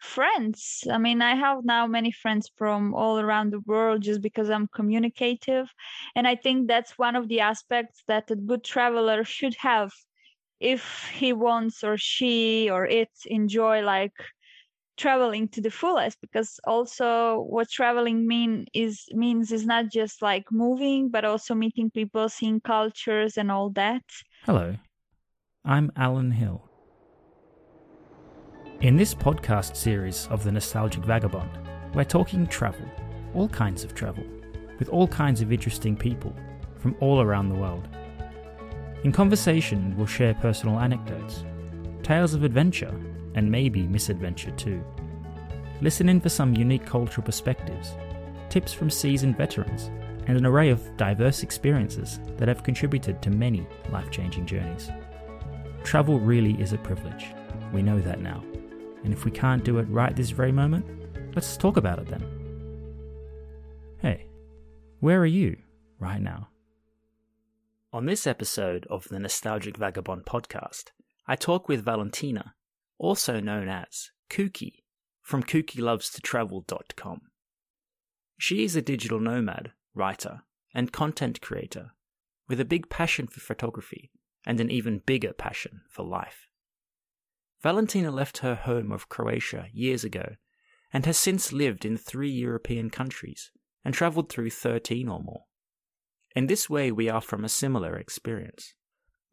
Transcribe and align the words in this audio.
friends. 0.00 0.84
I 0.90 0.98
mean, 0.98 1.22
I 1.22 1.34
have 1.34 1.64
now 1.64 1.86
many 1.86 2.10
friends 2.12 2.50
from 2.56 2.94
all 2.94 3.18
around 3.20 3.50
the 3.52 3.60
world 3.60 4.02
just 4.02 4.22
because 4.22 4.50
I'm 4.50 4.68
communicative. 4.68 5.72
And 6.16 6.26
I 6.26 6.36
think 6.36 6.68
that's 6.68 6.98
one 6.98 7.16
of 7.16 7.28
the 7.28 7.40
aspects 7.40 8.02
that 8.08 8.30
a 8.30 8.36
good 8.36 8.64
traveler 8.64 9.24
should 9.24 9.54
have 9.56 9.92
if 10.60 11.08
he 11.14 11.32
wants 11.32 11.82
or 11.84 11.96
she 11.96 12.70
or 12.70 12.86
it 12.86 13.10
enjoy 13.26 13.82
like 13.82 14.12
traveling 14.96 15.48
to 15.48 15.60
the 15.62 15.70
fullest 15.70 16.20
because 16.20 16.60
also 16.64 17.40
what 17.48 17.70
traveling 17.70 18.26
mean 18.26 18.66
is 18.74 19.06
means 19.12 19.50
is 19.50 19.64
not 19.64 19.86
just 19.90 20.20
like 20.20 20.44
moving 20.52 21.08
but 21.08 21.24
also 21.24 21.54
meeting 21.54 21.90
people 21.90 22.28
seeing 22.28 22.60
cultures 22.60 23.38
and 23.38 23.50
all 23.50 23.70
that 23.70 24.02
hello 24.44 24.76
i'm 25.64 25.90
alan 25.96 26.32
hill 26.32 26.69
in 28.80 28.96
this 28.96 29.14
podcast 29.14 29.76
series 29.76 30.26
of 30.30 30.42
the 30.44 30.52
nostalgic 30.52 31.04
vagabond 31.04 31.50
we're 31.94 32.04
talking 32.04 32.46
travel 32.46 32.86
all 33.34 33.48
kinds 33.48 33.84
of 33.84 33.94
travel 33.94 34.24
with 34.78 34.88
all 34.88 35.06
kinds 35.06 35.40
of 35.40 35.52
interesting 35.52 35.96
people 35.96 36.34
from 36.78 36.96
all 37.00 37.20
around 37.20 37.48
the 37.48 37.54
world 37.54 37.88
in 39.04 39.12
conversation 39.12 39.94
we'll 39.96 40.06
share 40.06 40.34
personal 40.34 40.78
anecdotes 40.78 41.44
tales 42.02 42.34
of 42.34 42.42
adventure 42.42 42.94
and 43.34 43.50
maybe 43.50 43.86
misadventure 43.86 44.50
too. 44.52 44.82
Listen 45.80 46.08
in 46.08 46.20
for 46.20 46.28
some 46.28 46.54
unique 46.54 46.84
cultural 46.84 47.24
perspectives, 47.24 47.94
tips 48.48 48.72
from 48.72 48.90
seasoned 48.90 49.36
veterans, 49.36 49.90
and 50.26 50.36
an 50.36 50.46
array 50.46 50.70
of 50.70 50.96
diverse 50.96 51.42
experiences 51.42 52.20
that 52.36 52.48
have 52.48 52.62
contributed 52.62 53.22
to 53.22 53.30
many 53.30 53.66
life 53.90 54.10
changing 54.10 54.46
journeys. 54.46 54.90
Travel 55.82 56.20
really 56.20 56.60
is 56.60 56.72
a 56.72 56.78
privilege. 56.78 57.28
We 57.72 57.82
know 57.82 57.98
that 58.00 58.20
now. 58.20 58.42
And 59.04 59.12
if 59.12 59.24
we 59.24 59.30
can't 59.30 59.64
do 59.64 59.78
it 59.78 59.84
right 59.84 60.14
this 60.14 60.30
very 60.30 60.52
moment, 60.52 60.86
let's 61.34 61.56
talk 61.56 61.76
about 61.76 61.98
it 61.98 62.08
then. 62.08 62.24
Hey, 63.98 64.26
where 65.00 65.20
are 65.20 65.26
you 65.26 65.56
right 65.98 66.20
now? 66.20 66.48
On 67.92 68.06
this 68.06 68.26
episode 68.26 68.86
of 68.88 69.08
the 69.08 69.18
Nostalgic 69.18 69.76
Vagabond 69.76 70.24
podcast, 70.24 70.92
I 71.26 71.36
talk 71.36 71.68
with 71.68 71.84
Valentina, 71.84 72.54
also 72.98 73.40
known 73.40 73.68
as 73.68 74.10
Kooky, 74.28 74.84
from 75.22 75.42
KookyLovesToTravel.com. 75.42 77.20
She 78.38 78.64
is 78.64 78.76
a 78.76 78.82
digital 78.82 79.20
nomad, 79.20 79.72
writer, 79.94 80.42
and 80.74 80.92
content 80.92 81.40
creator 81.40 81.92
with 82.48 82.60
a 82.60 82.64
big 82.64 82.90
passion 82.90 83.26
for 83.26 83.40
photography 83.40 84.10
and 84.46 84.60
an 84.60 84.70
even 84.70 85.02
bigger 85.04 85.32
passion 85.32 85.82
for 85.88 86.04
life. 86.04 86.49
Valentina 87.62 88.10
left 88.10 88.38
her 88.38 88.54
home 88.54 88.90
of 88.90 89.08
Croatia 89.08 89.66
years 89.72 90.04
ago 90.04 90.36
and 90.92 91.06
has 91.06 91.18
since 91.18 91.52
lived 91.52 91.84
in 91.84 91.96
three 91.96 92.30
European 92.30 92.90
countries 92.90 93.50
and 93.84 93.94
travelled 93.94 94.28
through 94.30 94.50
13 94.50 95.08
or 95.08 95.22
more. 95.22 95.44
In 96.34 96.46
this 96.46 96.70
way, 96.70 96.90
we 96.90 97.08
are 97.08 97.20
from 97.20 97.44
a 97.44 97.48
similar 97.48 97.96
experience. 97.96 98.74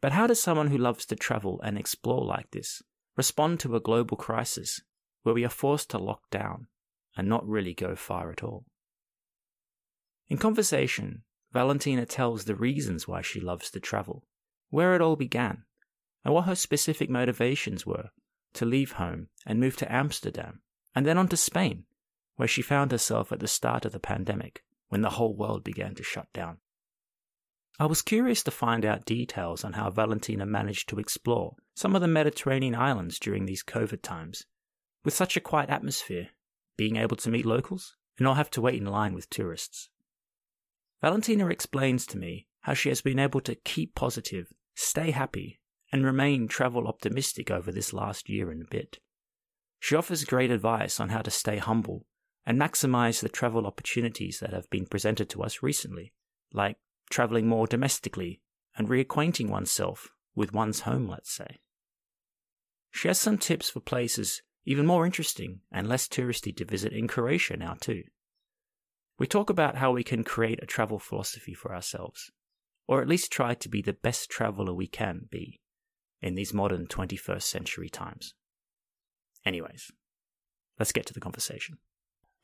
But 0.02 0.12
how 0.12 0.28
does 0.28 0.42
someone 0.42 0.68
who 0.68 0.78
loves 0.78 1.06
to 1.08 1.16
travel 1.16 1.60
and 1.64 1.78
explore 1.78 2.26
like 2.26 2.52
this 2.52 2.82
respond 3.16 3.60
to 3.60 3.76
a 3.76 3.80
global 3.82 4.16
crisis 4.16 4.82
where 5.24 5.36
we 5.36 5.44
are 5.44 5.50
forced 5.50 5.90
to 5.90 5.98
lock 5.98 6.30
down 6.30 6.68
and 7.18 7.28
not 7.28 7.46
really 7.46 7.74
go 7.74 7.96
far 7.96 8.32
at 8.32 8.44
all. 8.44 8.66
In 10.30 10.38
conversation, 10.38 11.24
Valentina 11.52 12.06
tells 12.06 12.46
the 12.46 12.56
reasons 12.56 13.08
why 13.08 13.22
she 13.22 13.42
loves 13.42 13.72
to 13.72 13.80
travel, 13.80 14.28
where 14.70 14.94
it 14.96 15.02
all 15.02 15.16
began, 15.16 15.64
and 16.24 16.34
what 16.34 16.46
her 16.46 16.56
specific 16.56 17.10
motivations 17.10 17.86
were 17.86 18.10
to 18.54 18.66
leave 18.66 18.94
home 18.94 19.28
and 19.46 19.60
move 19.60 19.78
to 19.78 19.92
Amsterdam, 19.92 20.62
and 20.96 21.06
then 21.06 21.18
on 21.18 21.28
to 21.28 21.38
Spain, 21.38 21.86
where 22.36 22.48
she 22.48 22.62
found 22.62 22.92
herself 22.92 23.32
at 23.32 23.40
the 23.40 23.48
start 23.48 23.86
of 23.86 23.92
the 23.92 24.00
pandemic 24.00 24.64
when 24.90 25.02
the 25.02 25.12
whole 25.12 25.36
world 25.36 25.64
began 25.64 25.96
to 25.96 26.04
shut 26.04 26.28
down. 26.34 26.58
I 27.80 27.86
was 27.86 28.02
curious 28.02 28.42
to 28.44 28.52
find 28.52 28.84
out 28.86 29.06
details 29.06 29.64
on 29.64 29.74
how 29.74 29.92
Valentina 29.92 30.46
managed 30.46 30.90
to 30.90 31.00
explore 31.00 31.56
some 31.76 31.96
of 31.96 32.02
the 32.02 32.08
Mediterranean 32.08 32.74
islands 32.74 33.20
during 33.20 33.46
these 33.46 33.64
COVID 33.64 34.02
times, 34.02 34.46
with 35.06 35.14
such 35.14 35.38
a 35.38 35.42
quiet 35.42 35.70
atmosphere, 35.70 36.30
being 36.76 36.96
able 36.96 37.18
to 37.18 37.30
meet 37.30 37.46
locals 37.46 37.96
and 38.18 38.26
not 38.26 38.38
have 38.38 38.50
to 38.52 38.62
wait 38.62 38.82
in 38.82 38.88
line 38.88 39.14
with 39.14 39.30
tourists. 39.30 39.90
Valentina 41.02 41.48
explains 41.50 42.08
to 42.08 42.18
me 42.18 42.48
how 42.62 42.74
she 42.74 42.90
has 42.90 43.02
been 43.02 43.20
able 43.20 43.42
to 43.42 43.54
keep 43.54 43.94
positive, 43.94 44.52
stay 44.74 45.12
happy, 45.12 45.57
and 45.92 46.06
remain 46.06 46.48
travel 46.48 46.88
optimistic 46.88 47.50
over 47.50 47.72
this 47.72 47.94
last 47.94 48.30
year 48.30 48.52
and 48.52 48.62
a 48.62 48.70
bit. 48.70 49.00
She 49.80 49.96
offers 49.96 50.26
great 50.26 50.52
advice 50.52 51.00
on 51.00 51.10
how 51.10 51.22
to 51.22 51.32
stay 51.32 51.58
humble 51.58 52.06
and 52.46 52.60
maximize 52.60 53.22
the 53.22 53.30
travel 53.30 53.66
opportunities 53.66 54.40
that 54.40 54.54
have 54.54 54.70
been 54.70 54.86
presented 54.86 55.30
to 55.30 55.44
us 55.44 55.62
recently, 55.62 56.14
like 56.54 56.78
traveling 57.10 57.48
more 57.48 57.68
domestically 57.68 58.42
and 58.76 58.88
reacquainting 58.88 59.50
oneself 59.50 60.10
with 60.36 60.54
one's 60.54 60.82
home, 60.82 61.08
let's 61.08 61.32
say. 61.32 61.58
She 62.92 63.08
has 63.08 63.20
some 63.20 63.38
tips 63.38 63.70
for 63.70 63.80
places 63.80 64.42
even 64.66 64.86
more 64.86 65.06
interesting 65.06 65.62
and 65.72 65.88
less 65.88 66.08
touristy 66.08 66.56
to 66.58 66.66
visit 66.66 66.92
in 66.92 67.08
Croatia 67.08 67.56
now, 67.56 67.76
too. 67.80 68.04
We 69.18 69.26
talk 69.26 69.50
about 69.50 69.78
how 69.78 69.92
we 69.92 70.04
can 70.04 70.24
create 70.24 70.62
a 70.62 70.66
travel 70.66 71.00
philosophy 71.00 71.54
for 71.54 71.74
ourselves, 71.74 72.32
or 72.88 73.02
at 73.02 73.08
least 73.08 73.32
try 73.32 73.54
to 73.56 73.70
be 73.70 73.82
the 73.82 73.94
best 73.94 74.30
traveler 74.30 74.74
we 74.74 74.88
can 74.88 75.28
be 75.32 75.60
in 76.22 76.36
these 76.36 76.54
modern 76.54 76.88
21st 76.88 77.44
century 77.44 77.90
times. 77.90 78.34
Anyways, 79.46 79.92
let's 80.80 80.92
get 80.92 81.06
to 81.08 81.14
the 81.14 81.20
conversation. 81.20 81.78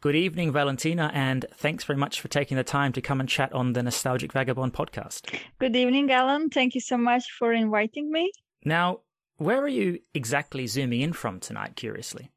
Good 0.01 0.15
evening, 0.15 0.51
Valentina, 0.51 1.09
and 1.13 1.45
thanks 1.55 1.85
very 1.85 1.97
much 1.97 2.19
for 2.19 2.27
taking 2.27 2.57
the 2.57 2.63
time 2.63 2.91
to 2.91 3.01
come 3.01 3.21
and 3.21 3.29
chat 3.29 3.53
on 3.53 3.71
the 3.71 3.81
Nostalgic 3.81 4.33
Vagabond 4.33 4.73
podcast. 4.73 5.33
Good 5.59 5.75
evening, 5.75 6.11
Alan. 6.11 6.49
Thank 6.49 6.75
you 6.75 6.81
so 6.81 6.97
much 6.97 7.23
for 7.39 7.53
inviting 7.53 8.11
me. 8.11 8.31
Now, 8.65 8.99
where 9.37 9.61
are 9.61 9.67
you 9.69 9.99
exactly 10.13 10.67
zooming 10.67 11.01
in 11.01 11.13
from 11.13 11.39
tonight, 11.39 11.75
curiously? 11.77 12.31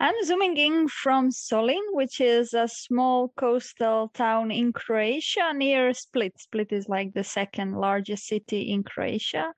I'm 0.00 0.14
zooming 0.24 0.56
in 0.56 0.88
from 0.88 1.30
Solin, 1.30 1.82
which 1.92 2.20
is 2.20 2.54
a 2.54 2.68
small 2.68 3.32
coastal 3.36 4.08
town 4.14 4.50
in 4.50 4.72
Croatia 4.72 5.52
near 5.54 5.92
Split. 5.92 6.38
Split 6.38 6.72
is 6.72 6.88
like 6.88 7.12
the 7.12 7.24
second 7.24 7.76
largest 7.76 8.26
city 8.26 8.72
in 8.72 8.82
Croatia. 8.82 9.52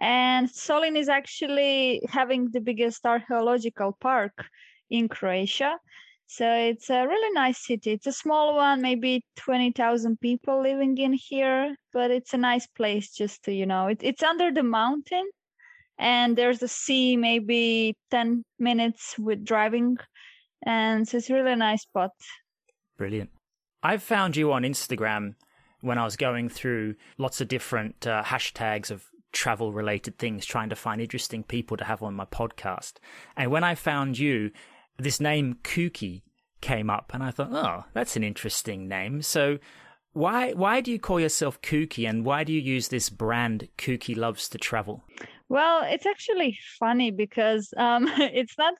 And 0.00 0.48
Solin 0.48 0.96
is 0.96 1.08
actually 1.08 2.02
having 2.08 2.50
the 2.50 2.60
biggest 2.60 3.04
archaeological 3.04 3.96
park 4.00 4.32
in 4.90 5.08
Croatia. 5.08 5.76
So 6.26 6.46
it's 6.52 6.90
a 6.90 7.06
really 7.06 7.32
nice 7.32 7.64
city. 7.64 7.92
It's 7.92 8.06
a 8.06 8.12
small 8.12 8.54
one, 8.54 8.82
maybe 8.82 9.24
20,000 9.36 10.20
people 10.20 10.62
living 10.62 10.96
in 10.98 11.14
here, 11.14 11.74
but 11.92 12.10
it's 12.10 12.34
a 12.34 12.38
nice 12.38 12.66
place 12.66 13.10
just 13.10 13.44
to, 13.44 13.52
you 13.52 13.66
know, 13.66 13.86
it, 13.86 14.00
it's 14.02 14.22
under 14.22 14.52
the 14.52 14.62
mountain 14.62 15.28
and 15.98 16.36
there's 16.36 16.58
the 16.58 16.68
sea 16.68 17.16
maybe 17.16 17.96
10 18.10 18.44
minutes 18.58 19.18
with 19.18 19.44
driving. 19.44 19.96
And 20.64 21.08
so 21.08 21.16
it's 21.16 21.30
really 21.30 21.52
a 21.52 21.56
nice 21.56 21.82
spot. 21.82 22.10
Brilliant. 22.98 23.30
I 23.82 23.96
found 23.96 24.36
you 24.36 24.52
on 24.52 24.62
Instagram 24.62 25.34
when 25.80 25.98
I 25.98 26.04
was 26.04 26.16
going 26.16 26.50
through 26.50 26.96
lots 27.16 27.40
of 27.40 27.48
different 27.48 28.06
uh, 28.06 28.22
hashtags 28.24 28.90
of 28.90 29.04
travel 29.32 29.72
related 29.72 30.18
things, 30.18 30.44
trying 30.44 30.68
to 30.70 30.76
find 30.76 31.00
interesting 31.00 31.42
people 31.42 31.76
to 31.76 31.84
have 31.84 32.02
on 32.02 32.14
my 32.14 32.24
podcast. 32.24 32.94
And 33.36 33.50
when 33.50 33.64
I 33.64 33.74
found 33.74 34.18
you, 34.18 34.50
this 34.98 35.20
name 35.20 35.58
Kooky 35.62 36.22
came 36.60 36.90
up, 36.90 37.12
and 37.14 37.22
I 37.22 37.30
thought, 37.30 37.52
oh, 37.52 37.84
that's 37.94 38.16
an 38.16 38.24
interesting 38.24 38.88
name. 38.88 39.22
So, 39.22 39.58
why 40.12 40.52
why 40.52 40.80
do 40.80 40.90
you 40.90 40.98
call 40.98 41.20
yourself 41.20 41.60
Kooky, 41.62 42.08
and 42.08 42.24
why 42.24 42.42
do 42.44 42.52
you 42.52 42.60
use 42.60 42.88
this 42.88 43.10
brand 43.10 43.68
Kooky 43.78 44.16
Loves 44.16 44.48
to 44.48 44.58
Travel? 44.58 45.04
Well, 45.48 45.82
it's 45.84 46.06
actually 46.06 46.58
funny 46.78 47.10
because 47.10 47.72
um, 47.76 48.08
it's 48.18 48.56
not 48.58 48.74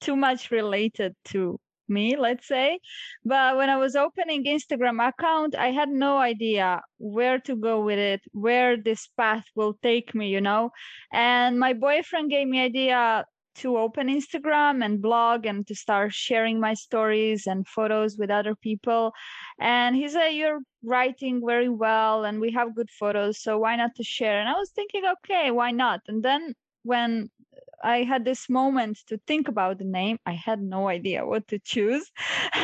too 0.00 0.16
much 0.16 0.50
related 0.50 1.14
to 1.26 1.58
me 1.90 2.16
let's 2.16 2.46
say 2.46 2.78
but 3.24 3.56
when 3.56 3.68
i 3.68 3.76
was 3.76 3.96
opening 3.96 4.44
instagram 4.44 5.06
account 5.06 5.54
i 5.56 5.70
had 5.70 5.88
no 5.88 6.18
idea 6.18 6.80
where 6.98 7.38
to 7.38 7.56
go 7.56 7.82
with 7.82 7.98
it 7.98 8.20
where 8.32 8.76
this 8.76 9.08
path 9.16 9.44
will 9.54 9.74
take 9.82 10.14
me 10.14 10.28
you 10.28 10.40
know 10.40 10.70
and 11.12 11.58
my 11.58 11.72
boyfriend 11.72 12.30
gave 12.30 12.46
me 12.46 12.60
idea 12.60 13.24
to 13.56 13.76
open 13.76 14.08
Instagram 14.08 14.84
and 14.84 15.02
blog 15.02 15.44
and 15.44 15.66
to 15.66 15.74
start 15.74 16.12
sharing 16.12 16.60
my 16.60 16.74
stories 16.74 17.46
and 17.46 17.66
photos 17.66 18.16
with 18.16 18.30
other 18.30 18.54
people. 18.54 19.12
And 19.60 19.96
he 19.96 20.08
said, 20.08 20.30
You're 20.30 20.60
writing 20.82 21.42
very 21.44 21.68
well 21.68 22.24
and 22.24 22.40
we 22.40 22.52
have 22.52 22.74
good 22.74 22.90
photos, 22.90 23.42
so 23.42 23.58
why 23.58 23.76
not 23.76 23.94
to 23.96 24.04
share? 24.04 24.40
And 24.40 24.48
I 24.48 24.54
was 24.54 24.70
thinking, 24.70 25.02
okay, 25.04 25.50
why 25.50 25.72
not? 25.72 26.00
And 26.08 26.22
then 26.22 26.54
when 26.82 27.28
I 27.82 28.02
had 28.04 28.24
this 28.24 28.48
moment 28.48 28.98
to 29.08 29.18
think 29.26 29.48
about 29.48 29.78
the 29.78 29.84
name. 29.84 30.18
I 30.26 30.32
had 30.32 30.60
no 30.60 30.88
idea 30.88 31.26
what 31.26 31.46
to 31.48 31.58
choose. 31.58 32.10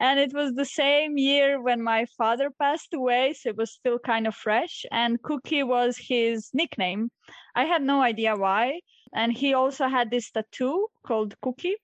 and 0.00 0.18
it 0.20 0.32
was 0.34 0.54
the 0.54 0.64
same 0.64 1.18
year 1.18 1.60
when 1.60 1.82
my 1.82 2.06
father 2.18 2.50
passed 2.50 2.94
away, 2.94 3.32
so 3.34 3.50
it 3.50 3.56
was 3.56 3.72
still 3.72 3.98
kind 3.98 4.26
of 4.26 4.34
fresh. 4.34 4.84
And 4.92 5.22
Cookie 5.22 5.62
was 5.62 5.96
his 5.98 6.50
nickname. 6.54 7.10
I 7.54 7.64
had 7.64 7.82
no 7.82 8.00
idea 8.02 8.36
why 8.36 8.80
and 9.12 9.32
he 9.32 9.54
also 9.54 9.88
had 9.88 10.10
this 10.10 10.30
tattoo 10.30 10.88
called 11.06 11.34
Cookie. 11.40 11.76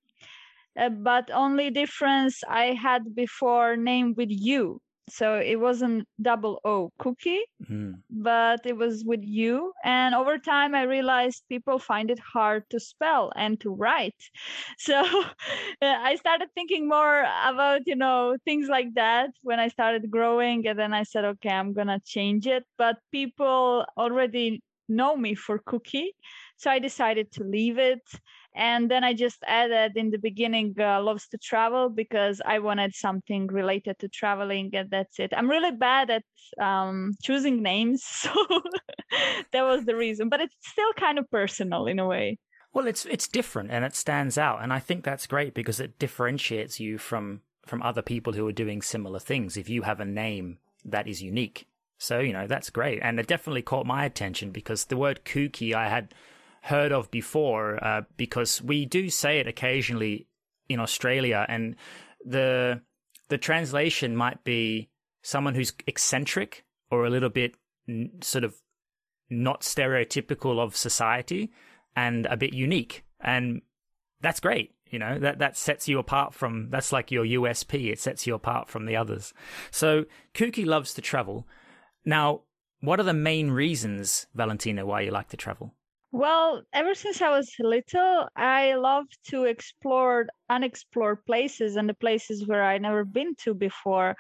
uh, 0.79 0.89
but 0.91 1.31
only 1.33 1.71
difference 1.71 2.43
I 2.49 2.75
had 2.75 3.15
before 3.15 3.77
name 3.77 4.15
with 4.17 4.31
you. 4.31 4.81
So 5.09 5.39
it 5.39 5.57
wasn't 5.57 6.07
double 6.21 6.61
O 6.65 6.91
cookie, 6.99 7.43
mm. 7.69 7.95
but 8.09 8.61
it 8.65 8.77
was 8.77 9.05
with 9.05 9.21
you. 9.23 9.73
And 9.85 10.15
over 10.15 10.39
time, 10.39 10.75
I 10.75 10.83
realized 10.83 11.43
people 11.49 11.79
find 11.79 12.11
it 12.11 12.21
hard 12.21 12.65
to 12.71 12.81
spell 12.81 13.33
and 13.37 13.61
to 13.61 13.71
write. 13.71 14.15
So 14.79 15.03
I 15.83 16.17
started 16.17 16.49
thinking 16.55 16.89
more 16.89 17.21
about, 17.45 17.83
you 17.87 17.97
know, 17.97 18.37
things 18.45 18.69
like 18.69 18.95
that 18.95 19.31
when 19.43 19.61
I 19.61 19.69
started 19.69 20.11
growing. 20.11 20.67
And 20.67 20.79
then 20.79 20.93
I 20.95 21.03
said, 21.03 21.25
okay, 21.25 21.51
I'm 21.51 21.73
going 21.73 21.89
to 21.89 22.01
change 22.05 22.47
it. 22.47 22.65
But 22.79 22.97
people 23.11 23.85
already 23.97 24.63
know 24.89 25.17
me 25.17 25.35
for 25.35 25.59
cookie. 25.59 26.15
So 26.57 26.71
I 26.71 26.79
decided 26.79 27.33
to 27.33 27.45
leave 27.45 27.79
it 27.79 28.03
and 28.55 28.91
then 28.91 29.03
i 29.05 29.13
just 29.13 29.39
added 29.47 29.93
in 29.97 30.11
the 30.11 30.19
beginning 30.19 30.75
uh, 30.79 31.03
loves 31.03 31.27
to 31.29 31.39
travel 31.39 31.89
because 31.89 32.41
i 32.47 32.59
wanted 32.59 32.95
something 32.95 33.47
related 33.47 33.99
to 33.99 34.09
traveling 34.09 34.71
and 34.75 34.91
that's 34.91 35.19
it. 35.19 35.33
I'm 35.37 35.49
really 35.49 35.71
bad 35.71 36.11
at 36.11 36.25
um, 36.61 37.13
choosing 37.23 37.63
names 37.63 38.03
so 38.07 38.31
that 39.53 39.63
was 39.63 39.85
the 39.85 39.97
reason 39.97 40.29
but 40.29 40.41
it's 40.41 40.55
still 40.61 40.93
kind 40.95 41.19
of 41.19 41.31
personal 41.31 41.87
in 41.87 41.99
a 41.99 42.07
way. 42.07 42.39
Well 42.73 42.87
it's 42.87 43.05
it's 43.07 43.29
different 43.29 43.71
and 43.71 43.85
it 43.85 43.95
stands 43.95 44.39
out 44.39 44.63
and 44.63 44.73
i 44.73 44.79
think 44.79 45.05
that's 45.05 45.27
great 45.27 45.55
because 45.55 45.81
it 45.81 45.99
differentiates 45.99 46.81
you 46.81 46.99
from 46.99 47.43
from 47.67 47.83
other 47.83 48.03
people 48.03 48.33
who 48.33 48.47
are 48.49 48.53
doing 48.53 48.83
similar 48.83 49.19
things 49.19 49.57
if 49.57 49.69
you 49.69 49.83
have 49.83 50.01
a 50.01 50.05
name 50.05 50.59
that 50.85 51.07
is 51.07 51.23
unique. 51.23 51.69
So 51.99 52.19
you 52.19 52.33
know 52.33 52.47
that's 52.47 52.71
great 52.71 52.99
and 53.03 53.21
it 53.21 53.29
definitely 53.29 53.63
caught 53.63 53.87
my 53.87 54.05
attention 54.05 54.51
because 54.51 54.87
the 54.87 54.97
word 54.97 55.25
kooky 55.25 55.73
i 55.73 55.89
had 55.89 56.13
heard 56.63 56.93
of 56.93 57.11
before 57.11 57.83
uh, 57.85 58.03
because 58.17 58.63
we 58.63 58.87
do 58.87 59.11
say 59.11 59.39
it 59.39 59.49
occasionally 59.49 60.27
in 60.69 60.81
Australia, 60.81 61.45
and 61.49 61.77
the 62.25 62.81
the 63.29 63.39
translation 63.39 64.17
might 64.17 64.43
be 64.45 64.89
someone 65.23 65.55
who's 65.55 65.73
eccentric 65.87 66.65
or 66.91 67.05
a 67.05 67.11
little 67.11 67.31
bit 67.31 67.57
n- 67.89 68.11
sort 68.21 68.45
of 68.45 68.55
not 69.29 69.63
stereotypical 69.63 70.59
of 70.59 70.77
society 70.77 71.51
and 71.97 72.27
a 72.27 72.37
bit 72.37 72.53
unique, 72.53 73.05
and 73.21 73.63
that's 74.21 74.41
great. 74.41 74.73
You 74.89 74.99
know 74.99 75.19
that 75.19 75.39
that 75.41 75.57
sets 75.57 75.89
you 75.89 75.99
apart 75.99 76.33
from 76.33 76.71
that's 76.71 76.93
like 76.93 77.11
your 77.11 77.25
USP. 77.25 77.91
It 77.91 77.99
sets 77.99 78.27
you 78.27 78.35
apart 78.35 78.69
from 78.69 78.87
the 78.87 78.95
others. 78.95 79.35
So 79.71 80.05
Kooky 80.33 80.65
loves 80.65 80.95
to 80.95 81.03
travel. 81.03 81.47
Now, 82.05 82.43
what 82.81 83.01
are 83.01 83.05
the 83.05 83.15
main 83.15 83.51
reasons, 83.51 84.27
Valentina, 84.35 84.85
why 84.85 85.01
you 85.01 85.11
like 85.11 85.29
to 85.31 85.37
travel? 85.37 85.75
Well, 86.13 86.63
ever 86.73 86.95
since 86.95 87.23
I 87.23 87.31
was 87.31 87.55
little, 87.59 88.29
I 88.37 88.75
love 88.75 89.07
to 89.29 89.45
explore 89.45 90.27
unexplored 90.51 91.25
places 91.25 91.77
and 91.77 91.89
the 91.89 91.95
places 91.95 92.47
where 92.47 92.63
I 92.63 92.79
never 92.79 93.05
been 93.05 93.35
to 93.45 93.55
before. 93.55 94.15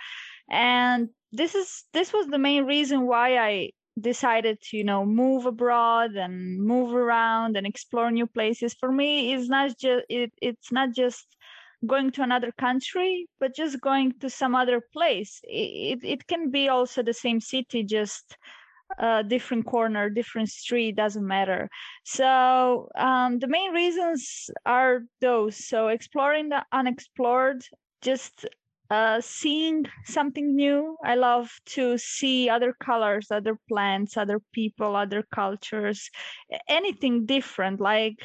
And 0.50 1.10
this 1.32 1.54
is 1.54 1.84
this 1.92 2.12
was 2.12 2.26
the 2.28 2.38
main 2.38 2.64
reason 2.64 3.06
why 3.06 3.38
I 3.38 3.70
decided 4.00 4.60
to, 4.62 4.76
you 4.78 4.84
know, 4.84 5.04
move 5.04 5.46
abroad 5.46 6.12
and 6.16 6.58
move 6.62 6.94
around 6.94 7.56
and 7.56 7.66
explore 7.66 8.10
new 8.10 8.26
places. 8.26 8.74
For 8.74 8.90
me, 8.90 9.34
it's 9.34 9.48
not 9.50 9.78
just 9.78 10.04
it, 10.08 10.32
it's 10.40 10.72
not 10.72 10.92
just 10.94 11.26
going 11.86 12.10
to 12.12 12.22
another 12.22 12.52
country, 12.52 13.28
but 13.40 13.54
just 13.54 13.80
going 13.80 14.12
to 14.20 14.30
some 14.30 14.54
other 14.54 14.80
place. 14.92 15.40
It, 15.44 16.00
it, 16.02 16.04
it 16.04 16.26
can 16.26 16.50
be 16.50 16.68
also 16.68 17.02
the 17.02 17.14
same 17.14 17.40
city, 17.40 17.82
just 17.84 18.36
a 18.98 19.22
different 19.22 19.66
corner, 19.66 20.10
different 20.10 20.48
street, 20.48 20.96
doesn't 20.96 21.26
matter. 21.26 21.68
So 22.04 22.88
um, 22.96 23.38
the 23.38 23.48
main 23.48 23.72
reasons 23.72 24.50
are 24.66 25.00
those. 25.20 25.68
So 25.68 25.88
exploring 25.88 26.48
the 26.50 26.64
unexplored, 26.72 27.62
just 28.02 28.46
uh, 28.90 29.20
seeing 29.22 29.86
something 30.04 30.54
new. 30.54 30.96
I 31.02 31.14
love 31.14 31.50
to 31.64 31.96
see 31.96 32.50
other 32.50 32.74
colors, 32.78 33.28
other 33.30 33.56
plants, 33.68 34.18
other 34.18 34.38
people, 34.52 34.94
other 34.96 35.24
cultures, 35.34 36.10
anything 36.68 37.24
different, 37.24 37.80
like 37.80 38.16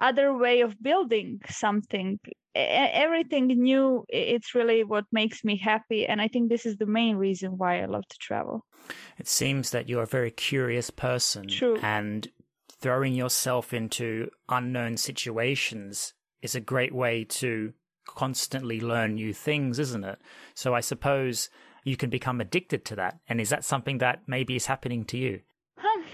other 0.00 0.36
way 0.36 0.60
of 0.60 0.80
building 0.82 1.40
something. 1.48 2.18
Everything 2.54 3.48
new 3.48 4.04
it's 4.08 4.54
really 4.54 4.82
what 4.82 5.04
makes 5.12 5.44
me 5.44 5.58
happy 5.58 6.06
and 6.06 6.22
i 6.22 6.28
think 6.28 6.48
this 6.48 6.64
is 6.64 6.78
the 6.78 6.86
main 6.86 7.16
reason 7.16 7.58
why 7.58 7.82
i 7.82 7.84
love 7.84 8.06
to 8.08 8.16
travel. 8.18 8.64
It 9.18 9.28
seems 9.28 9.70
that 9.70 9.90
you're 9.90 10.04
a 10.04 10.06
very 10.06 10.30
curious 10.30 10.88
person 10.88 11.48
True. 11.48 11.78
and 11.82 12.28
throwing 12.80 13.14
yourself 13.14 13.74
into 13.74 14.30
unknown 14.48 14.96
situations 14.96 16.14
is 16.40 16.54
a 16.54 16.60
great 16.60 16.94
way 16.94 17.24
to 17.24 17.74
constantly 18.06 18.80
learn 18.80 19.16
new 19.16 19.34
things 19.34 19.78
isn't 19.78 20.04
it? 20.04 20.18
So 20.54 20.74
i 20.74 20.80
suppose 20.80 21.50
you 21.84 21.98
can 21.98 22.08
become 22.08 22.40
addicted 22.40 22.86
to 22.86 22.96
that 22.96 23.18
and 23.28 23.38
is 23.38 23.50
that 23.50 23.64
something 23.64 23.98
that 23.98 24.22
maybe 24.26 24.56
is 24.56 24.64
happening 24.66 25.04
to 25.04 25.18
you 25.18 25.40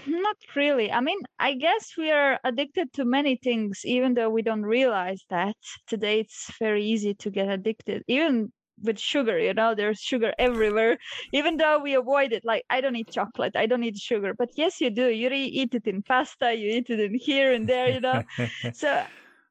not 0.07 0.37
really. 0.55 0.91
I 0.91 0.99
mean, 1.01 1.19
I 1.39 1.53
guess 1.53 1.93
we 1.97 2.11
are 2.11 2.39
addicted 2.43 2.93
to 2.93 3.05
many 3.05 3.35
things, 3.35 3.81
even 3.85 4.13
though 4.13 4.29
we 4.29 4.41
don't 4.41 4.63
realize 4.63 5.21
that. 5.29 5.55
Today, 5.87 6.21
it's 6.21 6.51
very 6.59 6.83
easy 6.85 7.13
to 7.15 7.29
get 7.29 7.49
addicted, 7.49 8.03
even 8.07 8.51
with 8.81 8.99
sugar, 8.99 9.37
you 9.39 9.53
know, 9.53 9.75
there's 9.75 9.99
sugar 9.99 10.33
everywhere, 10.39 10.97
even 11.31 11.57
though 11.57 11.79
we 11.79 11.93
avoid 11.93 12.33
it. 12.33 12.43
Like, 12.43 12.63
I 12.69 12.81
don't 12.81 12.95
eat 12.95 13.11
chocolate, 13.11 13.55
I 13.55 13.65
don't 13.65 13.83
eat 13.83 13.97
sugar. 13.97 14.33
But 14.37 14.49
yes, 14.55 14.81
you 14.81 14.89
do. 14.89 15.07
You 15.09 15.29
eat 15.31 15.73
it 15.73 15.87
in 15.87 16.01
pasta, 16.03 16.53
you 16.53 16.69
eat 16.77 16.89
it 16.89 16.99
in 16.99 17.15
here 17.15 17.53
and 17.53 17.67
there, 17.67 17.89
you 17.89 18.01
know. 18.01 18.23
so 18.73 19.03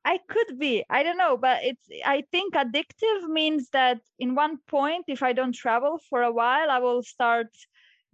I 0.04 0.18
could 0.28 0.58
be, 0.58 0.84
I 0.90 1.02
don't 1.02 1.16
know, 1.16 1.36
but 1.36 1.62
it's, 1.62 1.88
I 2.04 2.24
think 2.32 2.54
addictive 2.54 3.28
means 3.28 3.68
that 3.70 4.00
in 4.18 4.34
one 4.34 4.58
point, 4.68 5.04
if 5.08 5.22
I 5.22 5.32
don't 5.32 5.54
travel 5.54 6.00
for 6.10 6.22
a 6.22 6.32
while, 6.32 6.70
I 6.70 6.78
will 6.80 7.02
start 7.02 7.46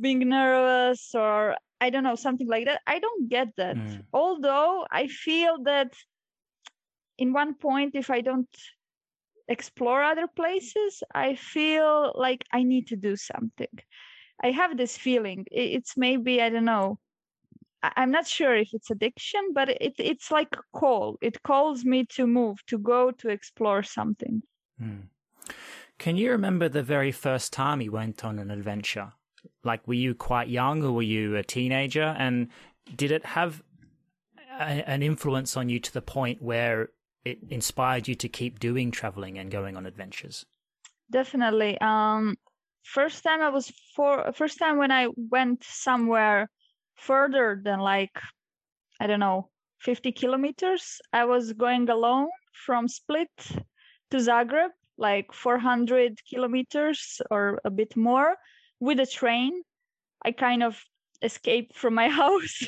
being 0.01 0.29
nervous 0.29 1.15
or 1.15 1.57
I 1.81 1.91
don't 1.91 2.03
know, 2.03 2.17
something 2.17 2.49
like 2.49 2.67
that. 2.67 2.81
I 2.87 2.99
don't 2.99 3.29
get 3.29 3.49
that. 3.57 3.77
Mm. 3.77 4.05
Although 4.13 4.87
I 4.91 5.07
feel 5.07 5.63
that 5.65 5.93
in 7.19 7.33
one 7.33 7.55
point, 7.55 7.95
if 7.95 8.11
I 8.11 8.21
don't 8.21 8.49
explore 9.49 10.03
other 10.03 10.27
places, 10.27 11.03
I 11.15 11.37
feel 11.37 12.13
like 12.15 12.45
I 12.53 12.63
need 12.63 12.89
to 12.89 12.97
do 12.97 13.17
something. 13.17 13.69
I 14.43 14.51
have 14.51 14.77
this 14.77 14.97
feeling. 14.97 15.47
It's 15.51 15.97
maybe, 15.97 16.43
I 16.43 16.51
don't 16.51 16.65
know, 16.65 16.99
I'm 17.83 18.11
not 18.11 18.27
sure 18.27 18.57
if 18.57 18.71
it's 18.73 18.91
addiction, 18.91 19.53
but 19.53 19.69
it, 19.69 19.95
it's 19.99 20.31
like 20.31 20.49
a 20.53 20.79
call. 20.79 21.17
It 21.21 21.43
calls 21.43 21.85
me 21.85 22.07
to 22.07 22.27
move, 22.27 22.59
to 22.67 22.79
go, 22.79 23.11
to 23.13 23.29
explore 23.29 23.83
something. 23.83 24.43
Mm. 24.83 25.09
Can 25.99 26.17
you 26.17 26.31
remember 26.31 26.69
the 26.69 26.83
very 26.83 27.13
first 27.13 27.53
time 27.53 27.81
you 27.81 27.93
went 27.93 28.25
on 28.25 28.39
an 28.39 28.51
adventure? 28.51 29.13
Like, 29.69 29.87
were 29.87 30.03
you 30.07 30.15
quite 30.15 30.49
young 30.49 30.83
or 30.83 30.93
were 30.93 31.11
you 31.17 31.37
a 31.37 31.43
teenager? 31.43 32.17
And 32.19 32.49
did 32.97 33.11
it 33.13 33.25
have 33.27 33.63
a, 34.59 34.89
an 34.95 35.03
influence 35.03 35.57
on 35.59 35.69
you 35.69 35.79
to 35.79 35.93
the 35.93 36.01
point 36.01 36.41
where 36.43 36.89
it 37.25 37.39
inspired 37.51 38.09
you 38.09 38.15
to 38.15 38.29
keep 38.29 38.59
doing 38.59 38.91
traveling 38.91 39.39
and 39.39 39.51
going 39.51 39.77
on 39.77 39.85
adventures? 39.85 40.47
Definitely. 41.11 41.79
Um, 41.81 42.37
first 42.83 43.23
time 43.23 43.41
I 43.43 43.51
was 43.51 43.71
for 43.95 44.33
first 44.33 44.59
time 44.59 44.79
when 44.79 44.91
I 44.91 45.09
went 45.17 45.65
somewhere 45.65 46.49
further 46.97 47.61
than 47.63 47.79
like 47.81 48.17
I 49.01 49.07
don't 49.07 49.21
know 49.21 49.51
50 49.81 50.13
kilometers. 50.13 51.01
I 51.13 51.25
was 51.25 51.53
going 51.53 51.89
alone 51.91 52.29
from 52.67 52.89
Split 52.89 53.37
to 54.11 54.17
Zagreb, 54.17 54.71
like 54.97 55.33
400 55.33 56.19
kilometers 56.29 57.21
or 57.31 57.61
a 57.65 57.71
bit 57.71 57.97
more 57.97 58.37
with 58.81 59.01
a 59.01 59.07
train. 59.07 59.63
I 60.25 60.33
kind 60.33 60.63
of 60.63 60.83
escaped 61.23 61.77
from 61.77 61.95
my 61.95 62.09
house 62.23 62.63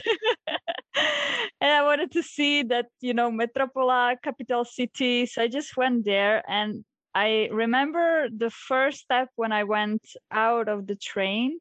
and 1.60 1.70
I 1.72 1.82
wanted 1.82 2.12
to 2.12 2.22
see 2.22 2.62
that, 2.64 2.86
you 3.00 3.14
know, 3.14 3.30
Metropola, 3.30 4.16
capital 4.22 4.64
city. 4.64 5.26
So 5.26 5.42
I 5.42 5.48
just 5.48 5.76
went 5.76 6.04
there 6.04 6.42
and 6.48 6.84
I 7.14 7.48
remember 7.52 8.28
the 8.34 8.50
first 8.50 9.00
step 9.00 9.28
when 9.36 9.52
I 9.52 9.64
went 9.64 10.02
out 10.30 10.68
of 10.68 10.86
the 10.86 10.96
train, 10.96 11.58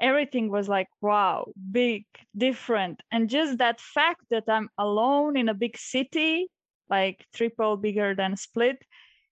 everything 0.00 0.50
was 0.50 0.68
like, 0.68 0.88
wow, 1.00 1.52
big, 1.70 2.04
different. 2.36 3.00
And 3.10 3.28
just 3.28 3.58
that 3.58 3.80
fact 3.80 4.22
that 4.30 4.44
I'm 4.48 4.68
alone 4.78 5.36
in 5.36 5.48
a 5.48 5.54
big 5.54 5.76
city, 5.76 6.48
like 6.88 7.24
triple 7.34 7.76
bigger 7.76 8.14
than 8.14 8.36
Split, 8.36 8.82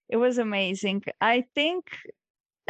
it 0.08 0.16
was 0.16 0.38
amazing. 0.38 1.02
I 1.20 1.44
think 1.54 1.84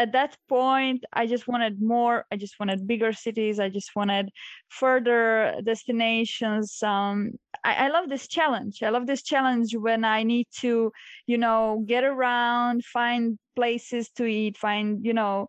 at 0.00 0.12
that 0.12 0.34
point 0.48 1.04
i 1.12 1.26
just 1.26 1.46
wanted 1.46 1.74
more 1.82 2.24
i 2.32 2.36
just 2.36 2.58
wanted 2.58 2.86
bigger 2.86 3.12
cities 3.12 3.60
i 3.60 3.68
just 3.68 3.90
wanted 3.94 4.30
further 4.68 5.60
destinations 5.62 6.82
um, 6.82 7.32
I, 7.62 7.74
I, 7.84 7.88
love 7.88 8.08
this 8.08 8.26
challenge. 8.26 8.82
I 8.82 8.88
love 8.88 9.06
this 9.06 9.22
challenge 9.22 9.76
when 9.76 10.02
i 10.04 10.22
need 10.22 10.48
to 10.60 10.90
you 11.26 11.36
know 11.36 11.84
get 11.86 12.04
around 12.04 12.84
find 12.84 13.38
places 13.54 14.08
to 14.16 14.24
eat 14.24 14.56
find 14.56 15.04
you 15.04 15.12
know 15.12 15.48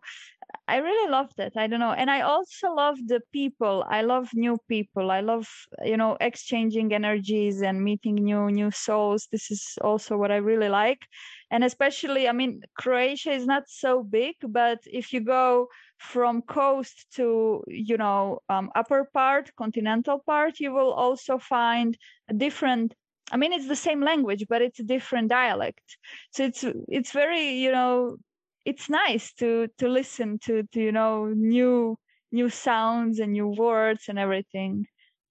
I 0.72 0.76
really 0.78 1.10
loved 1.10 1.38
it. 1.38 1.52
I 1.56 1.66
don't 1.66 1.80
know. 1.80 1.92
And 1.92 2.10
I 2.10 2.22
also 2.22 2.72
love 2.72 2.96
the 3.06 3.20
people. 3.32 3.84
I 3.88 4.00
love 4.02 4.28
new 4.34 4.56
people. 4.68 5.10
I 5.10 5.20
love, 5.20 5.46
you 5.84 5.96
know, 5.96 6.16
exchanging 6.20 6.92
energies 6.94 7.60
and 7.62 7.84
meeting 7.84 8.14
new 8.16 8.50
new 8.50 8.70
souls. 8.70 9.28
This 9.32 9.50
is 9.50 9.62
also 9.82 10.16
what 10.16 10.32
I 10.32 10.36
really 10.50 10.70
like. 10.70 11.02
And 11.50 11.62
especially, 11.64 12.26
I 12.28 12.32
mean, 12.32 12.62
Croatia 12.80 13.32
is 13.32 13.46
not 13.46 13.64
so 13.68 14.02
big, 14.02 14.36
but 14.48 14.78
if 14.86 15.12
you 15.12 15.20
go 15.20 15.68
from 15.98 16.42
coast 16.42 16.96
to, 17.16 17.62
you 17.68 17.96
know, 17.98 18.38
um, 18.48 18.70
upper 18.74 19.02
part, 19.12 19.54
continental 19.56 20.18
part, 20.26 20.58
you 20.58 20.72
will 20.72 20.92
also 20.92 21.38
find 21.38 21.96
a 22.30 22.34
different 22.34 22.94
I 23.30 23.36
mean, 23.38 23.52
it's 23.52 23.68
the 23.68 23.76
same 23.88 24.00
language, 24.02 24.44
but 24.48 24.60
it's 24.62 24.80
a 24.80 24.84
different 24.94 25.28
dialect. 25.30 25.86
So 26.32 26.44
it's 26.44 26.64
it's 26.88 27.12
very, 27.12 27.44
you 27.64 27.72
know, 27.72 28.16
it's 28.64 28.88
nice 28.88 29.32
to 29.34 29.68
to 29.78 29.88
listen 29.88 30.38
to 30.44 30.62
to 30.72 30.80
you 30.80 30.92
know 30.92 31.26
new 31.26 31.96
new 32.30 32.48
sounds 32.48 33.18
and 33.18 33.32
new 33.32 33.48
words 33.48 34.04
and 34.08 34.18
everything. 34.18 34.86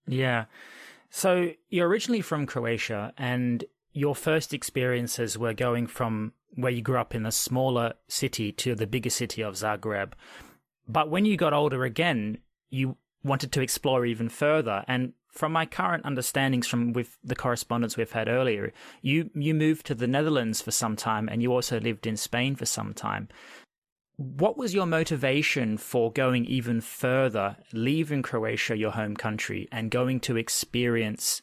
Yeah. 0.08 0.46
So 1.10 1.52
you're 1.70 1.88
originally 1.88 2.22
from 2.22 2.46
Croatia, 2.46 3.14
and 3.18 3.66
your 3.92 4.16
first 4.16 4.54
experiences 4.54 5.38
were 5.38 5.54
going 5.54 5.88
from 5.88 6.34
where 6.56 6.72
you 6.72 6.82
grew 6.82 6.98
up 6.98 7.16
in 7.16 7.26
a 7.26 7.32
smaller 7.32 7.94
city 8.08 8.52
to 8.52 8.76
the 8.76 8.88
bigger 8.88 9.10
city 9.10 9.42
of 9.42 9.56
Zagreb. 9.56 10.14
But 10.88 11.10
when 11.10 11.26
you 11.26 11.38
got 11.38 11.54
older 11.54 11.84
again, 11.84 12.40
you 12.70 12.98
wanted 13.24 13.52
to 13.54 13.62
explore 13.62 14.06
even 14.06 14.30
further. 14.30 14.84
And 14.88 15.14
from 15.32 15.54
my 15.54 15.66
current 15.66 16.06
understandings 16.06 16.68
from 16.68 16.94
with 16.94 17.18
the 17.24 17.36
correspondence 17.36 17.98
we've 17.98 18.12
had 18.12 18.28
earlier, 18.28 18.74
you 19.02 19.30
you 19.34 19.54
moved 19.54 19.86
to 19.86 19.96
the 19.96 20.08
Netherlands 20.08 20.62
for 20.62 20.72
some 20.72 20.96
time 20.96 21.30
and 21.30 21.42
you 21.42 21.54
also 21.54 21.80
lived 21.80 22.06
in 22.06 22.18
Spain 22.18 22.56
for 22.56 22.66
some 22.66 22.94
time. 22.94 23.30
What 24.18 24.58
was 24.58 24.74
your 24.74 24.86
motivation 24.86 25.78
for 25.78 26.12
going 26.12 26.46
even 26.46 26.82
further, 26.82 27.58
leaving 27.74 28.22
Croatia, 28.22 28.78
your 28.78 28.92
home 28.92 29.16
country, 29.16 29.68
and 29.72 29.90
going 29.90 30.20
to 30.22 30.38
experience 30.38 31.42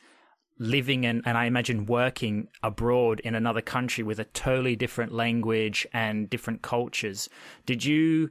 living 0.61 1.07
and, 1.07 1.23
and 1.25 1.39
I 1.39 1.47
imagine 1.47 1.87
working 1.87 2.49
abroad 2.63 3.21
in 3.21 3.35
another 3.35 3.63
country 3.63 4.05
with 4.05 4.21
a 4.21 4.25
totally 4.25 4.77
different 4.77 5.13
language 5.13 5.87
and 5.93 6.29
different 6.29 6.63
cultures? 6.63 7.29
Did 7.65 7.85
you 7.85 8.31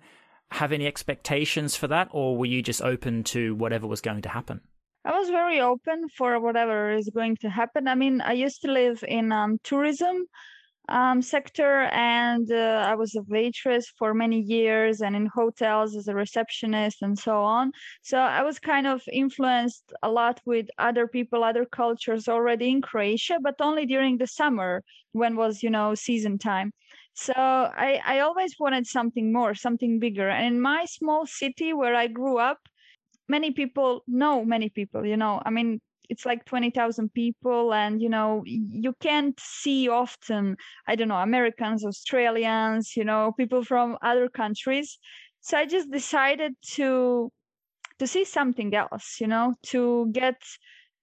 have 0.52 0.72
any 0.72 0.88
expectations 0.88 1.76
for 1.76 1.88
that, 1.88 2.08
or 2.12 2.38
were 2.38 2.46
you 2.46 2.62
just 2.62 2.82
open 2.82 3.24
to 3.26 3.56
whatever 3.56 3.88
was 3.88 4.02
going 4.02 4.22
to 4.22 4.30
happen? 4.30 4.62
I 5.08 5.18
was 5.18 5.30
very 5.30 5.62
open 5.62 6.10
for 6.10 6.38
whatever 6.42 6.92
is 6.92 7.10
going 7.10 7.38
to 7.38 7.50
happen. 7.50 7.88
I 7.88 7.96
mean, 7.96 8.20
I 8.20 8.34
used 8.34 8.62
to 8.64 8.72
live 8.72 9.06
in 9.08 9.32
um, 9.32 9.58
tourism 9.64 10.26
um, 10.90 11.22
sector, 11.22 11.84
and 11.94 12.52
uh, 12.52 12.84
I 12.86 12.96
was 12.96 13.16
a 13.16 13.22
waitress 13.22 13.88
for 13.98 14.14
many 14.14 14.42
years, 14.42 15.00
and 15.00 15.16
in 15.16 15.28
hotels 15.28 15.96
as 15.96 16.10
a 16.10 16.14
receptionist, 16.14 17.02
and 17.02 17.18
so 17.18 17.38
on. 17.38 17.72
So 18.02 18.18
I 18.18 18.42
was 18.44 18.60
kind 18.60 18.86
of 18.86 19.02
influenced 19.10 19.94
a 20.04 20.12
lot 20.12 20.42
with 20.46 20.68
other 20.78 21.08
people, 21.08 21.42
other 21.42 21.66
cultures 21.66 22.28
already 22.28 22.70
in 22.70 22.82
Croatia, 22.82 23.38
but 23.42 23.56
only 23.62 23.86
during 23.86 24.18
the 24.18 24.28
summer 24.28 24.84
when 25.14 25.38
was 25.38 25.64
you 25.64 25.70
know 25.70 25.96
season 25.96 26.38
time. 26.38 26.74
So 27.14 27.34
I, 27.34 28.02
I 28.06 28.20
always 28.20 28.56
wanted 28.60 28.86
something 28.86 29.32
more, 29.32 29.56
something 29.56 30.00
bigger. 30.00 30.28
And 30.28 30.56
in 30.56 30.62
my 30.62 30.84
small 30.84 31.26
city 31.26 31.72
where 31.72 31.96
I 31.96 32.08
grew 32.08 32.40
up, 32.40 32.60
many 33.28 33.52
people 33.52 34.04
know 34.08 34.44
many 34.46 34.70
people 34.70 35.06
you 35.06 35.18
know. 35.18 35.42
I 35.46 35.50
mean 35.52 35.80
it's 36.10 36.26
like 36.26 36.46
20,000 36.46 37.14
people 37.14 37.74
and 37.74 38.02
you 38.02 38.10
know 38.10 38.42
you 38.46 38.94
can't 39.02 39.38
see 39.40 39.90
often 39.90 40.56
i 40.88 40.96
don't 40.96 41.10
know 41.10 41.18
americans 41.18 41.86
australians 41.86 42.96
you 42.96 43.04
know 43.04 43.34
people 43.38 43.64
from 43.64 43.98
other 44.02 44.30
countries. 44.30 44.98
So 45.42 45.58
i 45.58 45.66
just 45.66 45.92
decided 45.92 46.54
to 46.76 47.32
to 48.00 48.08
see 48.08 48.26
something 48.26 48.74
else 48.76 49.18
you 49.20 49.28
know 49.28 49.56
to 49.64 50.10
get 50.12 50.42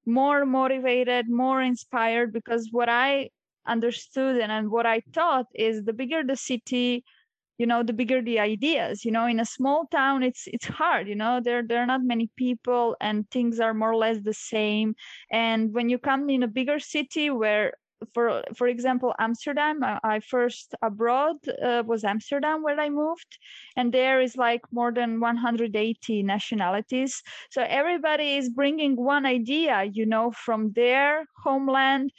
more 0.07 0.45
motivated 0.45 1.29
more 1.29 1.63
inspired 1.63 2.33
because 2.33 2.69
what 2.73 2.89
i 2.89 3.29
understood 3.67 4.37
and, 4.41 4.53
and 4.53 4.71
what 4.71 4.87
i 4.87 5.01
thought 5.13 5.47
is 5.55 5.85
the 5.85 5.93
bigger 5.93 6.23
the 6.23 6.37
city 6.37 7.05
you 7.59 7.67
know 7.67 7.83
the 7.83 7.93
bigger 7.93 8.21
the 8.23 8.39
ideas 8.39 9.05
you 9.05 9.13
know 9.13 9.27
in 9.27 9.41
a 9.41 9.45
small 9.45 9.87
town 9.91 10.23
it's 10.23 10.45
it's 10.49 10.67
hard 10.67 11.09
you 11.09 11.15
know 11.15 11.41
there 11.43 11.63
there 11.63 11.81
are 11.83 11.87
not 11.87 12.03
many 12.03 12.31
people 12.37 12.97
and 13.01 13.29
things 13.31 13.61
are 13.61 13.75
more 13.75 13.93
or 13.93 13.97
less 13.97 14.19
the 14.23 14.33
same. 14.35 14.95
And 15.31 15.73
when 15.73 15.89
you 15.89 15.99
come 15.99 16.29
in 16.31 16.43
a 16.43 16.49
bigger 16.49 16.79
city 16.79 17.31
where 17.31 17.75
for 18.13 18.43
for 18.57 18.67
example 18.67 19.15
amsterdam 19.19 19.83
i, 19.83 19.99
I 20.05 20.21
first 20.21 20.75
abroad 20.83 21.37
uh, 21.63 21.83
was 21.87 22.05
amsterdam 22.05 22.63
where 22.63 22.79
i 22.79 22.91
moved 22.91 23.39
and 23.77 23.93
there 23.93 24.21
is 24.21 24.37
like 24.37 24.61
more 24.73 24.93
than 24.93 25.21
180 25.21 26.23
nationalities. 26.23 27.23
So 27.51 27.63
everybody 27.63 28.37
is 28.37 28.51
bringing 28.51 28.97
one 28.97 29.25
idea 29.27 29.85
you 29.85 30.07
know 30.07 30.33
from 30.33 30.73
their 30.73 31.27
homeland 31.45 32.13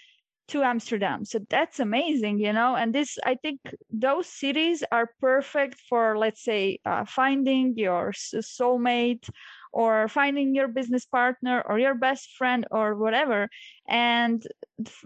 to 0.47 0.63
Amsterdam. 0.63 1.25
So 1.25 1.39
that's 1.49 1.79
amazing, 1.79 2.39
you 2.39 2.53
know. 2.53 2.75
And 2.75 2.93
this, 2.93 3.17
I 3.25 3.35
think, 3.35 3.59
those 3.89 4.27
cities 4.27 4.83
are 4.91 5.09
perfect 5.19 5.81
for, 5.89 6.17
let's 6.17 6.43
say, 6.43 6.79
uh, 6.85 7.05
finding 7.05 7.73
your 7.77 8.11
soulmate 8.11 9.27
or 9.73 10.07
finding 10.07 10.55
your 10.55 10.67
business 10.67 11.05
partner 11.05 11.61
or 11.67 11.79
your 11.79 11.95
best 11.95 12.29
friend 12.37 12.65
or 12.71 12.95
whatever. 12.95 13.49
And 13.87 14.45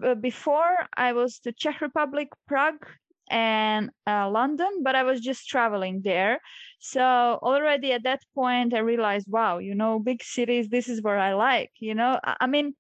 uh, 0.03 0.15
before 0.15 0.75
I 0.95 1.13
was 1.13 1.39
to 1.39 1.51
Czech 1.51 1.81
Republic, 1.81 2.29
Prague, 2.47 2.85
and 3.31 3.91
uh, 4.07 4.27
London, 4.29 4.81
but 4.83 4.95
I 4.95 5.03
was 5.03 5.21
just 5.21 5.47
traveling 5.47 6.01
there. 6.03 6.39
So 6.79 7.01
already 7.01 7.91
at 7.91 8.03
that 8.03 8.21
point, 8.33 8.73
I 8.73 8.79
realized, 8.79 9.27
wow, 9.29 9.59
you 9.59 9.75
know, 9.75 9.99
big 9.99 10.23
cities, 10.23 10.67
this 10.69 10.89
is 10.89 11.01
where 11.01 11.19
I 11.19 11.33
like, 11.33 11.71
you 11.79 11.93
know. 11.93 12.19
I 12.23 12.47
mean, 12.47 12.73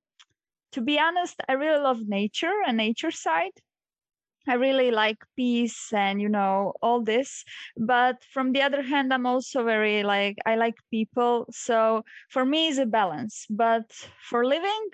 to 0.71 0.81
be 0.81 0.99
honest, 0.99 1.41
I 1.47 1.53
really 1.53 1.81
love 1.81 2.07
nature 2.07 2.53
and 2.65 2.77
nature 2.77 3.11
side. 3.11 3.51
I 4.47 4.53
really 4.55 4.89
like 4.91 5.17
peace 5.35 5.93
and 5.93 6.21
you 6.21 6.29
know 6.29 6.73
all 6.81 7.01
this. 7.03 7.43
But 7.77 8.23
from 8.33 8.53
the 8.53 8.61
other 8.61 8.81
hand, 8.81 9.13
I'm 9.13 9.25
also 9.25 9.63
very 9.63 10.03
like 10.03 10.37
I 10.45 10.55
like 10.55 10.75
people. 10.91 11.45
So 11.51 12.03
for 12.29 12.45
me, 12.45 12.69
it's 12.69 12.79
a 12.79 12.85
balance. 12.85 13.45
But 13.49 13.91
for 14.29 14.45
living, 14.45 14.89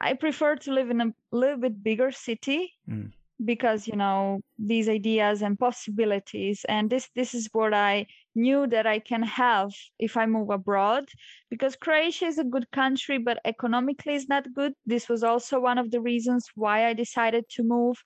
I 0.00 0.14
prefer 0.14 0.56
to 0.56 0.72
live 0.72 0.90
in 0.90 1.00
a 1.00 1.12
little 1.32 1.58
bit 1.58 1.82
bigger 1.82 2.10
city. 2.10 2.74
Mm 2.88 3.12
because 3.44 3.86
you 3.86 3.94
know 3.96 4.40
these 4.58 4.88
ideas 4.88 5.42
and 5.42 5.58
possibilities 5.58 6.64
and 6.68 6.90
this 6.90 7.08
this 7.14 7.34
is 7.34 7.48
what 7.52 7.72
i 7.72 8.04
knew 8.44 8.66
that 8.66 8.86
i 8.86 8.98
can 8.98 9.22
have 9.22 9.70
if 9.98 10.16
i 10.16 10.24
move 10.26 10.50
abroad 10.50 11.04
because 11.50 11.76
croatia 11.76 12.26
is 12.26 12.38
a 12.38 12.50
good 12.54 12.70
country 12.70 13.18
but 13.18 13.40
economically 13.44 14.14
is 14.14 14.28
not 14.28 14.52
good. 14.54 14.72
This 14.86 15.08
was 15.08 15.22
also 15.24 15.60
one 15.60 15.78
of 15.78 15.90
the 15.90 16.00
reasons 16.00 16.46
why 16.54 16.86
i 16.86 16.92
decided 16.92 17.44
to 17.50 17.62
move. 17.62 17.96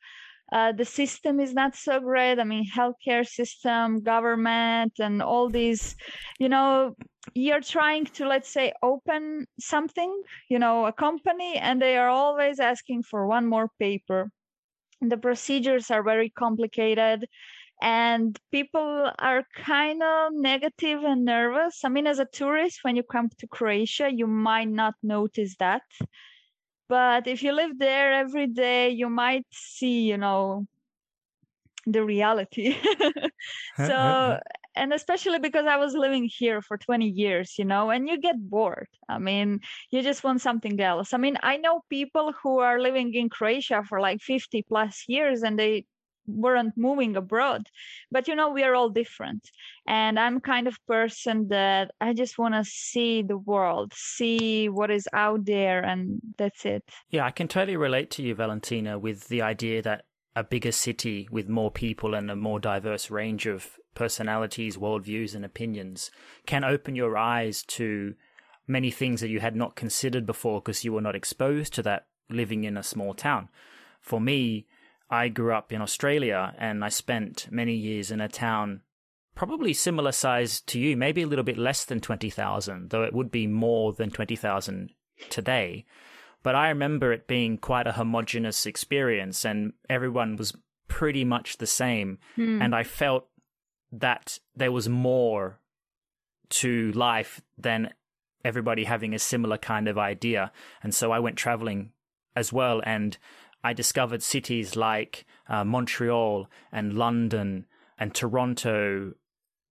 Uh, 0.52 0.70
the 0.72 0.84
system 0.84 1.40
is 1.40 1.54
not 1.54 1.74
so 1.74 1.98
great. 1.98 2.38
I 2.38 2.44
mean 2.44 2.66
healthcare 2.78 3.26
system 3.26 4.02
government 4.02 4.92
and 4.98 5.22
all 5.22 5.48
these 5.48 5.96
you 6.38 6.48
know 6.48 6.94
you're 7.34 7.66
trying 7.76 8.04
to 8.16 8.26
let's 8.26 8.52
say 8.52 8.72
open 8.82 9.46
something 9.58 10.12
you 10.50 10.58
know 10.58 10.86
a 10.86 10.92
company 10.92 11.56
and 11.56 11.80
they 11.80 11.96
are 11.96 12.08
always 12.08 12.60
asking 12.60 13.02
for 13.10 13.26
one 13.26 13.46
more 13.46 13.68
paper. 13.78 14.30
The 15.00 15.16
procedures 15.16 15.90
are 15.90 16.02
very 16.02 16.30
complicated 16.30 17.26
and 17.82 18.38
people 18.52 19.10
are 19.18 19.42
kind 19.56 20.00
of 20.04 20.32
negative 20.32 21.02
and 21.02 21.24
nervous. 21.24 21.84
I 21.84 21.88
mean, 21.88 22.06
as 22.06 22.20
a 22.20 22.24
tourist, 22.24 22.78
when 22.82 22.94
you 22.94 23.02
come 23.02 23.28
to 23.38 23.48
Croatia, 23.48 24.08
you 24.08 24.28
might 24.28 24.68
not 24.68 24.94
notice 25.02 25.56
that. 25.58 25.82
But 26.88 27.26
if 27.26 27.42
you 27.42 27.50
live 27.50 27.76
there 27.76 28.12
every 28.12 28.46
day, 28.46 28.90
you 28.90 29.08
might 29.08 29.46
see, 29.50 30.02
you 30.02 30.16
know, 30.16 30.64
the 31.84 32.04
reality. 32.04 32.76
so 33.76 34.38
and 34.76 34.92
especially 34.92 35.40
because 35.40 35.66
I 35.66 35.76
was 35.76 35.94
living 35.94 36.30
here 36.32 36.62
for 36.62 36.78
20 36.78 37.08
years, 37.08 37.58
you 37.58 37.64
know, 37.64 37.90
and 37.90 38.08
you 38.08 38.20
get 38.20 38.36
bored. 38.38 38.88
I 39.08 39.18
mean, 39.18 39.60
you 39.90 40.02
just 40.02 40.22
want 40.22 40.40
something 40.40 40.80
else. 40.80 41.12
I 41.12 41.18
mean, 41.18 41.36
I 41.42 41.56
know 41.56 41.82
people 41.90 42.32
who 42.42 42.60
are 42.60 42.80
living 42.80 43.12
in 43.12 43.28
Croatia 43.28 43.82
for 43.88 44.00
like 44.00 44.20
50 44.20 44.62
plus 44.62 45.04
years 45.08 45.42
and 45.42 45.58
they 45.58 45.84
weren't 46.26 46.76
moving 46.76 47.16
abroad. 47.16 47.66
But 48.10 48.28
you 48.28 48.34
know 48.34 48.50
we 48.50 48.62
are 48.62 48.74
all 48.74 48.90
different. 48.90 49.48
And 49.86 50.18
i'm 50.18 50.40
kind 50.40 50.66
of 50.68 50.76
person 50.86 51.48
that 51.48 51.90
i 52.00 52.12
just 52.12 52.38
want 52.38 52.54
to 52.54 52.64
see 52.64 53.22
the 53.22 53.38
world 53.38 53.92
see 53.94 54.68
what 54.68 54.90
is 54.90 55.08
out 55.12 55.44
there 55.44 55.82
and 55.82 56.20
that's 56.38 56.64
it. 56.64 56.84
Yeah 57.10 57.26
i 57.26 57.30
can 57.30 57.48
totally 57.48 57.76
relate 57.76 58.10
to 58.12 58.22
you 58.22 58.34
valentina 58.34 58.98
with 58.98 59.28
the 59.28 59.42
idea 59.42 59.82
that 59.82 60.04
a 60.34 60.44
bigger 60.44 60.72
city 60.72 61.28
with 61.30 61.48
more 61.48 61.70
people 61.70 62.14
and 62.14 62.30
a 62.30 62.36
more 62.36 62.58
diverse 62.58 63.10
range 63.10 63.46
of 63.46 63.76
personalities, 63.94 64.76
worldviews, 64.76 65.34
and 65.34 65.44
opinions 65.44 66.10
can 66.46 66.64
open 66.64 66.94
your 66.94 67.16
eyes 67.16 67.62
to 67.62 68.14
many 68.66 68.90
things 68.90 69.20
that 69.20 69.28
you 69.28 69.40
had 69.40 69.54
not 69.54 69.76
considered 69.76 70.24
before 70.24 70.60
because 70.60 70.84
you 70.84 70.92
were 70.92 71.00
not 71.00 71.16
exposed 71.16 71.74
to 71.74 71.82
that 71.82 72.06
living 72.30 72.64
in 72.64 72.76
a 72.76 72.82
small 72.82 73.12
town. 73.12 73.48
For 74.00 74.20
me, 74.20 74.66
I 75.12 75.28
grew 75.28 75.52
up 75.52 75.74
in 75.74 75.82
Australia 75.82 76.54
and 76.58 76.82
I 76.82 76.88
spent 76.88 77.46
many 77.50 77.74
years 77.74 78.10
in 78.10 78.22
a 78.22 78.28
town 78.28 78.80
probably 79.34 79.74
similar 79.74 80.10
size 80.10 80.62
to 80.62 80.80
you, 80.80 80.96
maybe 80.96 81.20
a 81.20 81.26
little 81.26 81.44
bit 81.44 81.58
less 81.58 81.84
than 81.84 82.00
20,000, 82.00 82.88
though 82.88 83.02
it 83.02 83.12
would 83.12 83.30
be 83.30 83.46
more 83.46 83.92
than 83.92 84.10
20,000 84.10 84.90
today. 85.28 85.84
But 86.42 86.54
I 86.54 86.70
remember 86.70 87.12
it 87.12 87.28
being 87.28 87.58
quite 87.58 87.86
a 87.86 87.92
homogenous 87.92 88.64
experience 88.64 89.44
and 89.44 89.74
everyone 89.90 90.36
was 90.36 90.56
pretty 90.88 91.26
much 91.26 91.58
the 91.58 91.66
same. 91.66 92.18
Hmm. 92.36 92.62
And 92.62 92.74
I 92.74 92.82
felt 92.82 93.28
that 93.92 94.38
there 94.56 94.72
was 94.72 94.88
more 94.88 95.60
to 96.48 96.90
life 96.92 97.42
than 97.58 97.92
everybody 98.46 98.84
having 98.84 99.12
a 99.12 99.18
similar 99.18 99.58
kind 99.58 99.88
of 99.88 99.98
idea. 99.98 100.52
And 100.82 100.94
so 100.94 101.12
I 101.12 101.18
went 101.18 101.36
traveling 101.36 101.92
as 102.34 102.50
well. 102.50 102.80
And 102.84 103.18
I 103.64 103.72
discovered 103.72 104.22
cities 104.22 104.76
like 104.76 105.24
uh, 105.48 105.64
Montreal 105.64 106.48
and 106.72 106.94
London 106.94 107.66
and 107.98 108.14
Toronto, 108.14 109.12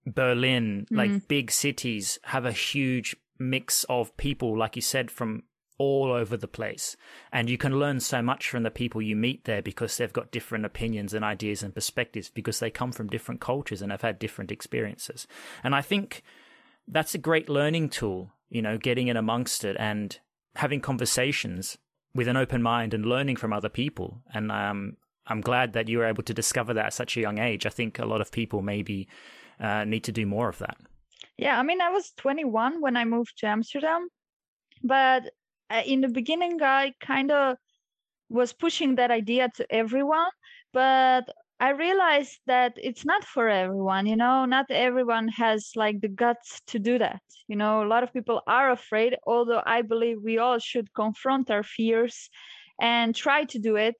Berlin, 0.06 0.88
like 0.90 1.28
big 1.28 1.52
cities 1.52 2.18
have 2.24 2.46
a 2.46 2.52
huge 2.52 3.16
mix 3.38 3.84
of 3.90 4.16
people, 4.18 4.58
like 4.58 4.76
you 4.76 4.82
said, 4.82 5.12
from 5.12 5.44
all 5.78 6.12
over 6.12 6.38
the 6.38 6.48
place. 6.48 6.96
And 7.34 7.50
you 7.50 7.58
can 7.58 7.80
learn 7.80 8.00
so 8.00 8.22
much 8.22 8.48
from 8.48 8.64
the 8.64 8.70
people 8.70 9.02
you 9.02 9.16
meet 9.16 9.46
there 9.46 9.64
because 9.64 9.98
they've 9.98 10.14
got 10.14 10.32
different 10.32 10.64
opinions 10.64 11.14
and 11.14 11.26
ideas 11.26 11.64
and 11.64 11.74
perspectives 11.74 12.30
because 12.30 12.60
they 12.60 12.70
come 12.70 12.92
from 12.92 13.10
different 13.10 13.42
cultures 13.42 13.82
and 13.82 13.92
have 13.92 14.04
had 14.04 14.20
different 14.20 14.52
experiences. 14.52 15.28
And 15.64 15.74
I 15.74 15.82
think 15.82 16.22
that's 16.88 17.16
a 17.16 17.18
great 17.18 17.50
learning 17.50 17.90
tool, 17.90 18.32
you 18.50 18.62
know, 18.62 18.78
getting 18.78 19.08
in 19.08 19.18
amongst 19.18 19.64
it 19.64 19.76
and 19.80 20.20
having 20.56 20.82
conversations 20.82 21.80
with 22.14 22.28
an 22.28 22.38
open 22.38 22.62
mind 22.62 22.94
and 22.94 23.06
learning 23.06 23.38
from 23.38 23.54
other 23.54 23.70
people. 23.70 24.22
And 24.34 24.52
um, 24.52 24.98
I'm 25.28 25.42
glad 25.42 25.74
that 25.74 25.88
you 25.88 26.00
were 26.00 26.06
able 26.06 26.24
to 26.24 26.34
discover 26.34 26.74
that 26.74 26.88
at 26.88 26.94
such 26.94 27.18
a 27.18 27.22
young 27.22 27.40
age. 27.40 27.66
I 27.66 27.70
think 27.70 28.00
a 28.00 28.06
lot 28.06 28.22
of 28.22 28.32
people 28.32 28.62
maybe 28.62 29.08
uh, 29.60 29.86
need 29.86 30.04
to 30.06 30.12
do 30.12 30.26
more 30.26 30.50
of 30.50 30.58
that. 30.60 30.78
Yeah, 31.38 31.58
I 31.58 31.64
mean, 31.64 31.82
I 31.82 31.90
was 31.90 32.12
21 32.18 32.82
when 32.82 32.98
I 32.98 33.06
moved 33.06 33.38
to 33.40 33.48
Amsterdam, 33.48 34.10
but 34.84 35.32
uh, 35.70 35.82
in 35.86 36.02
the 36.02 36.10
beginning, 36.10 36.62
I 36.62 36.94
kind 37.00 37.32
of 37.32 37.58
was 38.30 38.54
pushing 38.54 38.96
that 38.96 39.12
idea 39.12 39.50
to 39.56 39.66
everyone. 39.74 40.30
But 40.74 41.30
I 41.62 41.70
realized 41.70 42.40
that 42.48 42.74
it's 42.82 43.06
not 43.06 43.24
for 43.24 43.48
everyone, 43.48 44.08
you 44.08 44.16
know, 44.16 44.46
not 44.46 44.66
everyone 44.72 45.28
has 45.28 45.70
like 45.76 46.02
the 46.02 46.08
guts 46.08 46.60
to 46.66 46.80
do 46.80 46.98
that. 46.98 47.22
You 47.48 47.56
know, 47.56 47.84
a 47.84 47.88
lot 47.88 48.02
of 48.02 48.12
people 48.12 48.42
are 48.48 48.72
afraid, 48.72 49.16
although 49.28 49.62
I 49.64 49.84
believe 49.84 50.18
we 50.24 50.40
all 50.40 50.58
should 50.58 50.92
confront 50.96 51.52
our 51.52 51.62
fears 51.62 52.32
and 52.82 53.14
try 53.14 53.44
to 53.44 53.60
do 53.60 53.76
it 53.76 53.96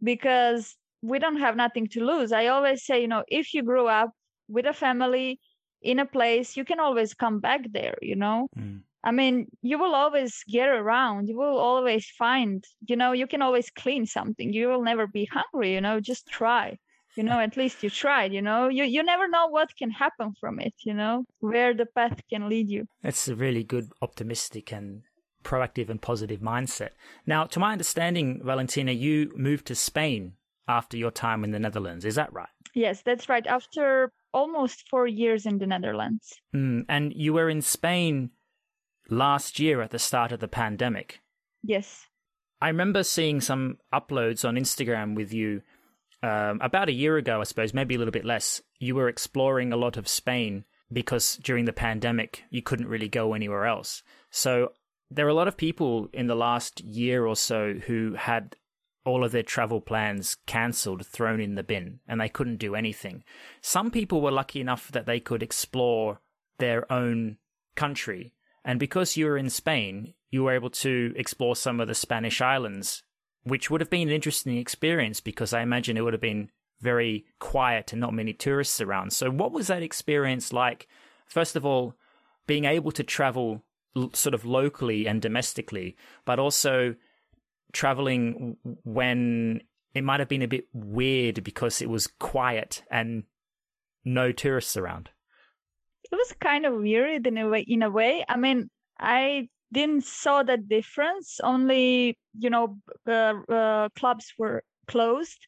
because 0.00 0.76
we 1.02 1.18
don't 1.18 1.40
have 1.40 1.56
nothing 1.56 1.88
to 1.88 2.04
lose. 2.04 2.30
I 2.30 2.46
always 2.46 2.84
say, 2.84 3.00
you 3.00 3.08
know, 3.08 3.24
if 3.26 3.54
you 3.54 3.64
grow 3.64 3.88
up 3.88 4.10
with 4.46 4.66
a 4.66 4.72
family 4.72 5.40
in 5.82 5.98
a 5.98 6.06
place, 6.06 6.56
you 6.56 6.64
can 6.64 6.78
always 6.78 7.12
come 7.12 7.40
back 7.40 7.62
there, 7.72 7.98
you 8.00 8.14
know. 8.14 8.46
Mm. 8.56 8.82
I 9.02 9.10
mean, 9.10 9.48
you 9.62 9.80
will 9.80 9.96
always 9.96 10.44
get 10.46 10.68
around. 10.68 11.28
You 11.28 11.36
will 11.36 11.58
always 11.58 12.06
find, 12.06 12.62
you 12.86 12.94
know, 12.94 13.10
you 13.10 13.26
can 13.26 13.42
always 13.42 13.68
clean 13.70 14.06
something. 14.06 14.52
You 14.52 14.68
will 14.68 14.84
never 14.84 15.08
be 15.08 15.24
hungry, 15.24 15.74
you 15.74 15.80
know, 15.80 15.98
just 15.98 16.28
try. 16.28 16.78
You 17.16 17.24
know, 17.24 17.40
at 17.40 17.56
least 17.56 17.82
you 17.82 17.90
tried, 17.90 18.32
you 18.32 18.42
know. 18.42 18.68
You 18.68 18.84
you 18.84 19.02
never 19.02 19.28
know 19.28 19.48
what 19.48 19.76
can 19.76 19.90
happen 19.90 20.34
from 20.40 20.60
it, 20.60 20.74
you 20.84 20.94
know, 20.94 21.24
where 21.40 21.74
the 21.74 21.86
path 21.86 22.20
can 22.30 22.48
lead 22.48 22.68
you. 22.68 22.86
That's 23.02 23.28
a 23.28 23.34
really 23.34 23.64
good, 23.64 23.92
optimistic, 24.00 24.72
and 24.72 25.02
proactive 25.42 25.88
and 25.88 26.00
positive 26.00 26.40
mindset. 26.40 26.90
Now, 27.26 27.44
to 27.46 27.58
my 27.58 27.72
understanding, 27.72 28.40
Valentina, 28.44 28.92
you 28.92 29.32
moved 29.36 29.66
to 29.66 29.74
Spain 29.74 30.34
after 30.68 30.96
your 30.96 31.10
time 31.10 31.44
in 31.44 31.50
the 31.50 31.58
Netherlands. 31.58 32.04
Is 32.04 32.14
that 32.14 32.32
right? 32.32 32.48
Yes, 32.74 33.02
that's 33.02 33.28
right. 33.28 33.46
After 33.46 34.12
almost 34.32 34.88
four 34.88 35.06
years 35.06 35.46
in 35.46 35.58
the 35.58 35.66
Netherlands. 35.66 36.40
Mm, 36.54 36.84
and 36.88 37.12
you 37.14 37.32
were 37.32 37.50
in 37.50 37.62
Spain 37.62 38.30
last 39.08 39.58
year 39.58 39.82
at 39.82 39.90
the 39.90 39.98
start 39.98 40.32
of 40.32 40.40
the 40.40 40.48
pandemic. 40.48 41.20
Yes. 41.62 42.06
I 42.60 42.68
remember 42.68 43.02
seeing 43.02 43.40
some 43.40 43.78
uploads 43.92 44.46
on 44.46 44.54
Instagram 44.54 45.16
with 45.16 45.32
you 45.32 45.62
um, 46.22 46.58
about 46.60 46.88
a 46.88 46.92
year 46.92 47.16
ago, 47.16 47.40
I 47.40 47.44
suppose, 47.44 47.74
maybe 47.74 47.94
a 47.94 47.98
little 47.98 48.12
bit 48.12 48.24
less. 48.24 48.60
You 48.78 48.94
were 48.94 49.08
exploring 49.08 49.72
a 49.72 49.76
lot 49.76 49.96
of 49.96 50.08
Spain 50.08 50.64
because 50.92 51.36
during 51.36 51.64
the 51.64 51.72
pandemic, 51.72 52.44
you 52.50 52.62
couldn't 52.62 52.88
really 52.88 53.08
go 53.08 53.34
anywhere 53.34 53.66
else. 53.66 54.02
So 54.30 54.72
there 55.10 55.26
are 55.26 55.30
a 55.30 55.34
lot 55.34 55.48
of 55.48 55.56
people 55.56 56.08
in 56.12 56.26
the 56.26 56.34
last 56.34 56.80
year 56.80 57.26
or 57.26 57.36
so 57.36 57.74
who 57.86 58.14
had 58.14 58.56
all 59.04 59.24
of 59.24 59.32
their 59.32 59.42
travel 59.42 59.80
plans 59.80 60.36
cancelled, 60.46 61.06
thrown 61.06 61.40
in 61.40 61.54
the 61.54 61.62
bin, 61.62 62.00
and 62.06 62.20
they 62.20 62.28
couldn't 62.28 62.58
do 62.58 62.74
anything. 62.74 63.24
Some 63.62 63.90
people 63.90 64.20
were 64.20 64.30
lucky 64.30 64.60
enough 64.60 64.92
that 64.92 65.06
they 65.06 65.20
could 65.20 65.42
explore 65.42 66.20
their 66.58 66.90
own 66.92 67.38
country. 67.74 68.34
And 68.64 68.78
because 68.78 69.16
you 69.16 69.24
were 69.26 69.38
in 69.38 69.48
Spain, 69.48 70.14
you 70.30 70.44
were 70.44 70.52
able 70.52 70.70
to 70.70 71.14
explore 71.16 71.56
some 71.56 71.80
of 71.80 71.88
the 71.88 71.94
Spanish 71.94 72.40
islands, 72.40 73.02
which 73.44 73.70
would 73.70 73.80
have 73.80 73.90
been 73.90 74.08
an 74.08 74.14
interesting 74.14 74.56
experience 74.56 75.20
because 75.20 75.52
I 75.52 75.62
imagine 75.62 75.96
it 75.96 76.02
would 76.02 76.12
have 76.12 76.20
been 76.20 76.50
very 76.80 77.26
quiet 77.38 77.92
and 77.92 78.00
not 78.00 78.14
many 78.14 78.32
tourists 78.32 78.80
around. 78.80 79.12
So, 79.12 79.30
what 79.30 79.52
was 79.52 79.66
that 79.68 79.82
experience 79.82 80.52
like? 80.52 80.88
First 81.26 81.56
of 81.56 81.64
all, 81.64 81.94
being 82.46 82.64
able 82.64 82.92
to 82.92 83.04
travel 83.04 83.62
sort 84.12 84.34
of 84.34 84.44
locally 84.44 85.06
and 85.06 85.20
domestically, 85.20 85.96
but 86.24 86.38
also 86.38 86.94
traveling 87.72 88.56
when 88.84 89.60
it 89.94 90.04
might 90.04 90.20
have 90.20 90.28
been 90.28 90.42
a 90.42 90.48
bit 90.48 90.66
weird 90.72 91.42
because 91.44 91.82
it 91.82 91.90
was 91.90 92.06
quiet 92.06 92.82
and 92.90 93.24
no 94.04 94.32
tourists 94.32 94.76
around. 94.76 95.10
It 96.10 96.16
was 96.16 96.34
kind 96.40 96.66
of 96.66 96.74
weird 96.74 97.26
in 97.26 97.38
a 97.38 97.48
way 97.48 97.64
in 97.66 97.82
a 97.82 97.90
way. 97.90 98.24
I 98.28 98.36
mean, 98.36 98.70
I 98.98 99.48
didn't 99.72 100.04
saw 100.04 100.42
that 100.44 100.68
difference. 100.68 101.40
Only, 101.42 102.18
you 102.38 102.50
know, 102.50 102.78
uh, 103.06 103.34
uh, 103.48 103.88
clubs 103.98 104.32
were 104.38 104.62
closed, 104.88 105.46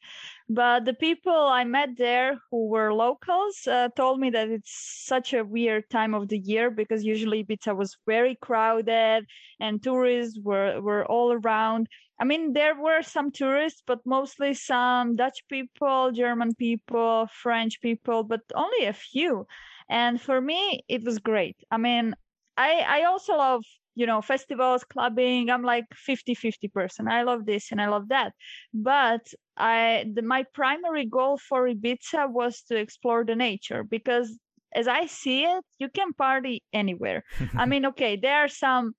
but 0.49 0.85
the 0.85 0.95
people 0.95 1.33
I 1.35 1.65
met 1.65 1.91
there 1.97 2.39
who 2.51 2.69
were 2.69 2.93
locals 2.95 3.67
uh, 3.67 3.89
told 3.97 4.21
me 4.21 4.31
that 4.31 4.49
it's 4.51 5.05
such 5.07 5.33
a 5.35 5.45
weird 5.45 5.89
time 5.91 6.15
of 6.15 6.29
the 6.29 6.39
year 6.39 6.71
because 6.71 7.05
usually 7.05 7.45
Ibiza 7.45 7.77
was 7.77 7.97
very 8.07 8.37
crowded 8.41 9.27
and 9.61 9.83
tourists 9.83 10.39
were 10.43 10.81
were 10.81 11.05
all 11.07 11.33
around. 11.33 11.89
I 12.21 12.25
mean, 12.25 12.53
there 12.53 12.77
were 12.81 13.03
some 13.03 13.33
tourists, 13.33 13.83
but 13.87 13.99
mostly 14.07 14.55
some 14.55 15.17
Dutch 15.17 15.43
people, 15.49 16.13
German 16.13 16.55
people, 16.55 17.27
French 17.33 17.81
people, 17.81 18.23
but 18.23 18.43
only 18.55 18.85
a 18.87 18.93
few. 18.93 19.47
And 19.89 20.21
for 20.21 20.41
me, 20.41 20.83
it 20.89 21.03
was 21.05 21.19
great. 21.19 21.57
I 21.71 21.79
mean, 21.79 22.15
I 22.57 22.81
I 22.87 23.05
also 23.05 23.37
love 23.37 23.65
you 23.95 24.07
know 24.07 24.23
festivals 24.23 24.85
clubbing 24.85 25.51
i'm 25.51 25.63
like 25.63 25.85
50 25.95 26.35
50 26.35 26.69
person 26.69 27.09
i 27.09 27.23
love 27.23 27.45
this 27.47 27.71
and 27.71 27.81
i 27.81 27.89
love 27.89 28.09
that. 28.09 28.33
But 28.73 29.27
i 29.57 30.05
the, 30.15 30.23
my 30.23 30.45
primary 30.55 31.07
goal 31.07 31.39
for 31.39 31.69
ibiza 31.69 32.31
was 32.31 32.63
to 32.69 32.77
explore 32.77 33.25
the 33.25 33.37
nature 33.37 33.85
because 33.85 34.39
as 34.75 34.89
i 34.89 35.07
see 35.07 35.45
it 35.45 35.65
you 35.79 35.89
can 35.89 36.13
party 36.15 36.63
anywhere. 36.73 37.25
I 37.57 37.67
mean 37.67 37.87
okay 37.87 38.17
there 38.17 38.37
are 38.37 38.49
some 38.49 38.95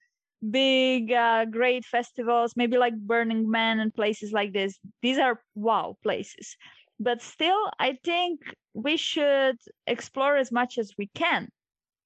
big 0.52 1.12
uh, 1.12 1.46
great 1.46 1.86
festivals 1.86 2.54
maybe 2.56 2.78
like 2.78 2.96
burning 2.98 3.50
man 3.50 3.80
and 3.80 3.94
places 3.96 4.32
like 4.34 4.54
this. 4.54 4.78
These 5.02 5.18
are 5.18 5.42
wow 5.56 5.96
places. 6.04 6.56
But 7.00 7.22
still 7.22 7.72
i 7.80 7.98
think 8.04 8.40
we 8.74 8.98
should 8.98 9.58
explore 9.88 10.36
as 10.38 10.52
much 10.52 10.78
as 10.78 10.94
we 10.98 11.08
can 11.16 11.50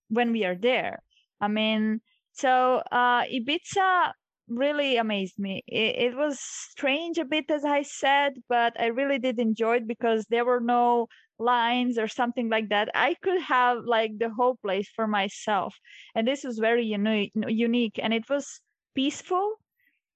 when 0.10 0.32
we 0.32 0.46
are 0.46 0.56
there. 0.56 1.04
I 1.42 1.48
mean 1.50 2.02
so 2.38 2.82
uh, 2.92 3.24
Ibiza 3.24 4.12
really 4.48 4.98
amazed 4.98 5.40
me. 5.40 5.64
It, 5.68 5.96
it, 6.14 6.16
was 6.16 6.40
strange 6.40 7.18
a 7.18 7.26
bit, 7.26 7.50
as 7.52 7.66
I 7.66 7.82
said, 7.84 8.34
but 8.48 8.80
I 8.80 8.88
really 8.88 9.20
did 9.20 9.40
enjoy 9.40 9.78
it 9.78 9.88
because 9.88 10.26
there 10.30 10.46
were 10.46 10.62
no 10.62 11.08
lines 11.40 11.98
or 11.98 12.08
something 12.08 12.50
like 12.50 12.70
that. 12.70 12.90
I 12.96 13.16
could 13.22 13.42
have 13.42 13.80
like 13.86 14.18
the 14.18 14.30
whole 14.30 14.58
place 14.58 14.90
for 14.96 15.08
myself, 15.08 15.76
and 16.16 16.28
this 16.28 16.44
was 16.44 16.60
very 16.60 16.86
unique. 16.86 18.00
And 18.02 18.14
it 18.14 18.30
was 18.30 18.62
peaceful. 18.96 19.56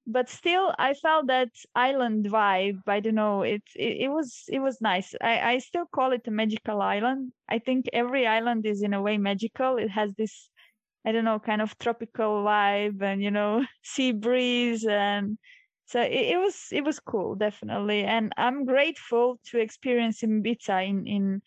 But 0.08 0.30
still, 0.30 0.74
I 0.80 0.94
felt 0.96 1.28
that 1.28 1.50
island 1.76 2.26
vibe. 2.26 2.82
I 2.88 3.00
don't 3.00 3.16
know. 3.16 3.44
It 3.44 3.64
it, 3.76 4.06
it 4.06 4.08
was 4.10 4.44
it 4.50 4.60
was 4.60 4.82
nice. 4.82 5.14
I, 5.22 5.54
I 5.54 5.58
still 5.60 5.86
call 5.86 6.12
it 6.12 6.28
a 6.28 6.32
magical 6.32 6.82
island. 6.82 7.34
I 7.50 7.60
think 7.60 7.86
every 7.94 8.26
island 8.28 8.66
is 8.66 8.82
in 8.84 8.94
a 8.94 9.02
way 9.02 9.18
magical. 9.18 9.78
It 9.78 9.90
has 9.92 10.14
this 10.16 10.50
I 11.06 11.12
don't 11.12 11.26
know, 11.26 11.40
kind 11.40 11.62
of 11.62 11.78
tropical 11.80 12.44
vibe 12.44 13.02
and 13.02 13.22
you 13.22 13.32
know, 13.32 13.66
sea 13.84 14.12
breeze 14.12 14.86
and 14.86 15.38
so 15.86 16.02
it, 16.02 16.12
it, 16.12 16.38
was 16.38 16.68
it 16.72 16.86
was 16.86 17.00
cool, 17.02 17.36
definitely. 17.36 18.04
And 18.04 18.32
I'm 18.38 18.66
grateful 18.66 19.40
to 19.48 19.60
experience 19.60 20.22
Ibiza 20.22 20.88
in 20.88 21.06
in 21.06 21.42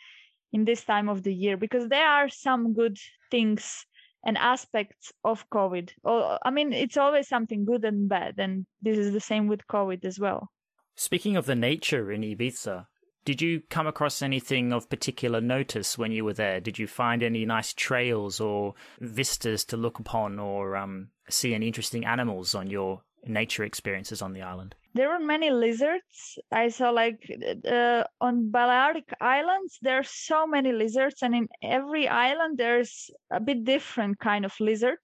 in 0.53 0.65
this 0.65 0.85
time 0.85 1.09
of 1.09 1.23
the 1.23 1.35
year 1.35 1.57
because 1.57 1.89
there 1.89 2.07
are 2.07 2.29
some 2.29 2.75
good 2.75 2.99
things 3.31 3.87
and 4.25 4.39
aspects 4.39 5.13
of 5.25 5.49
COVID. 5.51 5.91
Oh, 6.05 6.39
I 6.43 6.51
mean, 6.51 6.73
it's 6.73 6.97
always 6.97 7.29
something 7.29 7.65
good 7.65 7.85
and 7.85 8.09
bad, 8.09 8.35
and 8.39 8.67
this 8.83 8.99
is 8.99 9.13
the 9.13 9.21
same 9.21 9.49
with 9.49 9.67
COVID 9.67 10.05
as 10.05 10.19
well. 10.19 10.51
Speaking 10.97 11.37
of 11.37 11.47
the 11.47 11.57
nature 11.57 12.13
in 12.13 12.23
Ibiza, 12.23 12.87
Did 13.25 13.41
you 13.41 13.63
come 13.71 13.87
across 13.87 14.21
anything 14.21 14.73
of 14.73 14.91
particular 14.91 15.41
notice 15.41 15.97
when 15.97 16.13
you 16.13 16.25
were 16.25 16.35
there? 16.35 16.61
Did 16.61 16.79
you 16.79 16.87
find 16.87 17.23
any 17.23 17.47
nice 17.47 17.73
trails 17.73 18.39
or 18.39 18.75
vistas 19.01 19.65
to 19.67 19.79
look 19.79 19.99
upon 19.99 20.39
or 20.39 20.77
um, 20.77 21.09
see 21.31 21.55
any 21.55 21.67
interesting 21.67 22.05
animals 22.05 22.55
on 22.55 22.69
your 22.69 23.03
nature 23.27 23.65
experiences 23.65 24.21
on 24.21 24.35
the 24.35 24.43
island? 24.43 24.75
There 24.93 25.09
were 25.09 25.19
many 25.19 25.51
lizards. 25.51 26.39
I 26.53 26.69
saw 26.69 26.91
like 26.91 27.19
uh, 27.69 28.05
on 28.21 28.51
Balearic 28.51 29.13
Islands, 29.21 29.79
there 29.83 29.99
are 29.99 30.05
so 30.05 30.47
many 30.47 30.73
lizards, 30.73 31.23
and 31.23 31.35
in 31.35 31.49
every 31.63 32.07
island, 32.07 32.59
there's 32.59 33.11
a 33.31 33.41
bit 33.41 33.65
different 33.65 34.21
kind 34.21 34.45
of 34.45 34.55
lizard. 34.61 34.99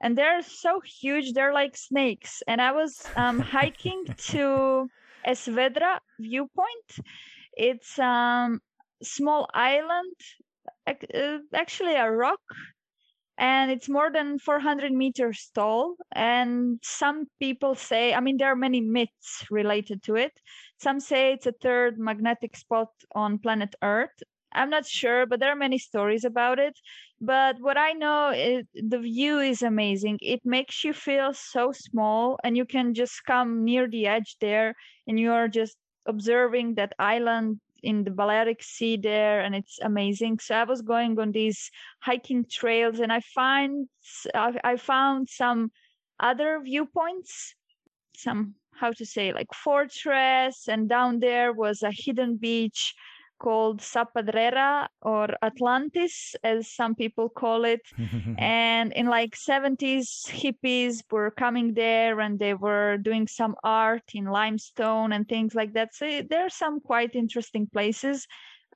And 0.00 0.16
they're 0.16 0.42
so 0.42 0.80
huge, 0.80 1.32
they're 1.32 1.52
like 1.52 1.76
snakes. 1.76 2.42
And 2.46 2.62
I 2.62 2.72
was 2.72 3.06
um, 3.16 3.40
hiking 3.56 4.04
to 4.28 4.88
Es 5.24 5.46
Vedrà 5.46 5.98
viewpoint. 6.18 6.98
It's 7.56 7.98
a 7.98 8.04
um, 8.04 8.60
small 9.02 9.48
island, 9.54 10.14
uh, 10.86 11.38
actually 11.54 11.94
a 11.94 12.10
rock, 12.10 12.40
and 13.38 13.70
it's 13.70 13.88
more 13.88 14.10
than 14.12 14.38
400 14.38 14.92
meters 14.92 15.50
tall. 15.54 15.96
And 16.12 16.78
some 16.82 17.26
people 17.40 17.74
say, 17.74 18.14
I 18.14 18.20
mean, 18.20 18.36
there 18.36 18.52
are 18.52 18.56
many 18.56 18.80
myths 18.80 19.44
related 19.50 20.02
to 20.04 20.16
it. 20.16 20.32
Some 20.78 21.00
say 21.00 21.32
it's 21.32 21.46
a 21.46 21.52
third 21.52 21.98
magnetic 21.98 22.56
spot 22.56 22.88
on 23.14 23.38
planet 23.38 23.74
Earth. 23.82 24.22
I'm 24.54 24.70
not 24.70 24.86
sure, 24.86 25.26
but 25.26 25.40
there 25.40 25.50
are 25.50 25.56
many 25.56 25.78
stories 25.78 26.24
about 26.24 26.58
it. 26.58 26.78
But 27.20 27.60
what 27.60 27.76
I 27.76 27.92
know 27.92 28.30
is 28.30 28.64
the 28.74 28.98
view 28.98 29.38
is 29.38 29.62
amazing. 29.62 30.18
It 30.20 30.40
makes 30.44 30.84
you 30.84 30.92
feel 30.92 31.32
so 31.32 31.72
small, 31.72 32.38
and 32.44 32.56
you 32.56 32.64
can 32.64 32.94
just 32.94 33.24
come 33.24 33.64
near 33.64 33.88
the 33.88 34.06
edge 34.06 34.36
there, 34.40 34.74
and 35.06 35.18
you 35.18 35.32
are 35.32 35.48
just 35.48 35.76
observing 36.06 36.74
that 36.74 36.92
island 36.98 37.60
in 37.82 38.04
the 38.04 38.10
Balearic 38.10 38.62
Sea 38.62 38.96
there, 38.96 39.40
and 39.40 39.54
it's 39.54 39.78
amazing. 39.82 40.38
So 40.38 40.54
I 40.54 40.64
was 40.64 40.82
going 40.82 41.18
on 41.18 41.32
these 41.32 41.70
hiking 42.00 42.44
trails, 42.50 43.00
and 43.00 43.12
I 43.12 43.20
find 43.20 43.88
I 44.34 44.76
found 44.76 45.28
some 45.28 45.70
other 46.20 46.60
viewpoints, 46.62 47.54
some 48.16 48.54
how 48.74 48.92
to 48.92 49.06
say 49.06 49.32
like 49.32 49.52
fortress, 49.54 50.68
and 50.68 50.88
down 50.88 51.20
there 51.20 51.52
was 51.52 51.82
a 51.82 51.92
hidden 51.92 52.36
beach 52.36 52.94
called 53.38 53.80
Sa 53.82 54.04
Pedrera 54.04 54.88
or 55.02 55.28
Atlantis, 55.42 56.34
as 56.42 56.70
some 56.70 56.94
people 56.94 57.28
call 57.28 57.64
it. 57.64 57.82
and 58.38 58.92
in 58.92 59.06
like 59.06 59.36
70s, 59.36 60.26
hippies 60.28 61.02
were 61.10 61.30
coming 61.30 61.74
there 61.74 62.20
and 62.20 62.38
they 62.38 62.54
were 62.54 62.96
doing 62.98 63.26
some 63.26 63.54
art 63.64 64.02
in 64.14 64.26
limestone 64.26 65.12
and 65.12 65.28
things 65.28 65.54
like 65.54 65.72
that. 65.74 65.94
So 65.94 66.22
there 66.28 66.44
are 66.46 66.50
some 66.50 66.80
quite 66.80 67.14
interesting 67.14 67.66
places. 67.66 68.26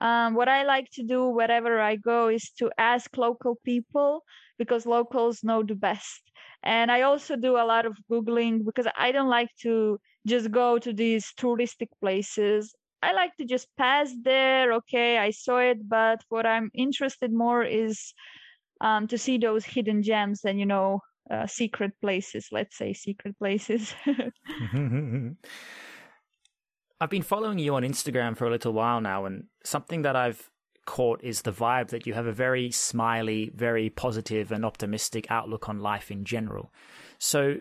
Um, 0.00 0.34
what 0.34 0.48
I 0.48 0.62
like 0.64 0.88
to 0.92 1.02
do 1.02 1.28
wherever 1.28 1.80
I 1.80 1.96
go 1.96 2.28
is 2.28 2.50
to 2.58 2.70
ask 2.78 3.16
local 3.16 3.56
people 3.64 4.22
because 4.58 4.86
locals 4.86 5.42
know 5.42 5.62
the 5.62 5.74
best. 5.74 6.22
And 6.62 6.90
I 6.90 7.02
also 7.02 7.36
do 7.36 7.56
a 7.56 7.66
lot 7.66 7.86
of 7.86 7.98
Googling 8.10 8.64
because 8.64 8.86
I 8.96 9.12
don't 9.12 9.28
like 9.28 9.50
to 9.62 9.98
just 10.26 10.50
go 10.50 10.78
to 10.78 10.92
these 10.92 11.32
touristic 11.36 11.88
places. 12.00 12.74
I 13.02 13.12
like 13.12 13.36
to 13.36 13.44
just 13.44 13.68
pass 13.76 14.12
there. 14.22 14.72
Okay, 14.74 15.18
I 15.18 15.30
saw 15.30 15.58
it, 15.58 15.88
but 15.88 16.20
what 16.28 16.46
I'm 16.46 16.70
interested 16.74 17.32
more 17.32 17.62
is 17.62 18.12
um, 18.80 19.06
to 19.08 19.18
see 19.18 19.38
those 19.38 19.64
hidden 19.64 20.02
gems 20.02 20.44
and 20.44 20.58
you 20.58 20.66
know 20.66 21.00
uh, 21.30 21.46
secret 21.46 21.92
places. 22.00 22.48
Let's 22.50 22.76
say 22.76 22.92
secret 22.92 23.38
places. 23.38 23.94
I've 27.00 27.10
been 27.10 27.22
following 27.22 27.60
you 27.60 27.76
on 27.76 27.84
Instagram 27.84 28.36
for 28.36 28.46
a 28.46 28.50
little 28.50 28.72
while 28.72 29.00
now, 29.00 29.24
and 29.24 29.44
something 29.64 30.02
that 30.02 30.16
I've 30.16 30.50
caught 30.84 31.22
is 31.22 31.42
the 31.42 31.52
vibe 31.52 31.88
that 31.88 32.06
you 32.06 32.14
have 32.14 32.26
a 32.26 32.32
very 32.32 32.70
smiley, 32.70 33.52
very 33.54 33.90
positive, 33.90 34.50
and 34.50 34.64
optimistic 34.64 35.30
outlook 35.30 35.68
on 35.68 35.78
life 35.78 36.10
in 36.10 36.24
general. 36.24 36.72
So, 37.18 37.58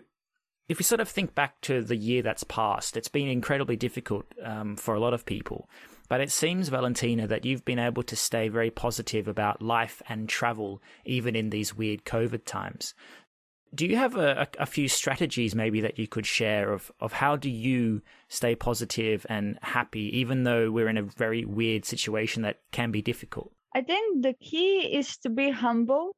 if 0.68 0.78
we 0.78 0.84
sort 0.84 1.00
of 1.00 1.08
think 1.08 1.34
back 1.34 1.60
to 1.62 1.82
the 1.82 1.96
year 1.96 2.22
that's 2.22 2.44
passed, 2.44 2.96
it's 2.96 3.08
been 3.08 3.28
incredibly 3.28 3.76
difficult 3.76 4.26
um, 4.44 4.76
for 4.76 4.94
a 4.94 5.00
lot 5.00 5.14
of 5.14 5.24
people. 5.24 5.68
But 6.08 6.20
it 6.20 6.30
seems, 6.30 6.68
Valentina, 6.68 7.26
that 7.26 7.44
you've 7.44 7.64
been 7.64 7.78
able 7.78 8.02
to 8.02 8.16
stay 8.16 8.48
very 8.48 8.70
positive 8.70 9.28
about 9.28 9.62
life 9.62 10.02
and 10.08 10.28
travel, 10.28 10.82
even 11.04 11.34
in 11.34 11.50
these 11.50 11.74
weird 11.74 12.04
COVID 12.04 12.44
times. 12.44 12.94
Do 13.74 13.86
you 13.86 13.96
have 13.96 14.16
a, 14.16 14.48
a, 14.58 14.64
few 14.64 14.88
strategies 14.88 15.54
maybe 15.54 15.82
that 15.82 15.98
you 15.98 16.08
could 16.08 16.24
share 16.24 16.72
of, 16.72 16.90
of 17.00 17.12
how 17.12 17.36
do 17.36 17.50
you 17.50 18.00
stay 18.28 18.54
positive 18.54 19.26
and 19.28 19.58
happy, 19.60 20.18
even 20.18 20.44
though 20.44 20.70
we're 20.70 20.88
in 20.88 20.96
a 20.96 21.02
very 21.02 21.44
weird 21.44 21.84
situation 21.84 22.42
that 22.42 22.60
can 22.72 22.90
be 22.90 23.02
difficult? 23.02 23.52
I 23.74 23.82
think 23.82 24.22
the 24.22 24.32
key 24.40 24.96
is 24.96 25.18
to 25.18 25.28
be 25.28 25.50
humble. 25.50 26.16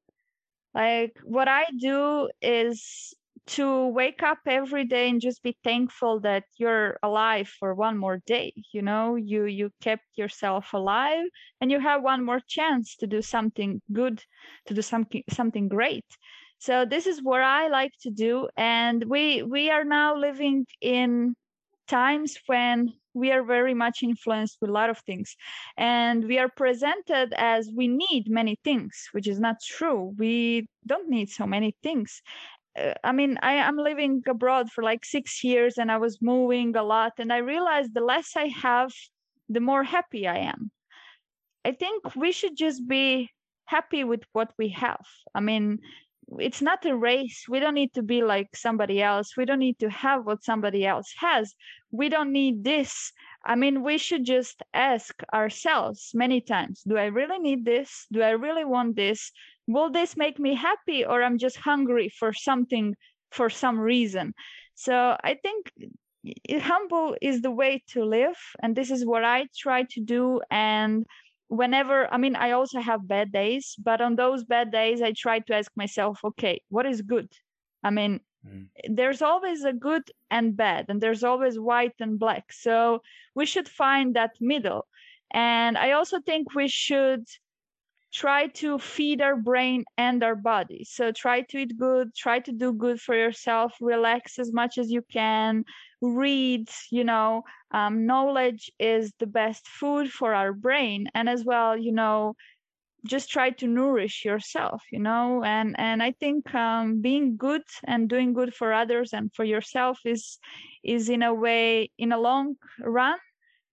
Like 0.73 1.19
what 1.25 1.49
I 1.49 1.65
do 1.77 2.31
is 2.41 3.13
to 3.51 3.89
wake 3.89 4.23
up 4.23 4.39
every 4.47 4.85
day 4.85 5.09
and 5.09 5.21
just 5.21 5.43
be 5.43 5.57
thankful 5.65 6.21
that 6.21 6.45
you're 6.57 6.99
alive 7.03 7.49
for 7.59 7.75
one 7.75 7.99
more 7.99 8.21
day 8.27 8.53
you 8.73 8.83
know? 8.83 9.17
You 9.17 9.45
you 9.45 9.71
kept 9.81 10.05
yourself 10.17 10.73
alive 10.73 11.27
and 11.61 11.71
you 11.71 11.81
have 11.81 12.03
one 12.03 12.25
more 12.25 12.41
chance 12.49 12.97
to 12.97 13.07
do 13.07 13.21
something 13.23 13.81
good 13.93 14.23
to 14.67 14.75
do 14.75 14.83
something 14.83 15.23
something 15.31 15.69
great. 15.69 16.07
So 16.59 16.85
this 16.85 17.07
is 17.07 17.23
what 17.23 17.43
i 17.43 17.69
like 17.69 17.93
to 18.03 18.11
do. 18.11 18.49
And 18.57 19.05
we 19.05 19.43
we 19.43 19.71
are 19.71 19.85
now 19.85 20.17
living 20.17 20.67
in 20.81 21.35
times 21.89 22.39
when 22.47 22.93
we 23.15 23.33
are 23.33 23.43
very 23.43 23.75
much 23.75 24.03
influenced 24.05 24.59
with 24.61 24.71
a 24.71 24.73
lot 24.73 24.91
of 24.91 24.99
things. 25.01 25.35
And 25.77 26.25
we 26.25 26.39
are 26.39 26.49
presented 26.49 27.35
as 27.37 27.69
we 27.77 27.89
need 27.89 28.25
many 28.29 28.57
things 28.63 29.09
which 29.13 29.27
is 29.27 29.41
not 29.41 29.57
true. 29.67 30.15
We 30.19 30.69
don't 30.87 31.09
need 31.11 31.29
so 31.31 31.47
many 31.47 31.75
things 31.83 32.23
Uh, 32.79 32.95
I 33.03 33.13
mean, 33.13 33.39
I 33.43 33.55
am 33.55 33.77
living 33.77 34.23
abroad 34.29 34.71
for 34.71 34.83
like 34.83 35.05
six 35.05 35.43
years 35.43 35.79
and 35.79 35.91
I 35.91 35.99
was 35.99 36.23
moving 36.23 36.77
a 36.77 36.83
lot. 36.83 37.13
And 37.19 37.33
I 37.33 37.39
realized 37.39 37.95
the 37.95 38.01
less 38.01 38.37
I 38.37 38.49
have, 38.49 38.93
the 39.49 39.61
more 39.61 39.85
happy 39.85 40.27
I 40.27 40.39
am. 40.39 40.71
I 41.65 41.73
think 41.73 42.15
we 42.17 42.33
should 42.33 42.57
just 42.57 42.87
be 42.87 43.31
happy 43.67 44.05
with 44.05 44.23
what 44.33 44.53
we 44.59 44.71
have. 44.71 45.05
I 45.35 45.41
mean, 45.41 45.81
it's 46.39 46.63
not 46.63 46.85
a 46.87 46.97
race. 46.97 47.47
We 47.49 47.61
don't 47.61 47.75
need 47.75 47.93
to 47.95 48.03
be 48.03 48.23
like 48.23 48.55
somebody 48.55 49.03
else. 49.03 49.37
We 49.37 49.45
don't 49.45 49.59
need 49.59 49.79
to 49.81 49.91
have 49.91 50.25
what 50.25 50.45
somebody 50.45 50.87
else 50.87 51.13
has. 51.19 51.55
We 51.91 52.09
don't 52.09 52.33
need 52.33 52.63
this. 52.63 53.13
I 53.45 53.57
mean, 53.57 53.83
we 53.83 53.99
should 53.99 54.25
just 54.25 54.63
ask 54.73 55.23
ourselves 55.33 56.11
many 56.15 56.41
times 56.41 56.83
Do 56.87 56.97
I 56.97 57.07
really 57.07 57.39
need 57.39 57.65
this? 57.65 58.07
Do 58.13 58.23
I 58.23 58.31
really 58.31 58.65
want 58.65 58.97
this? 58.97 59.33
Will 59.73 59.91
this 59.91 60.17
make 60.17 60.39
me 60.39 60.55
happy 60.55 61.05
or 61.05 61.23
i'm 61.23 61.39
just 61.39 61.57
hungry 61.57 62.09
for 62.19 62.33
something 62.33 62.95
for 63.31 63.49
some 63.49 63.79
reason? 63.79 64.35
So 64.75 65.17
i 65.23 65.35
think 65.35 65.73
humble 66.61 67.17
is 67.23 67.41
the 67.41 67.51
way 67.51 67.83
to 67.89 68.05
live 68.05 68.37
and 68.63 68.77
this 68.77 68.91
is 68.91 69.07
what 69.07 69.25
i 69.25 69.47
try 69.57 69.85
to 69.91 70.01
do. 70.01 70.41
And 70.51 71.07
whenever 71.49 72.13
i 72.15 72.17
mean 72.17 72.37
i 72.37 72.53
also 72.53 72.79
have 72.81 73.09
bad 73.09 73.33
days 73.33 73.75
but 73.83 74.01
on 74.01 74.15
those 74.15 74.45
bad 74.45 74.71
days 74.71 75.03
i 75.03 75.11
try 75.11 75.41
to 75.41 75.53
ask 75.53 75.73
myself 75.77 76.21
okay 76.25 76.63
what 76.69 76.87
is 76.87 77.03
good? 77.03 77.29
I 77.83 77.91
mean 77.91 78.21
mm. 78.47 78.67
there's 78.89 79.23
always 79.23 79.65
a 79.65 79.73
good 79.73 80.05
and 80.31 80.57
bad 80.57 80.87
and 80.89 81.01
there's 81.01 81.25
always 81.25 81.59
white 81.59 81.99
and 82.01 82.19
black. 82.19 82.53
So 82.53 83.03
we 83.35 83.47
should 83.47 83.69
find 83.69 84.15
that 84.15 84.33
middle. 84.41 84.87
And 85.33 85.79
i 85.79 85.93
also 85.93 86.21
think 86.21 86.55
we 86.55 86.69
should 86.69 87.25
try 88.13 88.47
to 88.49 88.79
feed 88.79 89.21
our 89.21 89.37
brain 89.37 89.85
and 89.97 90.23
our 90.23 90.35
body. 90.35 90.85
So 90.85 91.13
try 91.13 91.43
to 91.43 91.59
eat 91.59 91.77
good, 91.79 92.15
try 92.15 92.41
to 92.41 92.53
do 92.53 92.73
good 92.73 93.01
for 93.01 93.15
yourself, 93.15 93.75
relax 93.81 94.39
as 94.39 94.53
much 94.53 94.79
as 94.79 94.91
you 94.91 95.03
can, 95.13 95.65
read, 96.01 96.69
you 96.91 97.05
know, 97.05 97.43
um, 97.73 98.07
knowledge 98.07 98.71
is 98.79 99.13
the 99.19 99.27
best 99.27 99.67
food 99.69 100.11
for 100.11 100.35
our 100.35 100.53
brain. 100.53 101.09
And 101.15 101.29
as 101.29 101.45
well, 101.45 101.77
you 101.77 101.93
know, 101.93 102.35
just 103.07 103.31
try 103.31 103.51
to 103.51 103.67
nourish 103.67 104.25
yourself 104.25 104.83
you 104.93 104.99
know 104.99 105.43
and 105.45 105.75
and 105.79 106.03
i 106.03 106.13
think 106.13 106.55
um, 106.55 107.01
being 107.01 107.37
good 107.37 107.63
and 107.85 108.09
doing 108.09 108.33
good 108.33 108.55
for 108.55 108.73
others 108.73 109.13
and 109.13 109.33
for 109.35 109.45
yourself 109.45 109.99
is 110.05 110.39
is 110.85 111.09
in 111.09 111.23
a 111.23 111.33
way 111.35 111.91
in 111.99 112.13
a 112.13 112.19
long 112.19 112.57
run 112.81 113.19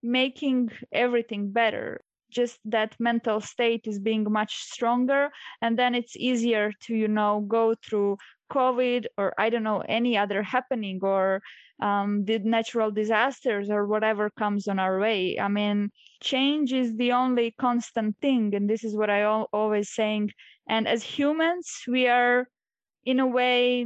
making 0.04 0.70
everything 0.92 1.52
better 1.52 2.02
just 2.30 2.60
that 2.66 2.96
mental 3.00 3.42
state 3.42 3.88
is 3.88 4.00
being 4.00 4.26
much 4.32 4.56
stronger. 4.64 5.30
And 5.62 5.78
then 5.78 5.96
it's 5.96 6.16
easier 6.16 6.72
to 6.84 6.96
you 6.96 7.08
know 7.08 7.46
go 7.48 7.76
through 7.76 8.18
covid 8.52 9.06
or 9.18 9.34
i 9.38 9.50
don't 9.50 9.64
know 9.64 9.84
any 9.90 10.18
other 10.18 10.42
happening 10.42 11.00
or 11.02 11.42
um, 11.82 12.26
the 12.26 12.40
natural 12.40 12.90
disasters 12.90 13.70
or 13.70 13.86
whatever 13.86 14.32
comes 14.32 14.68
on 14.68 14.80
our 14.80 15.00
way. 15.00 15.40
I 15.40 15.48
mean 15.48 15.92
change 16.22 16.74
is 16.74 16.96
the 16.96 17.12
only 17.12 17.52
constant 17.60 18.18
thing 18.20 18.56
and 18.56 18.68
this 18.68 18.84
is 18.84 18.96
what 18.96 19.10
i 19.10 19.22
al- 19.22 19.50
always 19.54 19.94
saying. 19.94 20.32
And 20.68 20.88
as 20.88 21.04
humans 21.04 21.84
we 21.88 22.08
are 22.08 22.48
in 23.06 23.20
a 23.20 23.28
way 23.28 23.86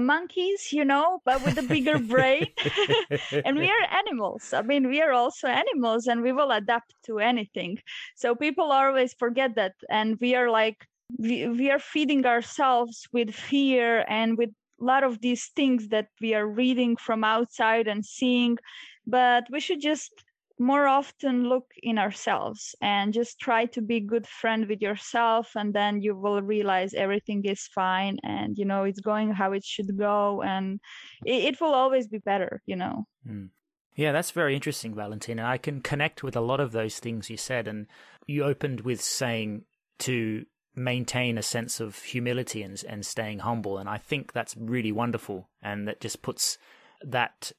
Uh, 0.00 0.02
monkeys, 0.02 0.72
you 0.72 0.84
know, 0.84 1.20
but 1.24 1.42
with 1.44 1.58
a 1.58 1.62
bigger 1.62 1.98
brain. 1.98 2.46
and 3.44 3.56
we 3.56 3.68
are 3.68 3.98
animals. 3.98 4.52
I 4.52 4.62
mean, 4.62 4.88
we 4.88 5.00
are 5.02 5.12
also 5.12 5.48
animals 5.48 6.06
and 6.06 6.22
we 6.22 6.32
will 6.32 6.50
adapt 6.50 6.94
to 7.06 7.18
anything. 7.18 7.78
So 8.16 8.34
people 8.34 8.72
always 8.72 9.14
forget 9.14 9.54
that. 9.56 9.74
And 9.88 10.18
we 10.20 10.34
are 10.34 10.50
like, 10.50 10.86
we, 11.18 11.48
we 11.48 11.70
are 11.70 11.78
feeding 11.78 12.24
ourselves 12.26 13.06
with 13.12 13.34
fear 13.34 14.04
and 14.08 14.38
with 14.38 14.50
a 14.80 14.84
lot 14.84 15.04
of 15.04 15.20
these 15.20 15.50
things 15.56 15.88
that 15.88 16.08
we 16.20 16.34
are 16.34 16.46
reading 16.46 16.96
from 16.96 17.24
outside 17.24 17.86
and 17.88 18.04
seeing. 18.04 18.58
But 19.06 19.44
we 19.50 19.60
should 19.60 19.80
just 19.80 20.12
more 20.60 20.86
often 20.86 21.48
look 21.48 21.72
in 21.82 21.98
ourselves 21.98 22.74
and 22.82 23.14
just 23.14 23.40
try 23.40 23.64
to 23.64 23.80
be 23.80 23.98
good 23.98 24.26
friend 24.26 24.68
with 24.68 24.82
yourself 24.82 25.52
and 25.56 25.72
then 25.72 26.02
you 26.02 26.14
will 26.14 26.42
realize 26.42 26.92
everything 26.92 27.42
is 27.46 27.66
fine 27.74 28.18
and 28.22 28.58
you 28.58 28.66
know 28.66 28.84
it's 28.84 29.00
going 29.00 29.32
how 29.32 29.52
it 29.52 29.64
should 29.64 29.96
go 29.96 30.42
and 30.42 30.78
it, 31.24 31.44
it 31.44 31.60
will 31.62 31.72
always 31.72 32.06
be 32.06 32.18
better 32.18 32.60
you 32.66 32.76
know 32.76 33.06
mm. 33.26 33.48
yeah 33.96 34.12
that's 34.12 34.32
very 34.32 34.54
interesting 34.54 34.94
valentina 34.94 35.42
i 35.46 35.56
can 35.56 35.80
connect 35.80 36.22
with 36.22 36.36
a 36.36 36.42
lot 36.42 36.60
of 36.60 36.72
those 36.72 36.98
things 36.98 37.30
you 37.30 37.38
said 37.38 37.66
and 37.66 37.86
you 38.26 38.44
opened 38.44 38.82
with 38.82 39.00
saying 39.00 39.64
to 39.98 40.44
maintain 40.76 41.38
a 41.38 41.42
sense 41.42 41.80
of 41.80 41.96
humility 42.02 42.62
and, 42.62 42.84
and 42.86 43.06
staying 43.06 43.38
humble 43.38 43.78
and 43.78 43.88
i 43.88 43.96
think 43.96 44.34
that's 44.34 44.54
really 44.58 44.92
wonderful 44.92 45.48
and 45.62 45.88
that 45.88 46.02
just 46.02 46.20
puts 46.20 46.58
that 47.02 47.50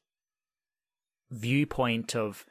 viewpoint 1.31 2.15
of 2.15 2.45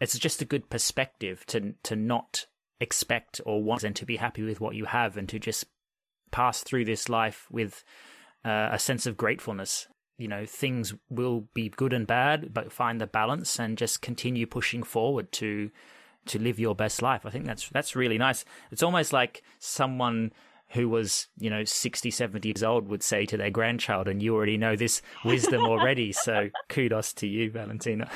it's 0.00 0.18
just 0.18 0.42
a 0.42 0.46
good 0.46 0.70
perspective 0.70 1.44
to 1.46 1.74
to 1.84 1.96
not 1.96 2.46
expect 2.80 3.40
or 3.44 3.62
want 3.62 3.84
and 3.84 3.94
to 3.96 4.06
be 4.06 4.16
happy 4.16 4.42
with 4.42 4.60
what 4.60 4.74
you 4.74 4.86
have 4.86 5.16
and 5.16 5.28
to 5.28 5.38
just 5.38 5.66
pass 6.30 6.62
through 6.62 6.84
this 6.84 7.08
life 7.08 7.46
with 7.50 7.84
uh, 8.44 8.70
a 8.72 8.78
sense 8.78 9.06
of 9.06 9.16
gratefulness. 9.16 9.86
You 10.16 10.28
know 10.28 10.44
things 10.44 10.94
will 11.08 11.48
be 11.54 11.68
good 11.70 11.92
and 11.92 12.06
bad 12.06 12.52
but 12.52 12.72
find 12.72 13.00
the 13.00 13.06
balance 13.06 13.58
and 13.58 13.78
just 13.78 14.02
continue 14.02 14.46
pushing 14.46 14.82
forward 14.82 15.32
to 15.32 15.70
to 16.26 16.38
live 16.38 16.58
your 16.58 16.74
best 16.74 17.00
life. 17.00 17.24
I 17.24 17.30
think 17.30 17.46
that's 17.46 17.68
that's 17.68 17.96
really 17.96 18.18
nice. 18.18 18.44
It's 18.70 18.82
almost 18.82 19.12
like 19.12 19.42
someone 19.58 20.32
who 20.72 20.88
was, 20.88 21.28
you 21.38 21.50
know, 21.50 21.64
60, 21.64 22.10
70 22.10 22.48
years 22.48 22.62
old 22.62 22.88
would 22.88 23.02
say 23.02 23.26
to 23.26 23.36
their 23.36 23.50
grandchild, 23.50 24.08
and 24.08 24.22
you 24.22 24.34
already 24.34 24.56
know 24.56 24.76
this 24.76 25.02
wisdom 25.24 25.62
already. 25.62 26.12
so 26.12 26.48
kudos 26.68 27.12
to 27.14 27.26
you, 27.26 27.50
Valentina. 27.50 28.08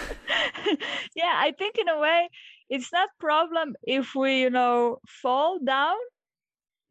yeah, 1.17 1.35
I 1.35 1.53
think 1.59 1.79
in 1.79 1.89
a 1.89 1.99
way, 1.99 2.29
it's 2.71 2.93
not 2.93 3.09
problem 3.19 3.75
if 3.83 4.15
we, 4.15 4.41
you 4.41 4.51
know, 4.51 4.99
fall 5.23 5.59
down. 5.65 5.97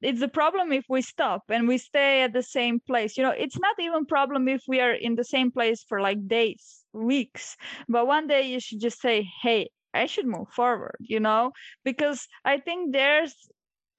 It's 0.02 0.22
a 0.22 0.28
problem 0.28 0.74
if 0.74 0.84
we 0.90 1.02
stop 1.02 1.44
and 1.50 1.66
we 1.66 1.78
stay 1.78 2.24
at 2.24 2.34
the 2.34 2.44
same 2.44 2.82
place. 2.82 3.16
You 3.16 3.24
know, 3.24 3.32
it's 3.32 3.58
not 3.58 3.76
even 3.80 4.06
problem 4.06 4.50
if 4.50 4.62
we 4.68 4.82
are 4.82 4.92
in 4.92 5.16
the 5.16 5.24
same 5.24 5.50
place 5.50 5.86
for 5.88 6.02
like 6.02 6.28
days, 6.28 6.82
weeks. 6.92 7.56
But 7.88 8.06
one 8.06 8.28
day 8.28 8.50
you 8.52 8.60
should 8.60 8.82
just 8.82 9.00
say, 9.00 9.26
hey, 9.42 9.70
I 9.94 10.08
should 10.08 10.26
move 10.26 10.50
forward, 10.50 10.98
you 11.00 11.22
know, 11.22 11.52
because 11.86 12.28
I 12.44 12.58
think 12.58 12.92
there's 12.92 13.34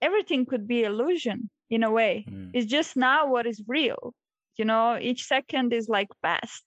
everything 0.02 0.44
could 0.44 0.68
be 0.68 0.82
illusion 0.82 1.48
in 1.70 1.82
a 1.82 1.90
way. 1.90 2.26
Mm. 2.28 2.50
It's 2.52 2.66
just 2.66 2.96
now 2.96 3.28
what 3.30 3.46
is 3.46 3.62
real. 3.66 4.14
You 4.56 4.64
know, 4.64 4.98
each 5.00 5.24
second 5.24 5.72
is 5.72 5.88
like 5.88 6.08
past 6.22 6.62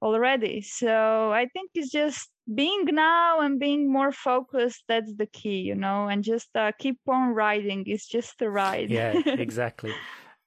already. 0.00 0.62
So 0.62 1.32
I 1.32 1.46
think 1.52 1.70
it's 1.74 1.90
just 1.90 2.28
being 2.52 2.84
now 2.86 3.40
and 3.40 3.58
being 3.58 3.90
more 3.90 4.12
focused. 4.12 4.84
That's 4.88 5.12
the 5.14 5.26
key, 5.26 5.60
you 5.60 5.74
know, 5.74 6.08
and 6.08 6.22
just 6.22 6.48
uh, 6.54 6.72
keep 6.78 6.98
on 7.08 7.34
riding. 7.34 7.84
It's 7.86 8.06
just 8.06 8.40
a 8.40 8.50
ride. 8.50 8.90
yeah, 8.90 9.20
exactly. 9.26 9.92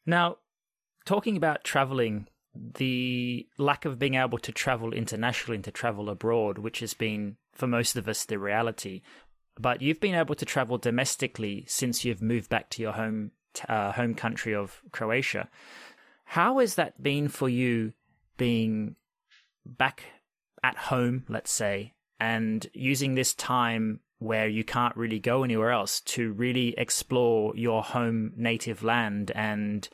Now, 0.06 0.38
talking 1.06 1.38
about 1.38 1.63
traveling, 1.63 2.28
the 2.56 3.48
lack 3.58 3.86
of 3.86 4.00
being 4.00 4.15
able 4.15 4.38
to 4.39 4.52
travel 4.52 4.94
internationally 4.94 5.56
and 5.56 5.63
to 5.65 5.72
travel 5.72 6.10
abroad, 6.10 6.58
which 6.58 6.80
has 6.80 6.94
been 6.94 7.38
for 7.54 7.67
most 7.67 7.96
of 7.96 8.08
us 8.08 8.26
the 8.26 8.39
reality. 8.39 9.02
But 9.60 9.82
you've 9.82 10.00
been 10.00 10.15
able 10.15 10.36
to 10.36 10.46
travel 10.46 10.78
domestically 10.78 11.65
since 11.67 12.04
you've 12.04 12.22
moved 12.22 12.50
back 12.50 12.70
to 12.72 12.82
your 12.82 12.94
home 12.94 13.32
uh, 13.67 13.91
home 13.91 14.15
country 14.15 14.53
of 14.55 14.81
Croatia. 14.91 15.49
How 16.25 16.59
has 16.59 16.75
that 16.75 17.01
been 17.01 17.27
for 17.27 17.49
you 17.49 17.93
being 18.37 18.95
back 19.65 20.03
at 20.63 20.77
home, 20.77 21.25
let's 21.27 21.51
say, 21.51 21.93
and 22.19 22.65
using 22.73 23.15
this 23.15 23.33
time 23.33 23.99
where 24.19 24.47
you 24.47 24.63
can't 24.63 24.95
really 24.95 25.19
go 25.19 25.43
anywhere 25.43 25.71
else 25.71 25.99
to 26.01 26.31
really 26.33 26.75
explore 26.77 27.55
your 27.55 27.81
home 27.81 28.31
native 28.37 28.83
land 28.83 29.31
and 29.33 29.89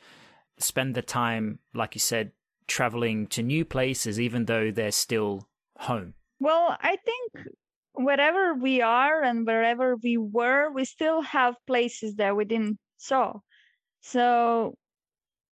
spend 0.58 0.94
the 0.94 1.02
time, 1.02 1.58
like 1.74 1.94
you 1.94 2.00
said, 2.00 2.32
traveling 2.66 3.26
to 3.26 3.42
new 3.42 3.64
places, 3.64 4.20
even 4.20 4.44
though 4.44 4.70
they're 4.70 4.92
still 4.92 5.48
home? 5.78 6.14
Well, 6.38 6.76
I 6.80 6.96
think 6.96 7.48
wherever 7.94 8.54
we 8.54 8.82
are 8.82 9.22
and 9.22 9.46
wherever 9.46 9.96
we 9.96 10.18
were, 10.18 10.70
we 10.70 10.84
still 10.84 11.22
have 11.22 11.56
places 11.66 12.16
that 12.16 12.36
we 12.36 12.44
didn't 12.44 12.78
saw. 12.98 13.40
So 14.12 14.74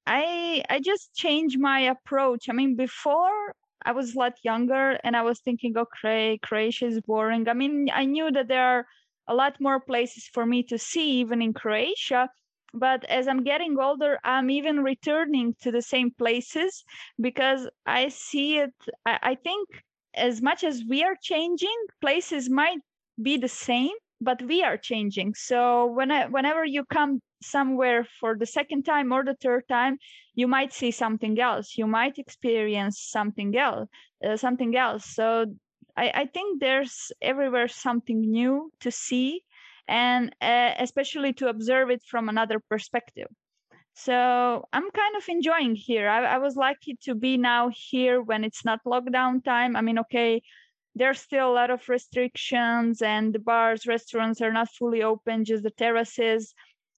I 0.06 0.62
I 0.70 0.80
just 0.80 1.14
changed 1.14 1.58
my 1.60 1.80
approach. 1.80 2.48
I 2.48 2.52
mean, 2.52 2.76
before 2.76 3.54
I 3.84 3.92
was 3.92 4.14
a 4.14 4.18
lot 4.18 4.34
younger 4.42 4.98
and 5.04 5.16
I 5.16 5.22
was 5.22 5.40
thinking, 5.40 5.76
okay, 5.76 6.38
Croatia 6.42 6.86
is 6.86 7.00
boring. 7.02 7.48
I 7.48 7.54
mean, 7.54 7.88
I 7.92 8.04
knew 8.06 8.30
that 8.32 8.48
there 8.48 8.64
are 8.64 8.86
a 9.28 9.34
lot 9.34 9.60
more 9.60 9.80
places 9.80 10.28
for 10.32 10.46
me 10.46 10.62
to 10.64 10.78
see, 10.78 11.20
even 11.20 11.42
in 11.42 11.52
Croatia. 11.52 12.30
But 12.74 13.04
as 13.06 13.28
I'm 13.28 13.42
getting 13.44 13.78
older, 13.78 14.18
I'm 14.24 14.50
even 14.50 14.82
returning 14.82 15.54
to 15.62 15.70
the 15.72 15.82
same 15.82 16.10
places 16.12 16.84
because 17.20 17.68
I 17.86 18.08
see 18.08 18.58
it. 18.58 18.74
I, 19.06 19.18
I 19.22 19.34
think 19.34 19.68
as 20.14 20.42
much 20.42 20.64
as 20.64 20.82
we 20.88 21.02
are 21.04 21.16
changing, 21.22 21.76
places 22.00 22.48
might 22.50 22.78
be 23.22 23.36
the 23.36 23.48
same, 23.48 23.96
but 24.20 24.42
we 24.42 24.62
are 24.62 24.76
changing. 24.76 25.34
So 25.34 25.86
when 25.86 26.10
I, 26.10 26.26
whenever 26.26 26.64
you 26.64 26.84
come 26.86 27.20
somewhere 27.50 28.04
for 28.20 28.37
the 28.37 28.46
second 28.46 28.85
time 28.85 29.12
or 29.12 29.24
the 29.24 29.35
third 29.35 29.64
time 29.68 29.98
you 30.35 30.46
might 30.48 30.72
see 30.72 30.90
something 30.90 31.38
else. 31.40 31.78
You 31.78 31.87
might 31.87 32.18
experience 32.18 33.00
something 33.00 33.56
else 33.56 33.88
uh, 34.24 34.37
something 34.37 34.76
else. 34.76 35.04
So 35.04 35.46
I, 35.96 36.11
I 36.14 36.26
think 36.26 36.61
there's 36.61 37.12
everywhere 37.20 37.68
something 37.68 38.20
new 38.20 38.70
to 38.80 38.90
see 38.90 39.42
and 39.88 40.35
uh, 40.40 40.72
especially 40.78 41.32
to 41.35 41.48
observe 41.48 41.90
it 41.90 42.02
from 42.09 42.28
another 42.28 42.61
perspective. 42.68 43.28
So 43.98 44.64
i'm 44.72 44.90
kind 44.90 45.16
of 45.16 45.24
enjoying 45.28 45.74
here. 45.74 46.09
I, 46.09 46.24
I 46.24 46.38
was 46.38 46.56
lucky 46.56 46.98
to 47.04 47.14
be 47.14 47.38
now 47.38 47.70
here 47.72 48.20
when 48.20 48.44
it's 48.44 48.64
not 48.64 48.85
lockdown 48.85 49.42
time. 49.44 49.76
I 49.76 49.80
mean 49.80 49.98
okay 50.00 50.42
there's 50.98 51.20
still 51.20 51.50
a 51.50 51.52
lot 51.52 51.70
of 51.70 51.87
restrictions 51.90 53.02
and 53.02 53.35
the 53.35 53.38
bars 53.38 53.87
restaurants 53.87 54.40
are 54.40 54.52
not 54.52 54.68
fully 54.70 55.02
open 55.02 55.44
just 55.44 55.62
the 55.62 55.70
terraces 55.70 56.54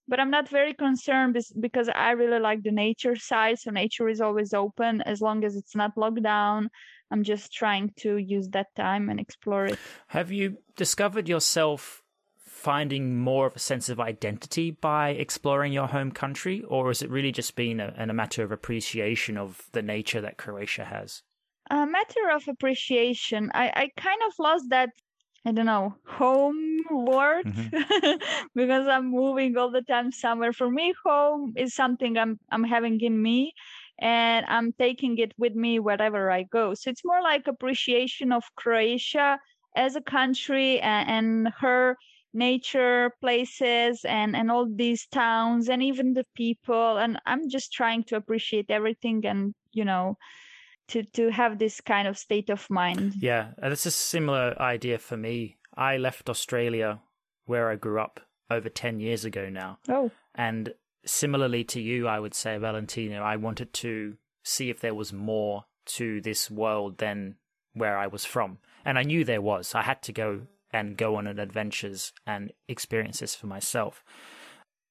but 0.08 0.18
i'm 0.18 0.30
not 0.30 0.48
very 0.48 0.74
concerned 0.74 1.36
because 1.60 1.88
i 1.94 2.10
really 2.10 2.40
like 2.40 2.62
the 2.62 2.72
nature 2.72 3.14
side 3.14 3.58
so 3.58 3.70
nature 3.70 4.08
is 4.08 4.20
always 4.20 4.52
open 4.52 5.02
as 5.02 5.20
long 5.20 5.44
as 5.44 5.56
it's 5.56 5.76
not 5.76 5.96
locked 5.96 6.22
down. 6.22 6.70
I'm 7.10 7.22
just 7.22 7.52
trying 7.52 7.92
to 7.98 8.16
use 8.18 8.48
that 8.50 8.74
time 8.76 9.08
and 9.08 9.18
explore 9.18 9.66
it. 9.66 9.78
Have 10.08 10.30
you 10.30 10.58
discovered 10.76 11.28
yourself 11.28 12.02
finding 12.36 13.16
more 13.16 13.46
of 13.46 13.56
a 13.56 13.58
sense 13.58 13.88
of 13.88 14.00
identity 14.00 14.72
by 14.72 15.10
exploring 15.10 15.72
your 15.72 15.86
home 15.86 16.10
country 16.10 16.62
or 16.68 16.88
has 16.88 17.02
it 17.02 17.10
really 17.10 17.32
just 17.32 17.54
been 17.54 17.80
a, 17.80 17.94
a 17.96 18.12
matter 18.12 18.42
of 18.42 18.52
appreciation 18.52 19.38
of 19.38 19.68
the 19.72 19.82
nature 19.82 20.20
that 20.20 20.36
croatia 20.36 20.84
has? 20.84 21.22
A 21.70 21.86
matter 21.86 22.30
of 22.34 22.48
appreciation. 22.48 23.50
I, 23.54 23.66
I 23.74 24.00
kind 24.00 24.20
of 24.26 24.32
lost 24.38 24.64
that 24.70 24.90
I 25.48 25.50
don't 25.50 25.64
know, 25.64 25.94
home 26.06 26.80
word 26.90 27.46
mm-hmm. 27.46 28.16
because 28.54 28.86
I'm 28.86 29.10
moving 29.10 29.56
all 29.56 29.70
the 29.70 29.80
time 29.80 30.12
somewhere. 30.12 30.52
For 30.52 30.70
me, 30.70 30.92
home 31.06 31.54
is 31.56 31.74
something 31.74 32.18
I'm 32.18 32.38
I'm 32.52 32.64
having 32.64 33.00
in 33.00 33.22
me 33.22 33.54
and 33.98 34.44
I'm 34.44 34.72
taking 34.72 35.16
it 35.16 35.32
with 35.38 35.54
me 35.54 35.78
wherever 35.78 36.30
I 36.30 36.42
go. 36.42 36.74
So 36.74 36.90
it's 36.90 37.02
more 37.02 37.22
like 37.22 37.46
appreciation 37.46 38.30
of 38.30 38.44
Croatia 38.56 39.38
as 39.74 39.96
a 39.96 40.02
country 40.02 40.80
and, 40.80 41.08
and 41.08 41.54
her 41.60 41.96
nature 42.34 43.10
places 43.22 44.04
and 44.04 44.36
and 44.36 44.50
all 44.50 44.68
these 44.68 45.06
towns 45.06 45.70
and 45.70 45.82
even 45.82 46.12
the 46.12 46.26
people 46.34 46.98
and 46.98 47.18
I'm 47.24 47.48
just 47.48 47.72
trying 47.72 48.04
to 48.08 48.16
appreciate 48.16 48.66
everything 48.68 49.24
and 49.24 49.54
you 49.72 49.86
know 49.86 50.18
to 50.88 51.02
to 51.02 51.30
have 51.30 51.58
this 51.58 51.80
kind 51.80 52.08
of 52.08 52.18
state 52.18 52.50
of 52.50 52.68
mind. 52.70 53.14
Yeah, 53.20 53.52
uh, 53.62 53.68
that's 53.68 53.86
a 53.86 53.90
similar 53.90 54.60
idea 54.60 54.98
for 54.98 55.16
me. 55.16 55.56
I 55.76 55.96
left 55.96 56.28
Australia 56.28 57.00
where 57.46 57.70
I 57.70 57.76
grew 57.76 58.00
up 58.00 58.20
over 58.50 58.68
10 58.68 59.00
years 59.00 59.24
ago 59.24 59.48
now. 59.48 59.78
Oh. 59.88 60.10
And 60.34 60.74
similarly 61.04 61.64
to 61.64 61.80
you, 61.80 62.06
I 62.06 62.18
would 62.20 62.34
say, 62.34 62.58
Valentina, 62.58 63.20
I 63.20 63.36
wanted 63.36 63.72
to 63.74 64.16
see 64.44 64.70
if 64.70 64.80
there 64.80 64.94
was 64.94 65.12
more 65.12 65.64
to 65.86 66.20
this 66.20 66.50
world 66.50 66.98
than 66.98 67.36
where 67.74 67.96
I 67.96 68.06
was 68.06 68.24
from. 68.24 68.58
And 68.84 68.98
I 68.98 69.02
knew 69.02 69.24
there 69.24 69.40
was. 69.40 69.74
I 69.74 69.82
had 69.82 70.02
to 70.02 70.12
go 70.12 70.42
and 70.70 70.96
go 70.96 71.16
on 71.16 71.26
an 71.26 71.38
adventures 71.38 72.12
and 72.26 72.52
experience 72.68 73.20
this 73.20 73.34
for 73.34 73.46
myself. 73.46 74.04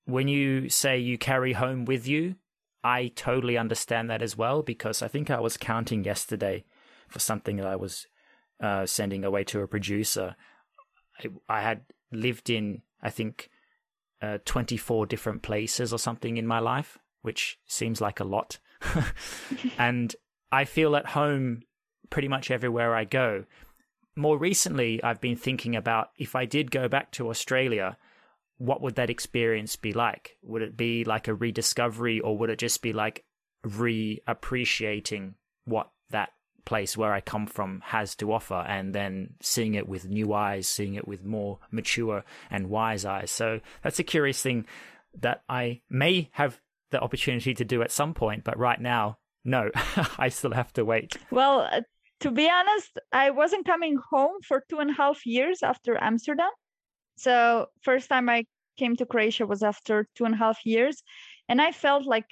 When 0.05 0.27
you 0.27 0.69
say 0.69 0.97
you 0.97 1.17
carry 1.17 1.53
home 1.53 1.85
with 1.85 2.07
you 2.07 2.35
I 2.83 3.11
totally 3.15 3.57
understand 3.57 4.09
that 4.09 4.21
as 4.21 4.37
well 4.37 4.61
because 4.61 5.01
I 5.01 5.07
think 5.07 5.29
I 5.29 5.39
was 5.39 5.57
counting 5.57 6.03
yesterday 6.03 6.63
for 7.07 7.19
something 7.19 7.57
that 7.57 7.65
I 7.65 7.75
was 7.75 8.07
uh, 8.61 8.85
sending 8.85 9.23
away 9.23 9.43
to 9.45 9.61
a 9.61 9.67
producer. 9.67 10.35
I, 11.19 11.27
I 11.49 11.61
had 11.61 11.81
lived 12.11 12.49
in, 12.49 12.81
I 13.01 13.09
think, 13.09 13.49
uh, 14.21 14.39
24 14.45 15.05
different 15.05 15.41
places 15.41 15.93
or 15.93 15.99
something 15.99 16.37
in 16.37 16.47
my 16.47 16.59
life, 16.59 16.97
which 17.21 17.59
seems 17.65 18.01
like 18.01 18.19
a 18.19 18.25
lot. 18.25 18.59
and 19.77 20.15
I 20.51 20.65
feel 20.65 20.95
at 20.95 21.07
home 21.07 21.63
pretty 22.09 22.27
much 22.27 22.51
everywhere 22.51 22.95
I 22.95 23.05
go. 23.05 23.45
More 24.15 24.37
recently, 24.37 25.03
I've 25.03 25.21
been 25.21 25.35
thinking 25.35 25.75
about 25.75 26.09
if 26.17 26.35
I 26.35 26.45
did 26.45 26.71
go 26.71 26.87
back 26.87 27.11
to 27.13 27.29
Australia, 27.29 27.97
what 28.57 28.81
would 28.81 28.95
that 28.95 29.09
experience 29.09 29.75
be 29.75 29.93
like? 29.93 30.37
Would 30.41 30.61
it 30.61 30.77
be 30.77 31.03
like 31.03 31.27
a 31.27 31.33
rediscovery 31.33 32.19
or 32.19 32.37
would 32.37 32.49
it 32.49 32.59
just 32.59 32.81
be 32.81 32.93
like 32.93 33.23
reappreciating 33.65 35.33
what 35.65 35.91
that 36.09 36.29
place 36.65 36.97
where 36.97 37.13
I 37.13 37.21
come 37.21 37.47
from 37.47 37.81
has 37.85 38.15
to 38.17 38.33
offer 38.33 38.65
and 38.67 38.93
then 38.93 39.35
seeing 39.41 39.75
it 39.75 39.87
with 39.87 40.09
new 40.09 40.33
eyes, 40.33 40.67
seeing 40.67 40.95
it 40.95 41.07
with 41.07 41.23
more 41.23 41.59
mature 41.71 42.25
and 42.49 42.69
wise 42.69 43.05
eyes. 43.05 43.31
So 43.31 43.61
that's 43.83 43.99
a 43.99 44.03
curious 44.03 44.41
thing 44.41 44.65
that 45.19 45.43
I 45.47 45.81
may 45.89 46.29
have 46.33 46.59
the 46.91 46.99
opportunity 46.99 47.53
to 47.53 47.65
do 47.65 47.81
at 47.81 47.91
some 47.91 48.13
point, 48.13 48.43
but 48.43 48.57
right 48.57 48.79
now, 48.79 49.17
no, 49.45 49.71
I 50.17 50.29
still 50.29 50.51
have 50.51 50.73
to 50.73 50.83
wait. 50.83 51.15
Well, 51.31 51.69
uh, 51.71 51.81
to 52.21 52.31
be 52.31 52.49
honest, 52.49 52.99
I 53.13 53.29
wasn't 53.29 53.65
coming 53.65 53.97
home 54.09 54.37
for 54.45 54.63
two 54.69 54.79
and 54.79 54.89
a 54.89 54.93
half 54.93 55.25
years 55.25 55.63
after 55.63 55.97
Amsterdam. 56.01 56.49
So 57.17 57.67
first 57.81 58.09
time 58.09 58.29
I 58.29 58.45
came 58.77 58.95
to 58.97 59.05
Croatia 59.05 59.45
was 59.45 59.63
after 59.63 60.07
two 60.15 60.25
and 60.25 60.35
a 60.35 60.37
half 60.37 60.59
years, 60.65 61.03
and 61.49 61.61
I 61.61 61.71
felt 61.71 62.05
like 62.05 62.27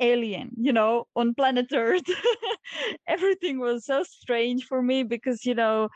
alien, 0.00 0.50
you 0.58 0.72
know, 0.72 1.06
on 1.14 1.34
planet 1.34 1.66
Earth. 1.72 2.02
Everything 3.06 3.58
was 3.60 3.86
so 3.86 4.02
strange 4.02 4.64
for 4.64 4.82
me 4.82 5.04
because, 5.04 5.44
you 5.46 5.54
know, 5.54 5.88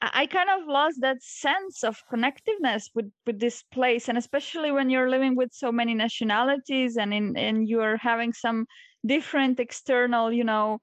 I 0.00 0.26
kind 0.26 0.48
of 0.50 0.68
lost 0.68 1.00
that 1.00 1.22
sense 1.22 1.82
of 1.82 2.00
connectiveness 2.12 2.84
with, 2.94 3.10
with 3.26 3.40
this 3.40 3.64
place. 3.64 4.08
And 4.08 4.16
especially 4.16 4.70
when 4.70 4.90
you're 4.90 5.10
living 5.10 5.34
with 5.34 5.52
so 5.52 5.72
many 5.72 5.94
nationalities 5.94 6.96
and 6.96 7.12
in 7.12 7.36
and 7.36 7.68
you're 7.68 7.96
having 7.96 8.32
some 8.32 8.66
different 9.04 9.58
external, 9.58 10.32
you 10.32 10.44
know, 10.44 10.78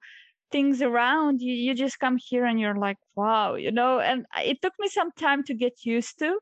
things 0.52 0.82
around, 0.82 1.40
you, 1.40 1.54
you 1.54 1.74
just 1.74 1.98
come 1.98 2.18
here 2.18 2.44
and 2.44 2.60
you're 2.60 2.76
like, 2.76 2.98
wow, 3.14 3.54
you 3.54 3.72
know, 3.72 4.00
and 4.00 4.26
it 4.44 4.60
took 4.62 4.74
me 4.78 4.88
some 4.88 5.10
time 5.18 5.42
to 5.44 5.54
get 5.54 5.84
used 5.84 6.18
to. 6.18 6.38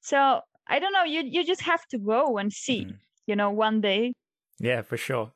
So 0.00 0.40
I 0.66 0.78
don't 0.78 0.92
know, 0.92 1.04
you 1.04 1.22
you 1.24 1.44
just 1.44 1.62
have 1.62 1.86
to 1.88 1.98
go 1.98 2.38
and 2.38 2.52
see, 2.52 2.84
mm. 2.84 2.96
you 3.26 3.36
know, 3.36 3.50
one 3.50 3.80
day 3.80 4.12
yeah, 4.58 4.82
for 4.82 4.96
sure. 4.96 5.32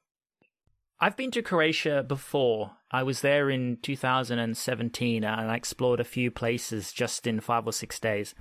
I've 1.00 1.16
been 1.16 1.30
to 1.32 1.42
Croatia 1.42 2.04
before. 2.06 2.72
I 2.90 3.02
was 3.02 3.22
there 3.22 3.50
in 3.50 3.78
2017 3.82 5.24
and 5.24 5.50
I 5.50 5.56
explored 5.56 6.00
a 6.00 6.04
few 6.04 6.30
places 6.30 6.92
just 6.92 7.26
in 7.26 7.40
five 7.40 7.66
or 7.66 7.72
six 7.72 7.98
days. 7.98 8.34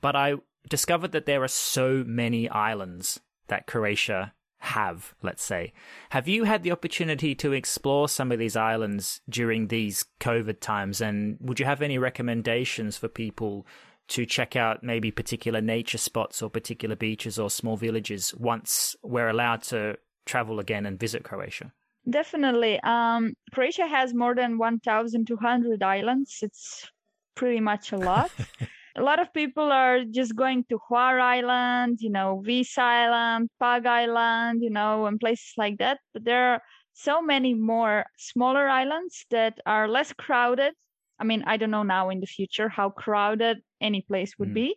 But 0.00 0.16
I 0.16 0.34
discovered 0.68 1.12
that 1.12 1.26
there 1.26 1.42
are 1.42 1.48
so 1.48 2.02
many 2.06 2.48
islands 2.48 3.20
that 3.48 3.66
Croatia 3.66 4.32
have, 4.58 5.14
let's 5.22 5.42
say. 5.42 5.72
Have 6.10 6.28
you 6.28 6.44
had 6.44 6.62
the 6.62 6.72
opportunity 6.72 7.34
to 7.36 7.52
explore 7.52 8.08
some 8.08 8.32
of 8.32 8.38
these 8.38 8.56
islands 8.56 9.20
during 9.28 9.68
these 9.68 10.04
COVID 10.20 10.60
times? 10.60 11.00
And 11.00 11.38
would 11.40 11.60
you 11.60 11.66
have 11.66 11.80
any 11.80 11.98
recommendations 11.98 12.96
for 12.96 13.08
people 13.08 13.66
to 14.10 14.26
check 14.26 14.56
out 14.56 14.82
maybe 14.82 15.10
particular 15.10 15.60
nature 15.60 15.98
spots 15.98 16.42
or 16.42 16.50
particular 16.50 16.96
beaches 16.96 17.38
or 17.38 17.48
small 17.48 17.76
villages 17.76 18.34
once 18.34 18.96
we're 19.02 19.28
allowed 19.28 19.62
to 19.62 19.96
travel 20.26 20.58
again 20.58 20.84
and 20.84 20.98
visit 20.98 21.22
Croatia? 21.22 21.72
Definitely. 22.08 22.80
Um, 22.82 23.34
Croatia 23.52 23.86
has 23.86 24.12
more 24.12 24.34
than 24.34 24.58
1,200 24.58 25.82
islands. 25.82 26.38
It's 26.42 26.88
pretty 27.36 27.60
much 27.60 27.92
a 27.92 27.98
lot. 27.98 28.30
a 28.96 29.02
lot 29.02 29.20
of 29.20 29.32
people 29.32 29.70
are 29.70 30.04
just 30.04 30.34
going 30.34 30.64
to 30.70 30.78
Hvar 30.90 31.20
Island, 31.20 31.98
you 32.00 32.10
know, 32.10 32.42
Vis 32.44 32.76
Island, 32.78 33.48
Pag 33.60 33.86
Island, 33.86 34.62
you 34.62 34.70
know, 34.70 35.06
and 35.06 35.20
places 35.20 35.52
like 35.56 35.78
that. 35.78 35.98
But 36.12 36.24
there 36.24 36.54
are 36.54 36.62
so 36.94 37.22
many 37.22 37.54
more 37.54 38.06
smaller 38.18 38.68
islands 38.68 39.24
that 39.30 39.60
are 39.66 39.86
less 39.86 40.12
crowded. 40.12 40.72
I 41.20 41.24
mean, 41.24 41.44
I 41.46 41.58
don't 41.58 41.70
know 41.70 41.84
now 41.84 42.10
in 42.10 42.18
the 42.18 42.26
future 42.26 42.68
how 42.68 42.90
crowded 42.90 43.58
any 43.80 44.02
place 44.02 44.38
would 44.38 44.50
mm. 44.50 44.54
be. 44.54 44.76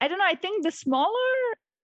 I 0.00 0.08
don't 0.08 0.18
know. 0.18 0.26
I 0.26 0.34
think 0.34 0.64
the 0.64 0.72
smaller 0.72 1.32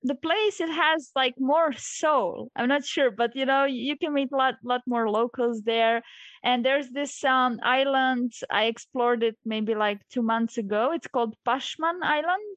the 0.03 0.15
place 0.15 0.61
it 0.61 0.71
has 0.71 1.11
like 1.17 1.35
more 1.39 1.73
soul 1.73 2.51
i'm 2.55 2.69
not 2.69 2.85
sure 2.85 3.11
but 3.11 3.35
you 3.35 3.45
know 3.45 3.65
you 3.65 3.97
can 3.97 4.15
meet 4.15 4.29
a 4.33 4.37
lot 4.37 4.55
lot 4.63 4.81
more 4.87 5.11
locals 5.11 5.63
there 5.63 6.03
and 6.45 6.65
there's 6.65 6.89
this 6.91 7.25
um 7.25 7.59
island 7.65 8.33
i 8.49 8.65
explored 8.65 9.25
it 9.25 9.37
maybe 9.45 9.75
like 9.75 10.01
two 10.09 10.23
months 10.23 10.57
ago 10.57 10.93
it's 10.93 11.09
called 11.09 11.35
pašman 11.45 11.99
island 12.03 12.57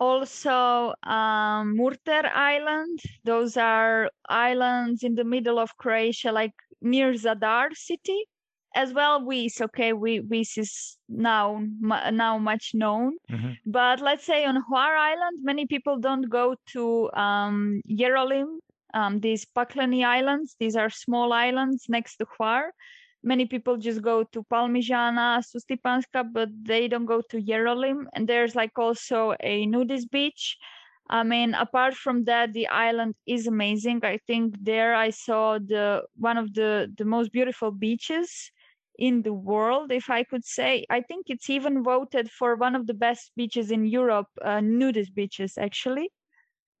also 0.00 0.94
um, 1.02 1.76
Murter 1.76 2.24
Island. 2.32 3.00
Those 3.24 3.56
are 3.56 4.10
islands 4.28 5.02
in 5.02 5.16
the 5.16 5.24
middle 5.24 5.58
of 5.58 5.76
Croatia, 5.76 6.30
like 6.30 6.52
near 6.80 7.12
Zadar 7.14 7.74
city 7.74 8.26
as 8.74 8.92
well 8.92 9.24
Vis 9.24 9.60
okay 9.60 9.92
we 9.92 10.18
Vis 10.18 10.58
is 10.58 10.98
now 11.08 11.62
now 11.80 12.38
much 12.38 12.72
known 12.74 13.16
mm-hmm. 13.30 13.52
but 13.66 14.00
let's 14.00 14.24
say 14.24 14.44
on 14.44 14.62
Hvar 14.70 14.96
Island 14.96 15.38
many 15.42 15.66
people 15.66 15.98
don't 15.98 16.28
go 16.28 16.54
to 16.72 17.10
um, 17.12 17.82
Jerolim 17.88 18.58
um, 18.94 19.20
these 19.20 19.44
Pakleni 19.44 20.04
Islands 20.04 20.56
these 20.60 20.76
are 20.76 20.90
small 20.90 21.32
islands 21.32 21.86
next 21.88 22.16
to 22.16 22.26
Hvar 22.26 22.70
many 23.22 23.46
people 23.46 23.76
just 23.76 24.02
go 24.02 24.24
to 24.24 24.44
Palmižana, 24.44 25.42
Sustipanska, 25.42 26.24
but 26.32 26.48
they 26.62 26.88
don't 26.88 27.06
go 27.06 27.20
to 27.30 27.42
Jerolim. 27.42 28.06
And 28.12 28.28
there's 28.28 28.54
like 28.54 28.78
also 28.78 29.34
a 29.40 29.66
nudist 29.66 30.10
beach. 30.10 30.56
I 31.10 31.22
mean, 31.22 31.54
apart 31.54 31.94
from 31.94 32.24
that, 32.24 32.52
the 32.52 32.68
island 32.68 33.14
is 33.26 33.46
amazing. 33.46 34.04
I 34.04 34.18
think 34.26 34.54
there 34.60 34.94
I 34.94 35.10
saw 35.10 35.58
the 35.58 36.02
one 36.16 36.36
of 36.36 36.52
the 36.52 36.92
the 36.98 37.04
most 37.04 37.32
beautiful 37.32 37.70
beaches 37.70 38.52
in 38.98 39.22
the 39.22 39.32
world, 39.32 39.92
if 39.92 40.10
I 40.10 40.24
could 40.24 40.44
say. 40.44 40.84
I 40.90 41.00
think 41.00 41.26
it's 41.28 41.48
even 41.48 41.84
voted 41.84 42.30
for 42.30 42.56
one 42.56 42.74
of 42.74 42.86
the 42.86 42.94
best 42.94 43.30
beaches 43.36 43.70
in 43.70 43.86
Europe, 43.86 44.26
uh, 44.44 44.60
nudist 44.60 45.14
beaches, 45.14 45.56
actually. 45.56 46.10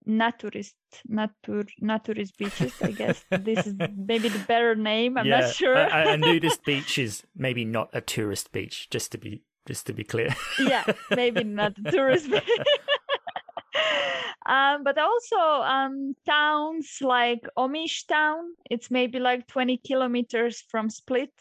Naturist, 0.06 0.74
natur, 1.06 1.64
naturist 1.80 2.36
beaches. 2.36 2.74
I 2.82 2.90
guess 2.90 3.24
this 3.30 3.66
is 3.66 3.74
maybe 3.96 4.28
the 4.28 4.38
better 4.40 4.74
name. 4.74 5.16
I'm 5.16 5.26
yeah, 5.26 5.40
not 5.40 5.54
sure. 5.54 5.74
a, 5.74 6.12
a 6.12 6.16
nudist 6.28 6.64
beach 6.64 6.98
is 6.98 7.22
maybe 7.36 7.64
not 7.64 7.90
a 7.92 8.00
tourist 8.00 8.50
beach, 8.52 8.88
just 8.90 9.12
to 9.12 9.18
be 9.18 9.42
just 9.66 9.86
to 9.86 9.92
be 9.92 10.04
clear. 10.04 10.34
yeah, 10.58 10.84
maybe 11.14 11.44
not 11.44 11.74
a 11.84 11.90
tourist 11.90 12.30
beach. 12.30 12.50
um, 14.46 14.82
but 14.82 14.96
also 14.96 15.36
um, 15.36 16.14
towns 16.26 16.98
like 17.02 17.46
Omiš 17.56 18.06
town. 18.06 18.54
It's 18.70 18.90
maybe 18.90 19.20
like 19.20 19.46
20 19.46 19.76
kilometers 19.86 20.64
from 20.70 20.88
Split 20.88 21.32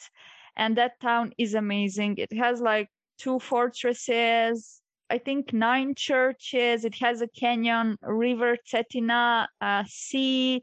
and 0.58 0.78
that 0.78 1.00
town 1.00 1.32
is 1.38 1.54
amazing. 1.54 2.18
It 2.18 2.34
has 2.34 2.60
like 2.62 2.90
two 3.18 3.40
fortresses 3.40 4.82
i 5.10 5.18
think 5.18 5.54
nine 5.54 5.96
churches. 5.96 6.86
It 6.86 6.96
has 6.96 7.22
a 7.22 7.28
canyon 7.28 7.98
river 8.02 8.58
cetina 8.68 9.48
a 9.62 9.86
sea 9.88 10.62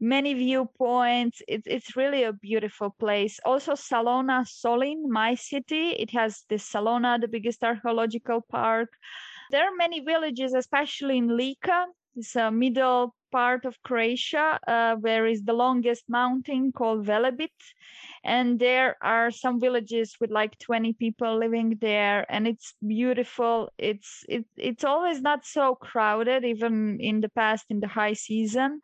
many 0.00 0.32
viewpoints. 0.34 1.42
It, 1.46 1.62
it's 1.66 1.94
really 1.96 2.22
a 2.24 2.32
beautiful 2.32 2.90
place. 2.98 3.38
Also 3.44 3.74
salona 3.74 4.44
solin 4.46 5.08
my 5.08 5.34
city. 5.34 5.90
It 5.90 6.10
has 6.10 6.44
the 6.48 6.58
salona 6.58 7.18
the 7.20 7.28
biggest 7.28 7.62
archaeological 7.62 8.40
park. 8.50 8.88
There 9.50 9.64
are 9.64 9.76
many 9.76 10.00
villages 10.00 10.54
especially 10.54 11.18
in 11.18 11.36
lika. 11.36 11.86
It's 12.16 12.36
a 12.36 12.50
middle 12.50 13.14
part 13.30 13.64
of 13.64 13.82
Croatia, 13.82 14.58
uh, 14.66 14.96
where 14.96 15.26
is 15.26 15.42
the 15.42 15.52
longest 15.52 16.04
mountain 16.08 16.72
called 16.72 17.06
Velebit. 17.06 17.50
And 18.24 18.58
there 18.58 18.96
are 19.02 19.30
some 19.30 19.60
villages 19.60 20.16
with 20.20 20.30
like 20.30 20.58
20 20.58 20.92
people 20.94 21.38
living 21.38 21.78
there, 21.80 22.26
and 22.28 22.46
it's 22.46 22.74
beautiful. 22.86 23.72
It's 23.78 24.24
it, 24.28 24.44
it's 24.56 24.84
always 24.84 25.22
not 25.22 25.44
so 25.46 25.74
crowded, 25.74 26.44
even 26.44 26.98
in 27.00 27.20
the 27.20 27.30
past 27.30 27.66
in 27.70 27.80
the 27.80 27.88
high 27.88 28.14
season. 28.14 28.80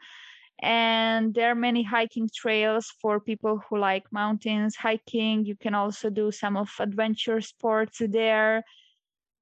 And 0.62 1.34
there 1.34 1.50
are 1.50 1.54
many 1.54 1.82
hiking 1.82 2.30
trails 2.34 2.92
for 3.00 3.20
people 3.20 3.60
who 3.68 3.78
like 3.78 4.10
mountains 4.10 4.74
hiking. 4.74 5.44
You 5.44 5.56
can 5.56 5.74
also 5.74 6.08
do 6.08 6.32
some 6.32 6.56
of 6.56 6.70
adventure 6.80 7.42
sports 7.42 8.00
there 8.00 8.64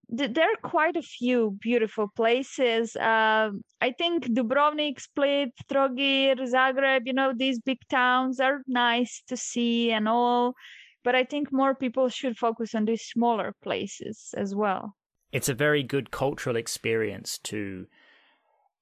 there 0.09 0.51
are 0.51 0.71
quite 0.71 0.97
a 0.97 1.03
few 1.03 1.57
beautiful 1.61 2.09
places. 2.15 2.97
Uh, 2.97 3.51
I 3.81 3.93
think 3.93 4.27
Dubrovnik, 4.27 5.01
Split, 5.01 5.51
Trogir, 5.71 6.37
Zagreb, 6.39 7.03
you 7.07 7.13
know, 7.13 7.33
these 7.37 7.61
big 7.61 7.79
towns 7.91 8.41
are 8.41 8.63
nice 8.67 9.23
to 9.29 9.37
see 9.37 9.91
and 9.91 10.09
all. 10.09 10.55
But 11.03 11.15
I 11.15 11.25
think 11.25 11.53
more 11.53 11.75
people 11.75 12.09
should 12.09 12.39
focus 12.39 12.75
on 12.75 12.87
these 12.87 13.03
smaller 13.03 13.55
places 13.63 14.33
as 14.37 14.55
well. 14.55 14.97
It's 15.33 15.49
a 15.49 15.55
very 15.55 15.83
good 15.83 16.11
cultural 16.11 16.57
experience 16.57 17.39
to 17.45 17.87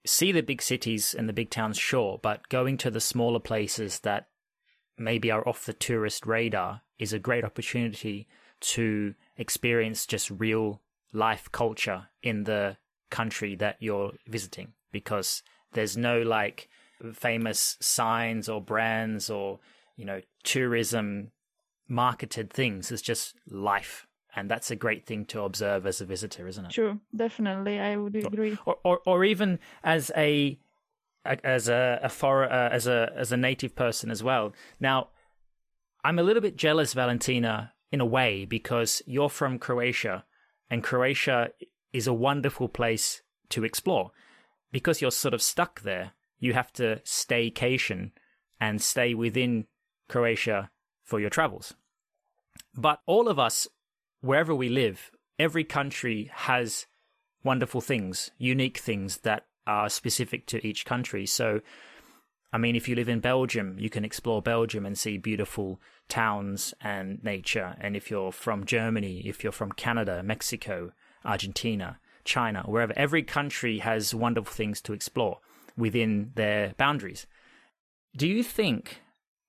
see 0.05 0.33
the 0.33 0.43
big 0.43 0.63
cities 0.63 1.15
and 1.15 1.29
the 1.29 1.33
big 1.33 1.51
towns, 1.51 1.79
sure, 1.79 2.19
but 2.23 2.49
going 2.49 2.77
to 2.79 2.91
the 2.91 3.01
smaller 3.01 3.41
places 3.41 4.01
that 4.01 4.29
maybe 4.99 5.31
are 5.31 5.47
off 5.49 5.65
the 5.65 5.73
tourist 5.73 6.27
radar 6.27 6.83
is 6.99 7.13
a 7.13 7.19
great 7.19 7.45
opportunity 7.45 8.29
to 8.61 9.15
experience 9.37 10.07
just 10.07 10.31
real 10.31 10.81
life 11.13 11.51
culture 11.53 12.09
in 12.23 12.45
the 12.45 12.77
country 13.11 13.55
that 13.57 13.77
you're 13.81 14.13
visiting 14.27 14.73
because 14.91 15.43
there's 15.73 15.97
no 15.97 16.23
like 16.23 16.69
famous 17.13 17.77
signs 17.81 18.49
or 18.49 18.61
brands 18.61 19.29
or 19.29 19.59
you 19.97 20.05
know 20.05 20.21
tourism 20.45 21.31
marketed 21.89 22.51
things. 22.51 22.91
It's 22.91 23.03
just 23.03 23.35
life. 23.49 24.07
And 24.35 24.51
that's 24.51 24.71
a 24.71 24.77
great 24.77 25.05
thing 25.05 25.27
to 25.27 25.43
observe 25.43 25.87
as 25.87 26.01
a 26.01 26.07
visitor 26.07 26.49
isn't 26.49 26.65
it? 26.65 26.71
True. 26.71 27.01
Definitely. 27.15 27.79
I 27.79 27.97
would 27.97 28.17
agree. 28.17 28.57
or 28.65 28.77
or, 28.83 29.01
or 29.05 29.25
even 29.25 29.59
as 29.85 30.11
a 30.17 30.59
as 31.45 31.69
a, 31.69 32.01
a 32.03 32.09
for, 32.09 32.45
uh, 32.45 32.69
as 32.71 32.87
a 32.87 33.13
as 33.17 33.31
a 33.31 33.37
native 33.37 33.77
person 33.77 34.11
as 34.11 34.23
well. 34.23 34.53
Now 34.81 35.09
i'm 36.05 36.19
a 36.19 36.23
little 36.23 36.43
bit 36.43 36.57
jealous 36.57 36.95
valentina 36.95 37.73
in 37.91 38.01
a 38.01 38.07
way 38.07 38.45
because 38.45 39.03
you're 39.07 39.29
from 39.29 39.59
croatia 39.59 40.25
and 40.71 40.83
croatia 40.83 41.51
is 41.93 42.07
a 42.07 42.13
wonderful 42.13 42.69
place 42.69 43.23
to 43.49 43.65
explore 43.65 44.11
because 44.71 45.01
you're 45.01 45.11
sort 45.11 45.35
of 45.35 45.43
stuck 45.43 45.83
there 45.83 46.13
you 46.39 46.53
have 46.55 46.73
to 46.73 46.97
staycation 47.05 48.11
and 48.61 48.81
stay 48.81 49.15
within 49.15 49.67
croatia 50.09 50.71
for 51.03 51.21
your 51.21 51.31
travels 51.31 51.75
but 52.75 53.01
all 53.07 53.29
of 53.29 53.39
us 53.39 53.69
wherever 54.23 54.55
we 54.55 54.71
live, 54.71 55.11
every 55.39 55.65
country 55.65 56.31
has 56.33 56.87
wonderful 57.45 57.81
things, 57.81 58.31
unique 58.39 58.79
things 58.79 59.19
that 59.19 59.45
are 59.67 59.89
specific 59.89 60.47
to 60.47 60.67
each 60.67 60.87
country. 60.87 61.27
So, 61.27 61.61
I 62.53 62.59
mean, 62.59 62.77
if 62.77 62.89
you 62.89 62.95
live 62.95 63.09
in 63.09 63.21
Belgium, 63.21 63.77
you 63.79 63.91
can 63.91 64.05
explore 64.05 64.41
Belgium 64.41 64.87
and 64.87 64.97
see 64.97 65.19
beautiful 65.19 65.81
towns 66.13 66.75
and 66.83 67.25
nature. 67.25 67.75
And 67.81 67.97
if 67.97 68.11
you're 68.11 68.33
from 68.33 68.67
Germany, 68.67 69.23
if 69.25 69.43
you're 69.43 69.51
from 69.51 69.73
Canada, 69.73 70.23
Mexico, 70.23 70.93
Argentina, 71.25 71.99
China, 72.23 72.65
wherever, 72.67 72.93
every 72.97 73.23
country 73.23 73.79
has 73.79 74.15
wonderful 74.15 74.53
things 74.53 74.83
to 74.83 74.93
explore 74.93 75.39
within 75.75 76.33
their 76.35 76.75
boundaries. 76.77 77.27
Do 78.15 78.29
you 78.29 78.43
think 78.43 79.01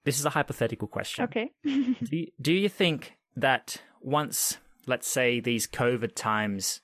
this 0.05 0.17
is 0.17 0.25
a 0.25 0.29
hypothetical 0.29 0.87
question? 0.87 1.25
Okay. 1.25 1.51
do, 1.63 2.15
you, 2.17 2.27
do 2.41 2.53
you 2.53 2.69
think 2.69 3.17
that 3.35 3.81
once 3.99 4.57
let's 4.85 5.07
say 5.07 5.41
these 5.41 5.67
COVID 5.67 6.15
times 6.15 6.79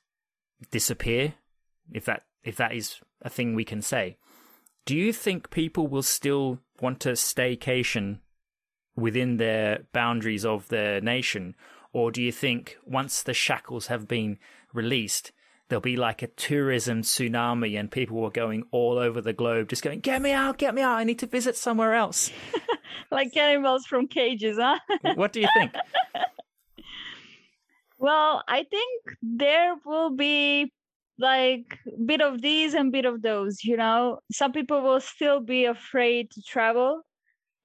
disappear, 0.71 1.35
if 1.93 2.03
that 2.03 2.23
if 2.43 2.57
that 2.57 2.73
is 2.73 2.99
a 3.21 3.29
thing 3.29 3.55
we 3.55 3.63
can 3.63 3.81
say, 3.81 4.17
do 4.85 4.93
you 4.93 5.13
think 5.13 5.51
people 5.51 5.87
will 5.87 6.03
still 6.03 6.59
want 6.81 6.99
to 6.99 7.13
staycation 7.13 8.19
within 8.99 9.37
their 9.37 9.85
boundaries 9.93 10.45
of 10.45 10.67
their 10.69 11.01
nation, 11.01 11.55
or 11.93 12.11
do 12.11 12.21
you 12.21 12.31
think 12.31 12.77
once 12.85 13.23
the 13.23 13.33
shackles 13.33 13.87
have 13.87 14.07
been 14.07 14.37
released, 14.73 15.31
there'll 15.67 15.81
be 15.81 15.95
like 15.95 16.21
a 16.21 16.27
tourism 16.27 17.01
tsunami 17.01 17.79
and 17.79 17.91
people 17.91 18.23
are 18.23 18.31
going 18.31 18.63
all 18.71 18.97
over 18.97 19.21
the 19.21 19.33
globe 19.33 19.69
just 19.69 19.83
going, 19.83 19.99
Get 19.99 20.21
me 20.21 20.31
out, 20.31 20.57
get 20.57 20.75
me 20.75 20.81
out, 20.81 20.97
I 20.97 21.03
need 21.03 21.19
to 21.19 21.27
visit 21.27 21.55
somewhere 21.55 21.93
else. 21.93 22.31
like 23.11 23.35
animals 23.35 23.85
from 23.85 24.07
cages, 24.07 24.57
huh? 24.59 24.79
what 25.15 25.33
do 25.33 25.41
you 25.41 25.47
think? 25.55 25.73
Well, 27.99 28.43
I 28.47 28.63
think 28.63 29.03
there 29.21 29.75
will 29.85 30.11
be 30.11 30.71
like 31.17 31.79
a 31.85 32.01
bit 32.01 32.21
of 32.21 32.41
these 32.41 32.73
and 32.73 32.93
bit 32.93 33.03
of 33.03 33.21
those, 33.21 33.61
you 33.65 33.75
know. 33.75 34.19
Some 34.31 34.53
people 34.53 34.81
will 34.81 35.01
still 35.01 35.41
be 35.41 35.65
afraid 35.65 36.31
to 36.31 36.41
travel 36.41 37.01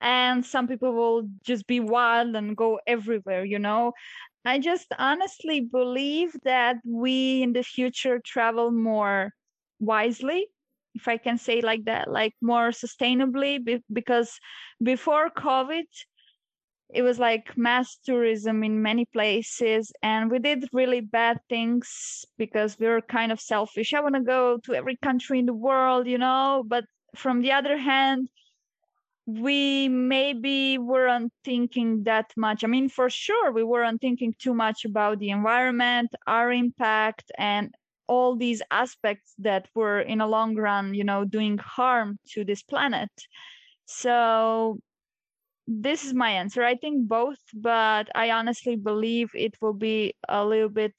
and 0.00 0.44
some 0.44 0.68
people 0.68 0.92
will 0.92 1.28
just 1.44 1.66
be 1.66 1.80
wild 1.80 2.34
and 2.36 2.56
go 2.56 2.78
everywhere, 2.86 3.44
you 3.44 3.58
know. 3.58 3.92
I 4.44 4.58
just 4.58 4.88
honestly 4.98 5.60
believe 5.60 6.32
that 6.44 6.76
we 6.84 7.42
in 7.42 7.52
the 7.52 7.62
future 7.62 8.20
travel 8.24 8.70
more 8.70 9.32
wisely, 9.80 10.48
if 10.94 11.08
I 11.08 11.16
can 11.16 11.38
say 11.38 11.60
like 11.60 11.84
that, 11.86 12.10
like 12.10 12.34
more 12.40 12.70
sustainably 12.70 13.58
because 13.92 14.38
before 14.82 15.30
COVID, 15.30 15.84
it 16.92 17.02
was 17.02 17.18
like 17.18 17.56
mass 17.56 17.96
tourism 18.04 18.62
in 18.62 18.82
many 18.82 19.04
places 19.06 19.92
and 20.02 20.30
we 20.30 20.38
did 20.38 20.68
really 20.72 21.00
bad 21.00 21.38
things 21.48 22.24
because 22.38 22.78
we 22.78 22.86
were 22.86 23.00
kind 23.00 23.32
of 23.32 23.40
selfish 23.40 23.94
i 23.94 24.00
want 24.00 24.14
to 24.14 24.20
go 24.20 24.58
to 24.58 24.74
every 24.74 24.96
country 25.02 25.38
in 25.38 25.46
the 25.46 25.54
world 25.54 26.06
you 26.06 26.18
know 26.18 26.62
but 26.66 26.84
from 27.16 27.40
the 27.40 27.52
other 27.52 27.76
hand 27.76 28.28
we 29.26 29.88
maybe 29.88 30.76
weren't 30.78 31.32
thinking 31.44 32.04
that 32.04 32.30
much 32.36 32.62
i 32.62 32.66
mean 32.66 32.88
for 32.88 33.08
sure 33.08 33.52
we 33.52 33.64
weren't 33.64 34.00
thinking 34.00 34.34
too 34.38 34.54
much 34.54 34.84
about 34.84 35.18
the 35.18 35.30
environment 35.30 36.10
our 36.26 36.52
impact 36.52 37.32
and 37.38 37.74
all 38.06 38.36
these 38.36 38.60
aspects 38.70 39.34
that 39.38 39.66
were 39.74 40.00
in 40.00 40.20
a 40.20 40.26
long 40.26 40.54
run 40.56 40.92
you 40.94 41.04
know 41.04 41.24
doing 41.24 41.56
harm 41.58 42.18
to 42.26 42.44
this 42.44 42.62
planet 42.62 43.10
so 43.86 44.78
this 45.66 46.04
is 46.04 46.14
my 46.14 46.30
answer. 46.30 46.62
I 46.62 46.76
think 46.76 47.08
both, 47.08 47.38
but 47.54 48.08
I 48.14 48.30
honestly 48.30 48.76
believe 48.76 49.30
it 49.34 49.56
will 49.60 49.72
be 49.72 50.14
a 50.28 50.44
little 50.44 50.68
bit 50.68 50.94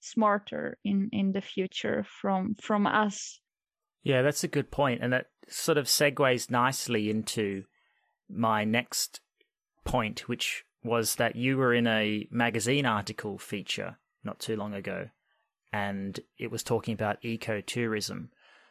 smarter 0.00 0.78
in 0.84 1.10
in 1.12 1.32
the 1.32 1.40
future 1.42 2.04
from 2.04 2.54
from 2.62 2.86
us. 2.86 3.40
Yeah, 4.02 4.22
that's 4.22 4.44
a 4.44 4.48
good 4.48 4.70
point, 4.70 5.00
and 5.02 5.12
that 5.12 5.26
sort 5.48 5.78
of 5.78 5.86
segues 5.86 6.50
nicely 6.50 7.10
into 7.10 7.64
my 8.28 8.64
next 8.64 9.20
point, 9.84 10.28
which 10.28 10.64
was 10.82 11.16
that 11.16 11.36
you 11.36 11.56
were 11.56 11.74
in 11.74 11.86
a 11.86 12.26
magazine 12.30 12.86
article 12.86 13.38
feature 13.38 13.98
not 14.24 14.38
too 14.38 14.56
long 14.56 14.74
ago, 14.74 15.08
and 15.72 16.20
it 16.38 16.50
was 16.50 16.62
talking 16.62 16.94
about 16.94 17.22
ecotourism. 17.22 18.28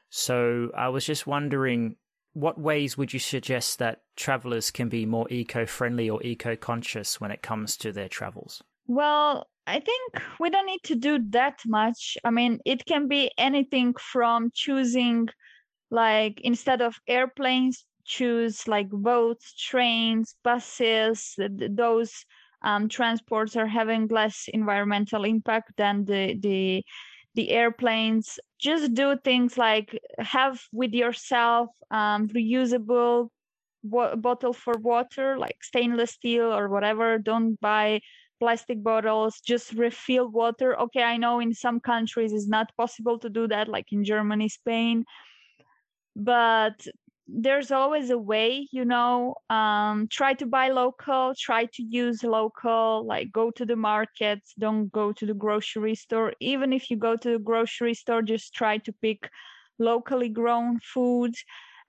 So 0.09 0.71
I 0.75 0.89
was 0.89 1.05
just 1.05 1.27
wondering 1.27 1.97
what 2.33 2.59
ways 2.59 2.97
would 2.97 3.13
you 3.13 3.19
suggest 3.19 3.79
that 3.79 4.03
travelers 4.15 4.71
can 4.71 4.89
be 4.89 5.05
more 5.05 5.27
eco-friendly 5.29 6.09
or 6.09 6.21
eco-conscious 6.23 7.19
when 7.19 7.31
it 7.31 7.41
comes 7.41 7.75
to 7.77 7.91
their 7.91 8.09
travels? 8.09 8.63
Well, 8.87 9.48
I 9.69 9.79
think 9.79 10.21
we 10.39 10.49
don't 10.49 10.65
need 10.65 10.83
to 10.85 10.95
do 10.95 11.19
that 11.29 11.59
much. 11.65 12.17
I 12.23 12.29
mean, 12.31 12.59
it 12.65 12.85
can 12.85 13.07
be 13.07 13.31
anything 13.37 13.93
from 13.95 14.51
choosing 14.53 15.27
like 15.91 16.41
instead 16.41 16.81
of 16.81 16.95
airplanes 17.07 17.85
choose 18.05 18.67
like 18.67 18.89
boats, 18.89 19.55
trains, 19.55 20.35
buses, 20.43 21.35
those 21.39 22.25
um, 22.63 22.89
transports 22.89 23.55
are 23.55 23.67
having 23.67 24.07
less 24.07 24.45
environmental 24.53 25.23
impact 25.25 25.73
than 25.77 26.05
the 26.05 26.35
the 26.39 26.83
the 27.35 27.49
airplanes 27.51 28.39
just 28.59 28.93
do 28.93 29.15
things 29.23 29.57
like 29.57 29.99
have 30.19 30.61
with 30.73 30.93
yourself 30.93 31.69
um, 31.91 32.27
reusable 32.29 33.29
wa- 33.83 34.15
bottle 34.15 34.53
for 34.53 34.73
water 34.79 35.37
like 35.37 35.63
stainless 35.63 36.11
steel 36.11 36.51
or 36.53 36.69
whatever 36.69 37.17
don't 37.17 37.59
buy 37.61 37.99
plastic 38.39 38.81
bottles 38.83 39.41
just 39.41 39.73
refill 39.73 40.27
water. 40.29 40.79
Okay 40.79 41.03
i 41.03 41.17
know 41.17 41.39
in 41.39 41.53
some 41.53 41.79
countries 41.79 42.33
it's 42.33 42.47
not 42.47 42.75
possible 42.77 43.19
to 43.19 43.29
do 43.29 43.47
that 43.47 43.67
like 43.67 43.91
in 43.91 44.03
germany 44.03 44.49
spain 44.49 45.05
but 46.15 46.87
there's 47.27 47.71
always 47.71 48.09
a 48.09 48.17
way 48.17 48.67
you 48.71 48.83
know 48.83 49.35
um, 49.49 50.07
try 50.09 50.33
to 50.33 50.45
buy 50.45 50.69
local 50.69 51.33
try 51.37 51.65
to 51.65 51.83
use 51.83 52.23
local 52.23 53.05
like 53.05 53.31
go 53.31 53.51
to 53.51 53.65
the 53.65 53.75
markets 53.75 54.53
don't 54.57 54.91
go 54.91 55.11
to 55.11 55.25
the 55.25 55.33
grocery 55.33 55.95
store. 55.95 56.33
Even 56.39 56.73
if 56.73 56.89
you 56.89 56.97
go 56.97 57.15
to 57.15 57.31
the 57.33 57.39
grocery 57.39 57.93
store 57.93 58.21
just 58.23 58.53
try 58.53 58.77
to 58.79 58.91
pick 58.93 59.29
locally 59.77 60.29
grown 60.29 60.79
food 60.79 61.33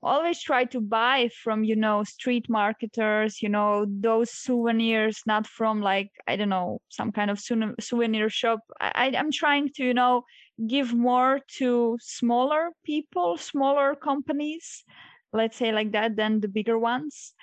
always 0.02 0.40
try 0.40 0.64
to 0.64 0.80
buy 0.80 1.28
from 1.42 1.62
you 1.64 1.76
know 1.76 2.02
street 2.04 2.46
marketers 2.48 3.42
you 3.42 3.48
know 3.48 3.86
those 3.88 4.30
souvenirs 4.30 5.22
not 5.26 5.46
from 5.46 5.80
like 5.80 6.10
i 6.26 6.36
don't 6.36 6.48
know 6.48 6.80
some 6.88 7.12
kind 7.12 7.30
of 7.30 7.38
souvenir 7.80 8.28
shop. 8.28 8.60
I, 8.80 9.12
i'm 9.16 9.30
trying 9.30 9.70
to 9.76 9.84
you 9.84 9.94
know 9.94 10.24
give 10.66 10.94
more 10.94 11.40
to 11.58 11.98
smaller 12.00 12.70
people 12.84 13.36
smaller 13.36 13.94
companies 13.94 14.84
let's 15.32 15.56
say 15.56 15.72
like 15.72 15.92
that 15.92 16.16
than 16.16 16.40
the 16.40 16.48
bigger 16.48 16.78
ones 16.78 17.34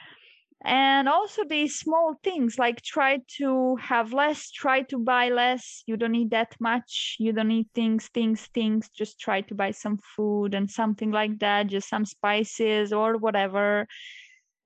and 0.64 1.08
also 1.08 1.43
these 1.45 1.78
small 1.80 2.16
things 2.24 2.58
like 2.58 2.82
try 2.82 3.20
to 3.38 3.76
have 3.78 4.12
less 4.12 4.49
try 4.51 4.82
to 4.84 4.97
buy 4.97 5.30
less. 5.30 5.84
You 5.86 5.97
don't 5.97 6.12
need 6.12 6.32
that 6.32 6.55
much. 6.60 7.16
You 7.20 7.32
don't 7.32 7.49
need 7.49 7.68
things 7.76 8.08
things 8.08 8.47
things. 8.53 8.89
Just 8.89 9.20
try 9.20 9.41
to 9.41 9.55
buy 9.55 9.72
some 9.72 9.99
food 10.16 10.53
and 10.55 10.70
something 10.70 11.12
like 11.12 11.39
that 11.39 11.68
just 11.68 11.89
some 11.89 12.05
spices 12.05 12.91
or 12.91 13.18
whatever. 13.18 13.88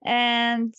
And 0.06 0.74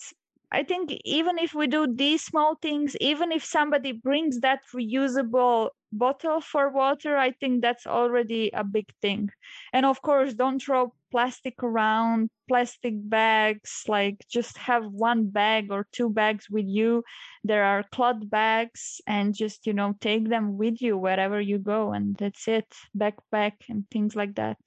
i 0.51 0.61
think 0.63 0.91
even 1.03 1.39
if 1.39 1.55
we 1.55 1.65
do 1.65 1.87
these 1.91 2.23
small 2.23 2.55
things 2.61 2.95
even 3.01 3.31
if 3.31 3.43
somebody 3.43 3.91
brings 3.91 4.39
that 4.41 4.59
reusable 4.73 5.69
bottle 5.97 6.41
for 6.41 6.69
water 6.69 7.17
i 7.17 7.31
think 7.31 7.61
that's 7.61 7.87
already 7.87 8.49
a 8.53 8.63
big 8.63 8.87
thing. 9.01 9.29
And 9.73 9.85
of 9.85 10.01
course 10.01 10.33
don't 10.33 10.61
throw 10.61 10.93
plastic 11.11 11.61
around 11.61 12.29
plastic 12.47 12.95
bags 13.09 13.83
like 13.87 14.17
just 14.29 14.57
have 14.57 14.83
one 14.85 15.29
bag 15.29 15.71
or 15.71 15.87
two 15.91 16.09
bags 16.09 16.49
with 16.49 16.65
you. 16.67 17.03
There 17.43 17.63
are 17.63 17.83
cloth 17.91 18.29
bags 18.29 18.99
and 19.07 19.35
just 19.35 19.67
you 19.67 19.73
know 19.73 19.93
take 20.01 20.27
them 20.29 20.57
with 20.57 20.81
you 20.81 20.97
wherever 20.97 21.39
you 21.39 21.59
go 21.59 21.93
and 21.93 22.15
that's 22.17 22.47
it. 22.47 22.67
Backpack 22.97 23.53
and 23.69 23.85
things 23.91 24.15
like 24.15 24.35
that. 24.35 24.57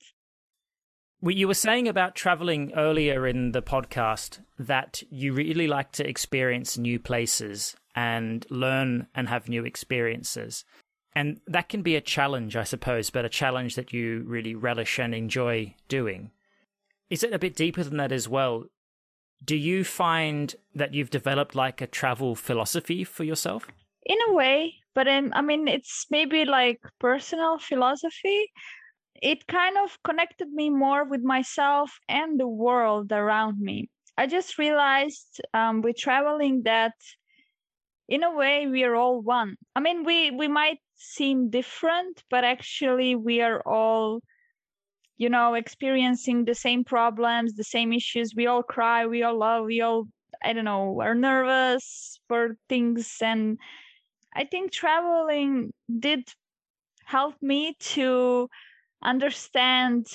You 1.22 1.48
were 1.48 1.54
saying 1.54 1.88
about 1.88 2.14
traveling 2.14 2.72
earlier 2.76 3.26
in 3.26 3.52
the 3.52 3.62
podcast 3.62 4.40
that 4.58 5.02
you 5.10 5.32
really 5.32 5.66
like 5.66 5.90
to 5.92 6.08
experience 6.08 6.78
new 6.78 7.00
places 7.00 7.74
and 7.96 8.46
learn 8.50 9.08
and 9.14 9.28
have 9.28 9.48
new 9.48 9.64
experiences. 9.64 10.64
And 11.16 11.40
that 11.46 11.70
can 11.70 11.80
be 11.80 11.96
a 11.96 12.02
challenge, 12.02 12.56
I 12.56 12.64
suppose, 12.64 13.08
but 13.08 13.24
a 13.24 13.30
challenge 13.30 13.74
that 13.76 13.90
you 13.90 14.22
really 14.26 14.54
relish 14.54 14.98
and 14.98 15.14
enjoy 15.14 15.74
doing. 15.88 16.30
Is 17.08 17.22
it 17.22 17.32
a 17.32 17.38
bit 17.38 17.56
deeper 17.56 17.82
than 17.82 17.96
that 17.96 18.12
as 18.12 18.28
well? 18.28 18.64
Do 19.42 19.56
you 19.56 19.82
find 19.82 20.54
that 20.74 20.92
you've 20.92 21.08
developed 21.08 21.54
like 21.54 21.80
a 21.80 21.86
travel 21.86 22.34
philosophy 22.34 23.02
for 23.02 23.24
yourself? 23.24 23.66
In 24.04 24.18
a 24.28 24.34
way, 24.34 24.74
but 24.94 25.08
in, 25.08 25.32
I 25.32 25.40
mean, 25.40 25.68
it's 25.68 26.04
maybe 26.10 26.44
like 26.44 26.80
personal 27.00 27.58
philosophy. 27.58 28.52
It 29.22 29.46
kind 29.46 29.78
of 29.78 29.98
connected 30.04 30.50
me 30.50 30.68
more 30.68 31.04
with 31.04 31.22
myself 31.22 31.98
and 32.10 32.38
the 32.38 32.46
world 32.46 33.10
around 33.10 33.58
me. 33.58 33.88
I 34.18 34.26
just 34.26 34.58
realized 34.58 35.40
um, 35.54 35.80
with 35.80 35.96
traveling 35.96 36.64
that 36.64 36.92
in 38.06 38.22
a 38.22 38.34
way 38.34 38.66
we 38.66 38.84
are 38.84 38.94
all 38.94 39.20
one 39.20 39.56
i 39.74 39.80
mean 39.80 40.04
we 40.04 40.30
we 40.30 40.46
might 40.46 40.78
seem 40.96 41.50
different 41.50 42.22
but 42.30 42.44
actually 42.44 43.14
we 43.14 43.40
are 43.40 43.60
all 43.66 44.20
you 45.18 45.28
know 45.28 45.54
experiencing 45.54 46.44
the 46.44 46.54
same 46.54 46.84
problems 46.84 47.54
the 47.54 47.64
same 47.64 47.92
issues. 47.92 48.34
We 48.34 48.46
all 48.46 48.62
cry 48.62 49.06
we 49.06 49.22
all 49.22 49.38
love 49.38 49.64
we 49.66 49.80
all 49.80 50.04
i 50.42 50.52
don't 50.52 50.64
know 50.64 51.00
are 51.00 51.14
nervous 51.14 52.20
for 52.28 52.56
things. 52.68 53.16
And 53.20 53.58
i 54.34 54.44
think 54.44 54.72
traveling 54.72 55.72
did 55.98 56.28
help 57.04 57.34
me 57.40 57.74
to 57.78 58.48
understand 59.02 60.06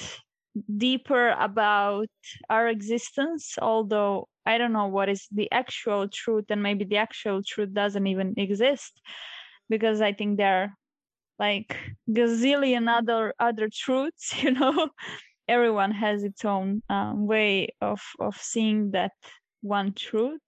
deeper 0.77 1.29
about 1.39 2.09
our 2.49 2.67
existence 2.67 3.55
although 3.61 4.27
i 4.45 4.57
don't 4.57 4.73
know 4.73 4.87
what 4.87 5.07
is 5.07 5.27
the 5.31 5.49
actual 5.51 6.09
truth 6.09 6.45
and 6.49 6.61
maybe 6.61 6.83
the 6.83 6.97
actual 6.97 7.41
truth 7.41 7.73
doesn't 7.73 8.05
even 8.05 8.33
exist 8.35 8.99
because 9.71 10.01
i 10.01 10.13
think 10.13 10.37
there 10.37 10.57
are 10.63 10.71
like 11.39 11.77
gazillion 12.09 12.89
other 12.89 13.33
other 13.39 13.69
truths 13.73 14.43
you 14.43 14.51
know? 14.51 14.89
Everyone 15.49 15.91
has 15.91 16.23
its 16.23 16.45
own 16.45 16.81
um, 16.89 17.27
way 17.27 17.69
of 17.81 18.01
of 18.19 18.35
seeing 18.37 18.91
that 18.91 19.13
one 19.61 19.93
truth. 19.93 20.41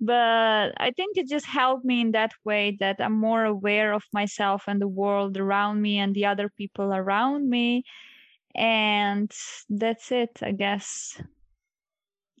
But 0.00 0.74
i 0.78 0.90
think 0.96 1.16
it 1.16 1.28
just 1.28 1.46
helped 1.46 1.84
me 1.84 2.00
in 2.02 2.12
that 2.12 2.32
way 2.44 2.76
that 2.80 3.00
i'm 3.00 3.14
more 3.18 3.44
aware 3.44 3.92
of 3.92 4.04
myself 4.12 4.64
and 4.68 4.80
the 4.80 4.88
world 5.02 5.36
around 5.38 5.82
me 5.82 5.98
and 5.98 6.14
the 6.14 6.26
other 6.26 6.48
people 6.50 6.92
around 6.94 7.48
me. 7.50 7.84
And 8.56 9.30
that's 9.70 10.12
it 10.12 10.42
i 10.42 10.52
guess 10.52 11.20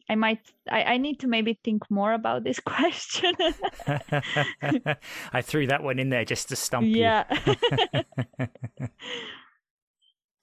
i 0.08 0.14
might 0.14 0.40
I, 0.70 0.82
I 0.82 0.96
need 0.98 1.20
to 1.20 1.26
maybe 1.26 1.58
think 1.64 1.90
more 1.90 2.12
about 2.12 2.44
this 2.44 2.60
question. 2.64 3.34
I 5.32 5.42
threw 5.42 5.66
that 5.66 5.82
one 5.82 5.98
in 5.98 6.10
there 6.10 6.24
just 6.24 6.48
to 6.48 6.56
stump 6.56 6.86
you. 6.86 6.98
Yeah. 6.98 7.24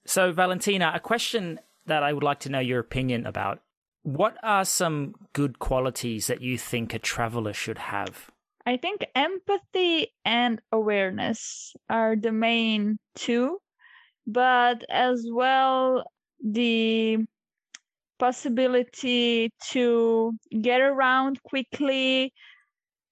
So 0.04 0.32
valentina 0.32 0.90
a 0.94 1.00
question 1.00 1.60
that 1.86 2.02
i 2.02 2.12
would 2.12 2.24
like 2.24 2.40
to 2.40 2.50
know 2.50 2.58
your 2.58 2.80
opinion 2.80 3.24
about. 3.24 3.62
What 4.02 4.36
are 4.42 4.64
some 4.64 5.14
good 5.32 5.60
qualities 5.60 6.26
that 6.26 6.40
you 6.40 6.58
think 6.58 6.92
a 6.92 6.98
traveler 6.98 7.52
should 7.52 7.78
have? 7.78 8.32
I 8.66 8.76
think 8.76 9.06
empathy 9.14 10.12
and 10.24 10.60
awareness 10.72 11.72
are 11.88 12.16
the 12.16 12.32
main 12.32 12.98
two 13.14 13.58
but 14.26 14.84
as 14.88 15.26
well 15.30 16.04
the 16.44 17.18
possibility 18.22 19.50
to 19.60 20.32
get 20.60 20.80
around 20.80 21.42
quickly 21.42 22.32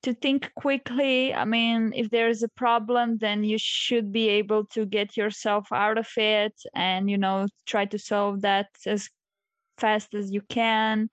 to 0.05 0.15
think 0.15 0.51
quickly. 0.55 1.35
I 1.35 1.45
mean 1.45 1.93
if 1.97 2.11
there's 2.11 2.45
a 2.45 2.49
problem 2.65 3.19
then 3.19 3.43
you 3.43 3.59
should 3.59 4.13
be 4.13 4.29
able 4.29 4.67
to 4.75 4.87
get 4.87 5.17
yourself 5.17 5.67
out 5.73 5.99
of 5.99 6.09
it 6.17 6.55
and 6.77 7.11
you 7.11 7.19
know 7.19 7.49
try 7.67 7.87
to 7.87 7.99
solve 7.99 8.43
that 8.43 8.69
as 8.87 9.09
fast 9.79 10.15
as 10.15 10.31
you 10.31 10.43
can. 10.49 11.09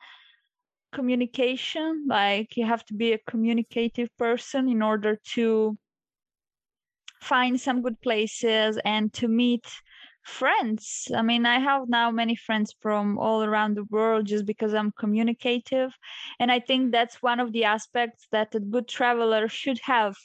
Communication 0.93 2.05
like 2.07 2.55
you 2.55 2.65
have 2.67 2.85
to 2.85 2.93
be 2.93 3.13
a 3.13 3.25
communicative 3.31 4.09
person 4.17 4.69
in 4.69 4.83
order 4.83 5.17
to 5.33 5.75
find 7.19 7.59
some 7.59 7.81
good 7.81 7.99
places 8.01 8.77
and 8.85 9.11
to 9.13 9.27
meet 9.27 9.65
friends. 10.27 11.07
I 11.15 11.21
mean, 11.21 11.45
I 11.45 11.59
have 11.59 11.89
now 11.89 12.11
many 12.11 12.35
friends 12.35 12.75
from 12.81 13.17
all 13.17 13.43
around 13.43 13.75
the 13.75 13.85
world 13.85 14.25
just 14.27 14.45
because 14.45 14.73
I'm 14.73 14.91
communicative. 14.91 15.91
And 16.39 16.51
I 16.51 16.59
think 16.59 16.91
that's 16.91 17.21
one 17.21 17.39
of 17.39 17.51
the 17.53 17.63
aspects 17.65 18.27
that 18.31 18.55
a 18.55 18.59
good 18.59 18.87
traveler 18.87 19.47
should 19.47 19.79
have 19.83 20.15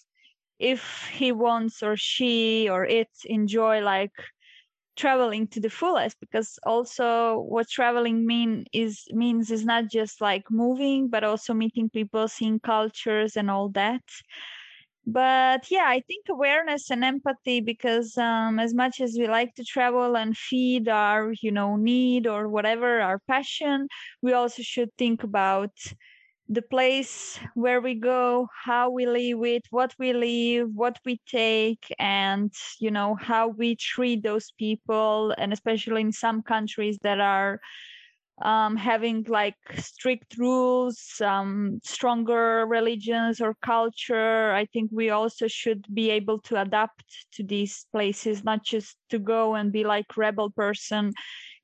if 0.59 1.09
he 1.12 1.32
wants 1.32 1.82
or 1.82 1.96
she 1.96 2.68
or 2.70 2.84
it 2.86 3.11
enjoy 3.26 3.80
like 3.80 4.12
traveling 4.96 5.46
to 5.48 5.61
the 5.61 5.70
fullest 5.70 6.20
because 6.20 6.59
also 6.66 7.40
what 7.48 7.68
traveling 7.68 8.26
mean 8.26 8.64
is 8.72 9.05
means 9.12 9.50
is 9.50 9.64
not 9.64 9.84
just 9.90 10.20
like 10.20 10.44
moving 10.50 11.09
but 11.09 11.24
also 11.24 11.55
meeting 11.55 11.88
people 11.88 12.28
seeing 12.28 12.61
cultures 12.61 13.36
and 13.36 13.50
all 13.50 13.70
that 13.70 14.03
but 15.07 15.70
yeah 15.70 15.84
i 15.86 16.00
think 16.07 16.26
awareness 16.28 16.90
and 16.90 17.03
empathy 17.05 17.61
because 17.61 18.16
um, 18.18 18.59
as 18.61 18.72
much 18.74 19.00
as 19.00 19.16
we 19.18 19.26
like 19.26 19.55
to 19.55 19.64
travel 19.64 20.16
and 20.16 20.36
feed 20.36 20.88
our 20.88 21.32
you 21.42 21.50
know 21.50 21.76
need 21.76 22.26
or 22.26 22.48
whatever 22.48 23.00
our 23.00 23.18
passion 23.28 23.88
we 24.22 24.32
also 24.32 24.62
should 24.62 24.90
think 24.98 25.22
about 25.24 25.72
the 26.48 26.62
place 26.62 27.38
where 27.55 27.80
we 27.80 27.94
go 27.94 28.46
how 28.64 28.90
we 28.90 29.07
live 29.07 29.42
it 29.44 29.62
what 29.70 29.94
we 29.98 30.12
live 30.12 30.68
what 30.74 30.98
we 31.07 31.18
take 31.26 31.86
and 31.98 32.53
you 32.80 32.90
know 32.90 33.14
how 33.14 33.48
we 33.48 33.74
treat 33.76 34.22
those 34.22 34.53
people 34.59 35.32
and 35.38 35.53
especially 35.53 36.00
in 36.03 36.12
some 36.12 36.42
countries 36.42 36.98
that 37.03 37.20
are 37.20 37.61
um, 38.43 38.76
having 38.76 39.24
like 39.28 39.57
strict 39.76 40.36
rules, 40.36 41.20
um, 41.20 41.80
stronger 41.84 42.66
religions 42.66 43.40
or 43.40 43.55
culture. 43.62 44.53
I 44.53 44.66
think 44.66 44.90
we 44.93 45.11
also 45.11 45.47
should 45.49 45.86
be 45.93 46.11
able 46.11 46.40
to 46.40 46.61
adapt 46.61 47.05
to 47.34 47.45
these 47.45 47.86
places, 47.93 48.45
not 48.45 48.64
just 48.64 48.97
to 49.11 49.18
go 49.18 49.55
and 49.55 49.72
be 49.72 49.84
like 49.84 50.16
rebel 50.16 50.51
person. 50.51 51.12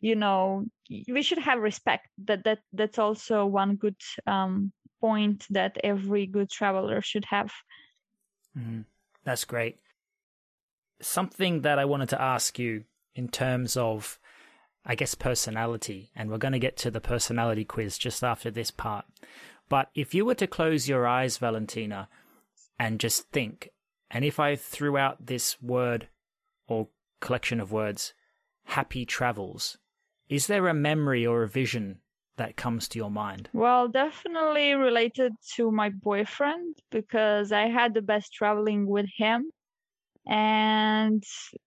You 0.01 0.15
know, 0.15 0.65
we 0.89 1.23
should 1.23 1.39
have 1.39 1.59
respect. 1.59 2.07
That 2.25 2.45
that 2.45 2.61
that's 2.73 2.99
also 2.99 3.45
one 3.47 3.77
good 3.77 3.97
um, 4.27 4.73
point 5.01 5.47
that 5.51 5.77
every 5.83 6.27
good 6.27 6.51
traveler 6.51 7.03
should 7.03 7.25
have. 7.25 7.51
Mm-hmm. 8.57 8.83
That's 9.25 9.45
great. 9.45 9.79
Something 11.01 11.63
that 11.63 11.79
I 11.79 11.85
wanted 11.85 12.09
to 12.11 12.23
ask 12.23 12.59
you 12.59 12.85
in 13.15 13.29
terms 13.29 13.77
of 13.77 14.19
I 14.89 14.95
guess, 14.95 15.15
personality. 15.15 16.11
And 16.17 16.31
we're 16.31 16.39
going 16.39 16.53
to 16.53 16.59
get 16.59 16.79
to 16.79 16.91
the 16.91 17.01
personality 17.01 17.65
quiz 17.65 17.99
just 17.99 18.25
after 18.25 18.51
this 18.51 18.71
part. 18.71 19.05
But 19.69 19.91
if 19.95 20.15
you 20.15 20.25
were 20.25 20.35
to 20.37 20.47
close 20.47 20.89
your 20.89 21.07
eyes, 21.07 21.37
Valentina, 21.37 22.09
and 22.81 22.99
just 22.99 23.29
think, 23.29 23.69
and 24.11 24.25
if 24.25 24.41
I 24.41 24.57
threw 24.57 24.97
out 24.97 25.27
this 25.27 25.61
word 25.61 26.09
or 26.67 26.89
collection 27.21 27.61
of 27.61 27.71
words, 27.71 28.15
happy 28.65 29.05
travels, 29.05 29.77
is 30.31 30.47
there 30.47 30.69
a 30.69 30.75
memory 30.75 31.27
or 31.27 31.43
a 31.43 31.49
vision 31.49 31.99
that 32.39 32.57
comes 32.57 32.89
to 32.89 32.99
your 32.99 33.11
mind? 33.11 33.51
Well, 33.53 33.89
definitely 33.89 34.73
related 34.73 35.33
to 35.57 35.71
my 35.71 35.91
boyfriend 35.91 36.77
because 36.91 37.53
I 37.53 37.67
had 37.69 37.93
the 37.93 38.03
best 38.03 38.33
traveling 38.33 38.87
with 38.87 39.07
him. 39.17 39.51
And 40.27 41.25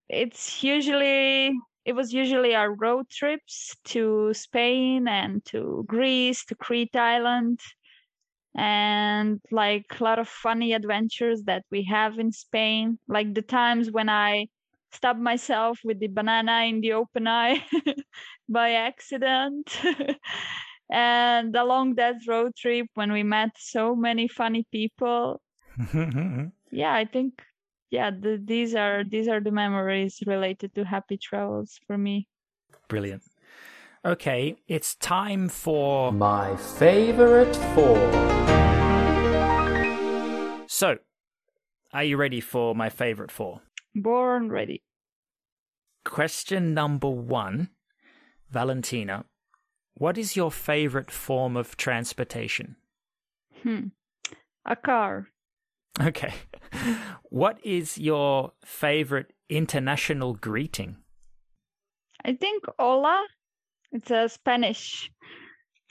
it's 0.10 0.64
usually 0.64 1.54
it 1.86 1.94
was 1.94 2.14
usually 2.14 2.56
our 2.56 2.74
road 2.74 3.10
trips 3.10 3.76
to 3.86 4.34
Spain 4.34 5.08
and 5.08 5.44
to 5.46 5.84
Greece, 5.88 6.46
to 6.46 6.56
Crete 6.56 6.96
Island, 6.96 7.60
and 8.56 9.40
like 9.52 9.86
a 10.00 10.04
lot 10.04 10.20
of 10.20 10.28
funny 10.28 10.74
adventures 10.74 11.44
that 11.44 11.64
we 11.72 11.84
have 11.84 12.20
in 12.20 12.32
Spain. 12.32 13.00
Like 13.08 13.34
the 13.34 13.42
times 13.42 13.92
when 13.92 14.10
I 14.10 14.48
stabbed 14.92 15.22
myself 15.22 15.80
with 15.84 16.00
the 16.00 16.08
banana 16.08 16.66
in 16.66 16.82
the 16.82 16.94
open 16.94 17.28
eye 17.28 17.64
by 18.50 18.72
accident. 18.72 19.80
and 20.92 21.56
along 21.56 21.96
that 21.96 22.16
road 22.28 22.56
trip, 22.56 22.88
when 22.94 23.12
we 23.12 23.24
met 23.24 23.52
so 23.58 23.96
many 23.96 24.28
funny 24.28 24.68
people. 24.72 25.42
yeah, 26.72 26.94
I 26.94 27.06
think 27.06 27.42
yeah, 27.92 28.10
the, 28.10 28.42
these 28.44 28.74
are 28.74 29.04
these 29.04 29.28
are 29.28 29.42
the 29.42 29.52
memories 29.52 30.24
related 30.26 30.74
to 30.76 30.86
happy 30.86 31.18
travels 31.18 31.80
for 31.86 31.98
me. 31.98 32.28
Brilliant. 32.88 33.24
Okay, 34.04 34.56
it's 34.68 34.96
time 34.96 35.50
for 35.50 36.12
My 36.12 36.56
favorite 36.56 37.56
four. 37.76 37.98
So, 40.68 40.98
are 41.94 42.04
you 42.04 42.18
ready 42.18 42.40
for 42.40 42.74
my 42.74 42.90
favorite 42.90 43.30
four? 43.32 43.62
Born 43.94 44.50
ready. 44.50 44.82
Question 46.06 46.74
number 46.74 47.10
one 47.10 47.70
Valentina, 48.50 49.26
what 49.94 50.18
is 50.18 50.36
your 50.36 50.52
favorite 50.52 51.12
form 51.12 51.56
of 51.58 51.78
transportation? 51.78 52.78
Hmm. 53.64 53.88
A 54.66 54.76
car. 54.76 55.28
Okay. 56.02 56.34
What 57.30 57.60
is 57.64 57.98
your 57.98 58.54
favorite 58.66 59.34
international 59.50 60.34
greeting? 60.34 60.98
I 62.24 62.34
think 62.34 62.64
hola. 62.78 63.26
It's 63.92 64.12
a 64.12 64.30
Spanish. 64.30 65.12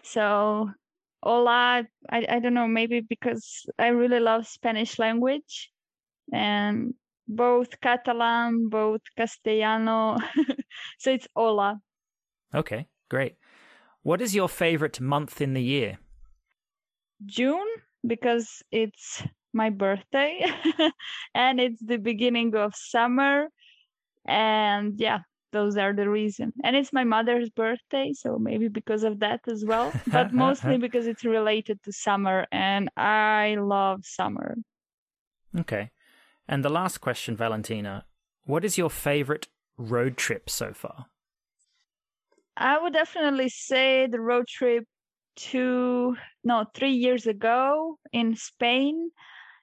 So 0.03 0.71
hola, 1.23 1.85
I, 2.11 2.27
I 2.29 2.39
don't 2.41 2.55
know, 2.55 2.69
maybe 2.69 3.01
because 3.01 3.67
I 3.79 3.89
really 3.89 4.21
love 4.21 4.47
Spanish 4.47 4.99
language 4.99 5.71
and 6.33 6.95
both 7.29 7.81
Catalan, 7.81 8.69
both 8.69 9.03
Castellano. 9.17 10.19
so 10.99 11.11
it's 11.13 11.29
hola. 11.35 11.81
Okay, 12.55 12.87
great. 13.09 13.37
What 14.03 14.21
is 14.21 14.35
your 14.35 14.49
favorite 14.49 15.01
month 15.01 15.41
in 15.41 15.55
the 15.55 15.63
year? 15.63 15.99
June 17.27 17.69
because 18.07 18.63
it's 18.73 19.23
my 19.53 19.71
birthday 19.71 20.45
and 21.35 21.61
it's 21.61 21.81
the 21.85 21.99
beginning 21.99 22.55
of 22.55 22.75
summer 22.75 23.49
and 24.27 24.99
yeah 24.99 25.19
those 25.53 25.77
are 25.77 25.93
the 25.93 26.09
reason 26.09 26.53
and 26.63 26.77
it's 26.77 26.93
my 26.93 27.05
mother's 27.05 27.51
birthday 27.51 28.13
so 28.13 28.39
maybe 28.39 28.69
because 28.69 29.03
of 29.03 29.19
that 29.19 29.41
as 29.49 29.65
well 29.65 29.93
but 30.07 30.33
mostly 30.33 30.79
because 30.87 31.07
it's 31.07 31.25
related 31.25 31.83
to 31.83 31.93
summer 31.93 32.47
and 32.53 32.89
i 32.97 33.57
love 33.59 34.01
summer 34.05 34.57
Okay. 35.59 35.91
And 36.49 36.65
the 36.65 36.69
last 36.69 36.99
question, 36.99 37.37
Valentina. 37.37 38.05
What 38.45 38.65
is 38.65 38.79
your 38.79 38.91
favorite 38.91 39.49
road 39.77 40.17
trip 40.17 40.51
so 40.51 40.73
far? 40.73 41.07
i 42.57 42.79
would 42.79 42.93
definitely 42.93 43.49
say 43.49 44.07
the 44.07 44.21
road 44.21 44.47
trip 44.47 44.85
two 45.37 46.17
no 46.45 46.67
three 46.75 46.93
years 46.93 47.27
ago 47.27 47.97
in 48.13 48.37
spain 48.37 49.11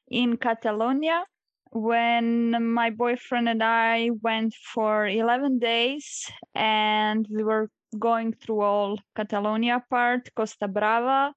in 0.10 0.38
catalonia 0.38 1.24
when 1.72 2.74
my 2.74 2.90
boyfriend 2.90 3.50
and 3.50 3.64
i 3.64 4.10
went 4.22 4.54
for 4.74 5.08
11 5.08 5.60
days 5.60 6.30
and 6.56 7.28
we 7.30 7.44
were 7.44 7.70
going 8.00 8.34
through 8.34 8.62
all 8.62 9.00
catalonia 9.16 9.84
part 9.90 10.30
costa 10.36 10.68
brava. 10.68 11.34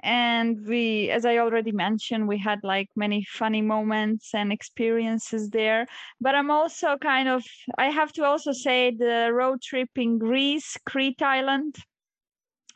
And 0.00 0.64
we 0.66 1.10
as 1.10 1.24
i 1.24 1.38
already 1.38 1.72
mentioned 1.72 2.28
we 2.28 2.38
had 2.38 2.60
like 2.62 2.88
many 2.94 3.24
funny 3.28 3.62
moments 3.62 4.34
and 4.34 4.52
experiences 4.52 5.48
there. 5.50 5.86
But 6.20 6.34
i'm 6.34 6.50
also 6.50 6.96
kind 6.98 7.28
of 7.28 7.42
i 7.78 7.86
have 7.90 8.12
to 8.12 8.24
also 8.24 8.52
say 8.52 8.94
the 8.96 9.30
road 9.32 9.62
trip 9.62 9.88
in 9.96 10.18
greece 10.18 10.76
crete 10.86 11.22
island 11.22 11.76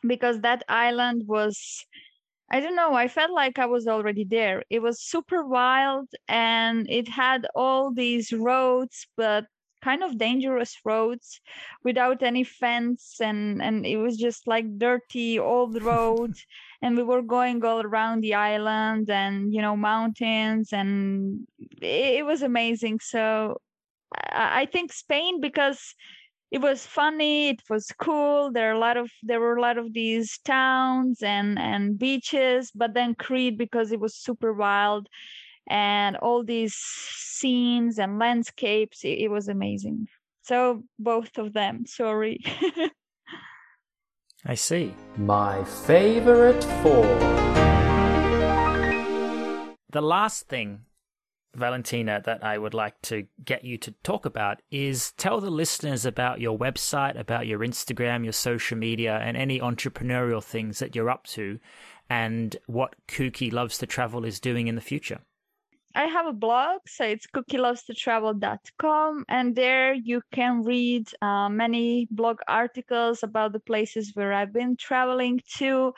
because 0.05 0.41
that 0.41 0.63
island 0.67 1.23
was 1.27 1.85
i 2.51 2.59
don't 2.59 2.75
know 2.75 2.93
i 2.93 3.07
felt 3.07 3.31
like 3.31 3.57
i 3.59 3.65
was 3.65 3.87
already 3.87 4.23
there. 4.25 4.63
It 4.69 4.79
was 4.81 5.01
super 5.01 5.45
wild 5.45 6.09
and 6.27 6.87
it 6.89 7.07
had 7.07 7.47
all 7.55 7.93
these 7.93 8.31
roads 8.33 9.07
but 9.17 9.45
kind 9.83 10.03
of 10.03 10.17
dangerous 10.19 10.77
roads 10.85 11.41
without 11.83 12.21
any 12.21 12.43
fence 12.43 13.17
and 13.19 13.61
and 13.63 13.85
it 13.85 13.97
was 13.97 14.15
just 14.17 14.45
like 14.47 14.65
dirty 14.77 15.39
old 15.39 15.81
roads 15.81 16.45
and 16.81 16.95
we 16.97 17.03
were 17.03 17.23
going 17.23 17.63
all 17.65 17.81
around 17.81 18.21
the 18.21 18.33
island 18.35 19.09
and 19.09 19.53
you 19.53 19.61
know 19.61 19.75
mountains 19.75 20.71
and 20.73 21.47
it, 21.81 22.19
it 22.19 22.25
was 22.25 22.41
amazing. 22.43 22.99
So 22.99 23.57
I, 24.31 24.61
I 24.61 24.65
think 24.65 24.93
spain 24.93 25.41
because 25.41 25.95
it 26.51 26.61
was 26.61 26.85
funny 26.85 27.49
it 27.49 27.61
was 27.69 27.87
cool 27.99 28.51
there 28.51 28.69
are 28.69 28.75
a 28.75 28.79
lot 28.79 28.97
of 28.97 29.09
there 29.23 29.39
were 29.39 29.55
a 29.55 29.61
lot 29.61 29.77
of 29.77 29.93
these 29.93 30.37
towns 30.39 31.23
and 31.23 31.57
and 31.57 31.97
beaches 31.97 32.71
but 32.75 32.93
then 32.93 33.15
crete 33.15 33.57
because 33.57 33.91
it 33.91 33.99
was 33.99 34.15
super 34.15 34.53
wild 34.53 35.07
and 35.69 36.17
all 36.17 36.43
these 36.43 36.75
scenes 36.75 37.97
and 37.97 38.19
landscapes 38.19 39.03
it, 39.03 39.17
it 39.19 39.31
was 39.31 39.47
amazing 39.47 40.07
so 40.43 40.83
both 40.99 41.37
of 41.37 41.53
them 41.53 41.85
sorry 41.85 42.39
I 44.43 44.55
see. 44.55 44.95
My 45.17 45.63
favorite 45.63 46.63
four. 46.81 47.05
The 49.91 50.01
last 50.01 50.47
thing, 50.47 50.85
Valentina, 51.55 52.21
that 52.25 52.43
I 52.43 52.57
would 52.57 52.73
like 52.73 53.01
to 53.03 53.27
get 53.43 53.63
you 53.63 53.77
to 53.79 53.91
talk 54.03 54.25
about 54.25 54.61
is 54.71 55.11
tell 55.13 55.41
the 55.41 55.49
listeners 55.49 56.05
about 56.05 56.39
your 56.39 56.57
website, 56.57 57.19
about 57.19 57.47
your 57.47 57.59
Instagram, 57.59 58.23
your 58.23 58.33
social 58.33 58.77
media, 58.77 59.17
and 59.17 59.35
any 59.35 59.59
entrepreneurial 59.59 60.43
things 60.43 60.79
that 60.79 60.95
you're 60.95 61.09
up 61.09 61.27
to, 61.27 61.59
and 62.09 62.55
what 62.67 62.95
Kooky 63.07 63.51
Loves 63.51 63.77
to 63.79 63.85
Travel 63.85 64.25
is 64.25 64.39
doing 64.39 64.67
in 64.67 64.75
the 64.75 64.81
future. 64.81 65.19
I 65.93 66.05
have 66.05 66.25
a 66.25 66.33
blog, 66.33 66.81
so 66.87 67.03
it's 67.03 67.27
KookyLovestoTravel.com, 67.27 69.25
and 69.27 69.55
there 69.55 69.93
you 69.93 70.21
can 70.31 70.63
read 70.63 71.09
uh, 71.21 71.49
many 71.49 72.07
blog 72.11 72.39
articles 72.47 73.23
about 73.23 73.51
the 73.51 73.59
places 73.59 74.11
where 74.13 74.31
I've 74.31 74.53
been 74.53 74.77
traveling 74.77 75.41
to. 75.57 75.93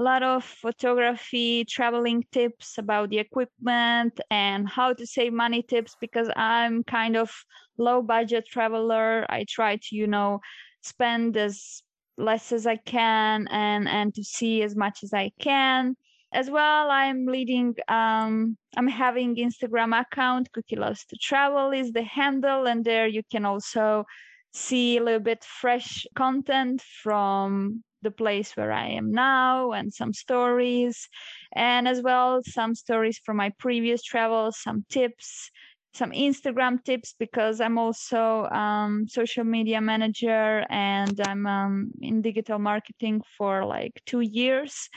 A 0.00 0.02
lot 0.02 0.22
of 0.22 0.42
photography, 0.44 1.66
traveling 1.66 2.24
tips 2.32 2.78
about 2.78 3.10
the 3.10 3.18
equipment, 3.18 4.18
and 4.30 4.66
how 4.66 4.94
to 4.94 5.06
save 5.06 5.34
money 5.34 5.62
tips 5.62 5.94
because 6.00 6.30
I'm 6.36 6.82
kind 6.84 7.16
of 7.16 7.30
low 7.76 8.00
budget 8.00 8.46
traveler. 8.50 9.26
I 9.28 9.44
try 9.46 9.76
to, 9.76 9.94
you 9.94 10.06
know, 10.06 10.40
spend 10.80 11.36
as 11.36 11.82
less 12.16 12.50
as 12.50 12.66
I 12.66 12.76
can 12.76 13.46
and 13.48 13.86
and 13.86 14.14
to 14.14 14.24
see 14.24 14.62
as 14.62 14.74
much 14.74 15.02
as 15.02 15.12
I 15.12 15.32
can 15.38 15.96
as 16.32 16.48
well 16.48 16.90
i'm 16.90 17.26
leading 17.26 17.74
um 17.88 18.56
i'm 18.76 18.86
having 18.86 19.34
instagram 19.36 19.98
account 19.98 20.48
Kooky 20.52 20.78
Loves 20.78 21.04
to 21.06 21.16
Travel 21.16 21.72
is 21.72 21.92
the 21.92 22.04
handle 22.04 22.66
and 22.66 22.84
there 22.84 23.08
you 23.08 23.22
can 23.32 23.44
also 23.44 24.04
see 24.52 24.96
a 24.96 25.02
little 25.02 25.20
bit 25.20 25.42
fresh 25.44 26.06
content 26.14 26.82
from 27.02 27.82
the 28.02 28.10
place 28.10 28.56
where 28.56 28.72
i 28.72 28.86
am 28.88 29.12
now 29.12 29.72
and 29.72 29.92
some 29.92 30.12
stories. 30.12 31.08
And 31.54 31.88
as 31.88 32.02
well 32.02 32.40
some 32.44 32.74
stories 32.74 33.18
from 33.24 33.36
my 33.36 33.50
previous 33.58 34.02
travels 34.02 34.58
some 34.62 34.84
tips 34.88 35.50
some 35.92 36.12
instagram 36.12 36.82
tips 36.84 37.14
because 37.18 37.60
i'm 37.60 37.76
also 37.76 38.44
um, 38.50 39.06
social 39.08 39.44
media 39.44 39.80
manager 39.80 40.64
and 40.70 41.20
i'm 41.26 41.46
um, 41.46 41.90
in 42.00 42.22
digital 42.22 42.58
marketing 42.58 43.20
for 43.36 43.64
like 43.64 44.00
two 44.06 44.20
years 44.20 44.88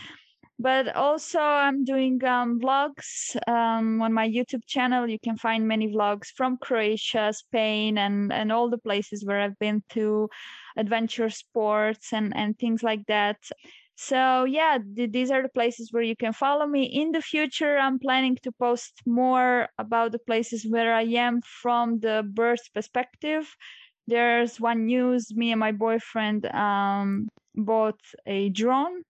but 0.59 0.95
also 0.95 1.39
i'm 1.39 1.83
doing 1.83 2.23
um, 2.25 2.59
vlogs 2.59 3.35
um, 3.47 4.01
on 4.01 4.13
my 4.13 4.27
youtube 4.27 4.65
channel. 4.67 5.07
You 5.09 5.19
can 5.19 5.37
find 5.37 5.67
many 5.67 5.87
vlogs 5.93 6.27
from 6.35 6.57
croatia 6.57 7.33
spain 7.33 7.97
and 7.97 8.31
and 8.31 8.51
all 8.51 8.69
the 8.69 8.77
places 8.77 9.25
where 9.25 9.41
i've 9.41 9.57
been 9.59 9.83
to 9.89 10.29
adventure 10.77 11.29
sports 11.29 12.13
and 12.13 12.35
and 12.35 12.57
things 12.57 12.83
like 12.83 13.05
that. 13.07 13.37
So 13.95 14.43
yeah 14.45 14.77
th- 14.95 15.11
these 15.11 15.31
are 15.31 15.41
the 15.43 15.49
places 15.49 15.89
where 15.91 16.03
you 16.03 16.15
can 16.15 16.33
follow 16.33 16.65
me. 16.67 16.83
In 16.85 17.11
the 17.11 17.21
future 17.21 17.77
i'm 17.77 17.99
planning 17.99 18.37
to 18.43 18.51
post 18.51 19.01
more 19.05 19.69
about 19.77 20.11
the 20.11 20.19
places 20.19 20.65
where 20.69 20.93
i 20.93 21.03
am 21.03 21.41
from 21.41 21.99
the 21.99 22.23
birth 22.33 22.65
perspective. 22.73 23.55
There's 24.07 24.59
one 24.59 24.85
news 24.85 25.33
me 25.35 25.51
and 25.51 25.59
my 25.59 25.71
boyfriend 25.71 26.45
um, 26.47 27.29
bought 27.55 27.99
a 28.25 28.49
drone 28.49 29.03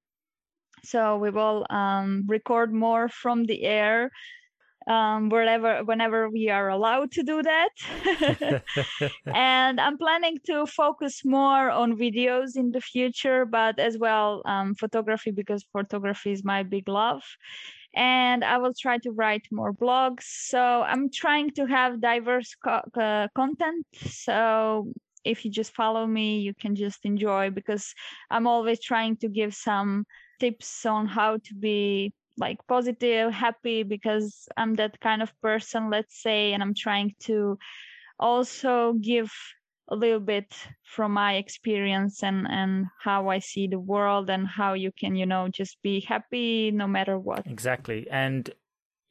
so 0.84 1.18
we 1.18 1.30
will 1.30 1.66
um, 1.70 2.24
record 2.28 2.74
more 2.74 3.08
from 3.10 3.46
the 3.46 3.64
air 3.64 4.12
um, 4.88 5.30
wherever 5.30 5.84
whenever 5.84 6.30
we 6.30 6.50
are 6.50 6.70
allowed 6.70 7.12
to 7.12 7.24
do 7.24 7.42
that. 7.44 7.70
And 9.34 9.80
i'm 9.82 9.98
planning 9.98 10.38
to 10.46 10.66
focus 10.66 11.22
more 11.26 11.70
on 11.70 11.98
videos 11.98 12.56
in 12.56 12.72
the 12.72 12.82
future 12.82 13.46
but 13.46 13.80
as 13.80 13.98
well 13.98 14.42
um, 14.46 14.76
photography 14.76 15.32
because 15.32 15.64
photography 15.72 16.32
is 16.32 16.44
my 16.44 16.64
big 16.64 16.88
love. 16.88 17.24
And 17.96 18.44
i 18.44 18.58
will 18.58 18.74
try 18.80 18.98
to 19.00 19.12
write 19.12 19.48
more 19.52 19.74
blogs. 19.74 20.24
So 20.24 20.62
i'm 20.84 21.10
trying 21.12 21.52
to 21.52 21.66
have 21.66 22.02
diverse 22.02 22.56
co- 22.56 22.88
uh, 23.00 23.28
content. 23.36 23.86
So 23.96 24.92
if 25.26 25.46
you 25.46 25.52
just 25.52 25.74
follow 25.74 26.06
me 26.06 26.40
you 26.40 26.54
can 26.54 26.76
just 26.76 27.06
enjoy 27.06 27.50
because 27.50 27.94
i'm 28.30 28.46
always 28.48 28.80
trying 28.82 29.16
to 29.18 29.28
give 29.30 29.54
some 29.54 30.06
tips 30.40 30.86
on 30.86 31.08
how 31.08 31.38
to 31.38 31.56
be 31.60 32.14
like 32.38 32.58
positive, 32.68 33.32
happy 33.32 33.84
because 33.84 34.48
I'm 34.58 34.74
that 34.76 35.00
kind 35.00 35.22
of 35.22 35.32
person, 35.42 35.90
let's 35.90 36.22
say, 36.22 36.54
and 36.54 36.64
I'm 36.64 36.74
trying 36.74 37.16
to 37.22 37.58
also 38.20 38.94
give 38.94 39.32
a 39.90 39.96
little 39.96 40.20
bit 40.20 40.54
from 40.84 41.12
my 41.12 41.36
experience 41.36 42.24
and 42.24 42.48
and 42.50 42.86
how 43.02 43.30
I 43.30 43.40
see 43.40 43.68
the 43.68 43.80
world 43.80 44.30
and 44.30 44.48
how 44.48 44.74
you 44.74 44.92
can, 44.92 45.16
you 45.16 45.26
know, 45.26 45.48
just 45.50 45.82
be 45.82 46.00
happy 46.00 46.72
no 46.72 46.88
matter 46.88 47.20
what. 47.20 47.46
Exactly. 47.46 48.08
And 48.10 48.50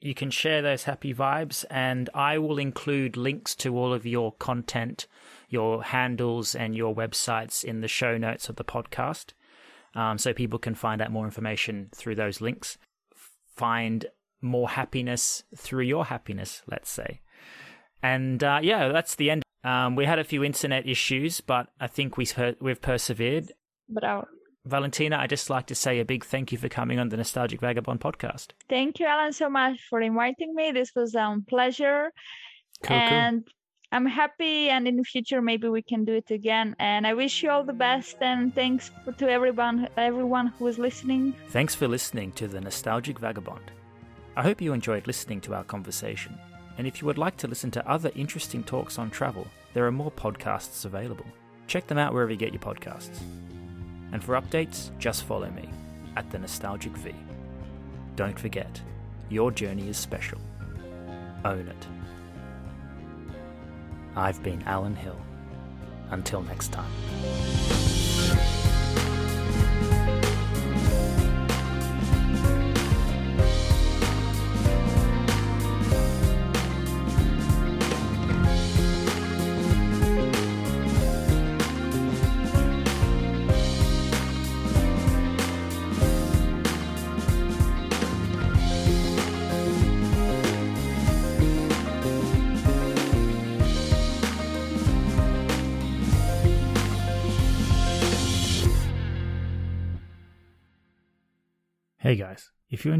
you 0.01 0.14
can 0.14 0.31
share 0.31 0.62
those 0.62 0.85
happy 0.85 1.14
vibes 1.14 1.64
and 1.70 2.11
I 2.12 2.39
will 2.39 2.59
include 2.59 3.16
links 3.16 3.55
to 3.57 3.77
all 3.77 3.93
of 3.93 4.05
your 4.05 4.33
content, 4.33 5.07
your 5.49 5.85
handles 5.85 6.57
and 6.57 6.75
your 6.75 6.95
websites 6.95 7.62
in 7.62 7.83
the 7.83 7.89
show 7.89 8.18
notes 8.18 8.49
of 8.49 8.57
the 8.57 8.64
podcast. 8.64 9.33
Um, 9.95 10.18
so 10.18 10.32
people 10.32 10.59
can 10.59 10.74
find 10.74 11.03
out 11.03 11.12
more 11.12 11.24
information 11.24 11.90
through 11.95 12.14
those 12.14 12.40
links. 12.40 12.78
Find 13.57 14.07
more 14.40 14.70
happiness 14.70 15.45
through 15.57 15.84
your 15.84 16.07
happiness, 16.07 16.62
let's 16.66 16.90
say. 16.90 17.20
And 18.03 18.43
uh, 18.43 18.61
yeah, 18.62 18.88
that's 18.88 19.14
the 19.14 19.30
end. 19.30 19.43
Um, 19.64 19.95
we 19.95 20.07
had 20.07 20.18
a 20.18 20.24
few 20.24 20.43
internet 20.43 20.88
issues, 20.88 21.40
but 21.40 21.68
I 21.78 21.86
think 21.86 22.16
we 22.16 22.26
we've 22.61 22.82
persevered. 22.82 23.53
But 23.88 24.05
our 24.05 24.26
Valentina, 24.64 25.18
I 25.18 25.26
just 25.26 25.51
like 25.51 25.66
to 25.66 25.74
say 25.74 25.99
a 26.01 26.05
big 26.05 26.24
thank 26.24 26.53
you 26.53 26.59
for 26.59 26.68
coming 26.68 26.99
on 26.99 27.09
the 27.09 27.16
Nostalgic 27.16 27.61
Vagabond 27.61 28.01
podcast. 28.01 28.49
Thank 28.68 29.01
you, 29.01 29.07
Alan, 29.07 29.32
so 29.32 29.49
much 29.49 29.80
for 29.88 30.01
inviting 30.01 30.55
me. 30.55 30.72
This 30.72 30.93
was 30.95 31.14
a 31.14 31.22
um, 31.22 31.45
pleasure. 31.49 32.12
Cool, 32.82 32.97
and 32.97 33.45
cool. 33.45 33.53
I'm 33.93 34.07
happy, 34.07 34.70
and 34.70 34.88
in 34.88 34.97
the 34.97 35.05
future, 35.05 35.43
maybe 35.43 35.68
we 35.68 35.82
can 35.82 36.07
do 36.07 36.14
it 36.14 36.30
again. 36.30 36.74
And 36.78 37.07
I 37.07 37.12
wish 37.12 37.43
you 37.43 37.51
all 37.51 37.62
the 37.62 37.74
best, 37.74 38.16
and 38.22 38.55
thanks 38.55 38.90
to 39.18 39.30
everyone, 39.30 39.86
everyone 39.99 40.47
who 40.47 40.66
is 40.66 40.78
listening. 40.78 41.34
Thanks 41.51 41.74
for 41.74 41.86
listening 41.86 42.32
to 42.32 42.49
the 42.49 42.61
Nostalgic 42.61 43.18
Vagabond. 43.18 43.70
I 44.34 44.43
hope 44.43 44.62
you 44.62 44.72
enjoyed 44.72 45.07
listening 45.07 45.43
to 45.43 45.55
our 45.55 45.64
conversation. 45.64 46.38
And 46.78 46.86
if 46.86 47.03
you 47.03 47.07
would 47.07 47.18
like 47.18 47.36
to 47.36 47.49
listen 47.49 47.70
to 47.72 47.86
other 47.86 48.11
interesting 48.14 48.64
talks 48.64 48.99
on 48.99 49.11
travel, 49.11 49.47
there 49.74 49.86
are 49.86 49.93
more 49.93 50.11
podcasts 50.11 50.86
available. 50.86 51.26
Check 51.66 51.86
them 51.86 51.99
out 51.99 52.14
wherever 52.14 52.30
you 52.30 52.38
get 52.38 52.55
your 52.55 52.62
podcasts. 52.62 53.20
And 54.12 54.24
for 54.24 54.40
updates, 54.40 54.90
just 54.99 55.24
follow 55.24 55.51
me 55.51 55.68
at 56.16 56.30
the 56.30 56.38
Nostalgic 56.38 56.97
V. 56.97 57.14
Don't 58.16 58.38
forget, 58.38 58.80
your 59.28 59.51
journey 59.51 59.88
is 59.88 59.99
special. 59.99 60.38
Own 61.45 61.68
it. 61.68 61.86
I've 64.17 64.43
been 64.43 64.63
Alan 64.63 64.95
Hill. 64.95 65.17
Until 66.11 66.43
next 66.43 66.73
time. 66.73 67.82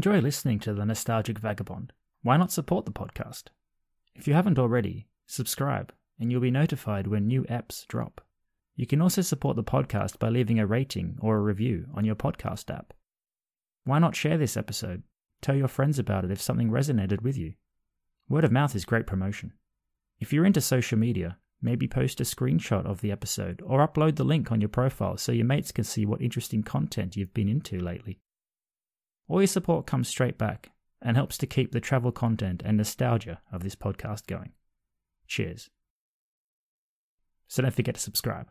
Enjoy 0.05 0.19
listening 0.19 0.59
to 0.59 0.73
The 0.73 0.85
Nostalgic 0.85 1.39
Vagabond, 1.39 1.93
why 2.23 2.35
not 2.35 2.51
support 2.51 2.83
the 2.83 2.91
podcast? 2.91 3.43
If 4.15 4.27
you 4.27 4.33
haven't 4.33 4.59
already, 4.59 5.07
subscribe 5.27 5.93
and 6.19 6.29
you'll 6.29 6.41
be 6.41 6.51
notified 6.51 7.07
when 7.07 7.25
new 7.25 7.43
apps 7.43 7.87
drop. 7.87 8.19
You 8.75 8.85
can 8.85 9.01
also 9.01 9.21
support 9.21 9.55
the 9.55 9.63
podcast 9.63 10.19
by 10.19 10.27
leaving 10.27 10.59
a 10.59 10.67
rating 10.67 11.17
or 11.21 11.37
a 11.37 11.41
review 11.41 11.85
on 11.95 12.03
your 12.03 12.15
podcast 12.15 12.69
app. 12.69 12.93
Why 13.85 13.97
not 13.97 14.13
share 14.13 14.37
this 14.37 14.57
episode? 14.57 15.03
Tell 15.41 15.55
your 15.55 15.69
friends 15.69 15.97
about 15.97 16.25
it 16.25 16.31
if 16.31 16.41
something 16.41 16.69
resonated 16.69 17.21
with 17.21 17.37
you. 17.37 17.53
Word 18.27 18.43
of 18.43 18.51
mouth 18.51 18.75
is 18.75 18.83
great 18.83 19.07
promotion. 19.07 19.53
If 20.19 20.33
you're 20.33 20.43
into 20.43 20.59
social 20.59 20.99
media, 20.99 21.37
maybe 21.61 21.87
post 21.87 22.19
a 22.19 22.25
screenshot 22.25 22.85
of 22.85 22.99
the 22.99 23.13
episode 23.13 23.61
or 23.65 23.87
upload 23.87 24.17
the 24.17 24.25
link 24.25 24.51
on 24.51 24.59
your 24.59 24.67
profile 24.67 25.15
so 25.15 25.31
your 25.31 25.45
mates 25.45 25.71
can 25.71 25.85
see 25.85 26.05
what 26.05 26.21
interesting 26.21 26.61
content 26.61 27.15
you've 27.15 27.33
been 27.33 27.47
into 27.47 27.79
lately. 27.79 28.19
All 29.27 29.41
your 29.41 29.47
support 29.47 29.87
comes 29.87 30.07
straight 30.07 30.37
back 30.37 30.71
and 31.01 31.17
helps 31.17 31.37
to 31.37 31.47
keep 31.47 31.71
the 31.71 31.79
travel 31.79 32.11
content 32.11 32.61
and 32.63 32.77
nostalgia 32.77 33.41
of 33.51 33.63
this 33.63 33.75
podcast 33.75 34.27
going. 34.27 34.51
Cheers. 35.27 35.69
So 37.47 37.61
don't 37.61 37.73
forget 37.73 37.95
to 37.95 38.01
subscribe. 38.01 38.47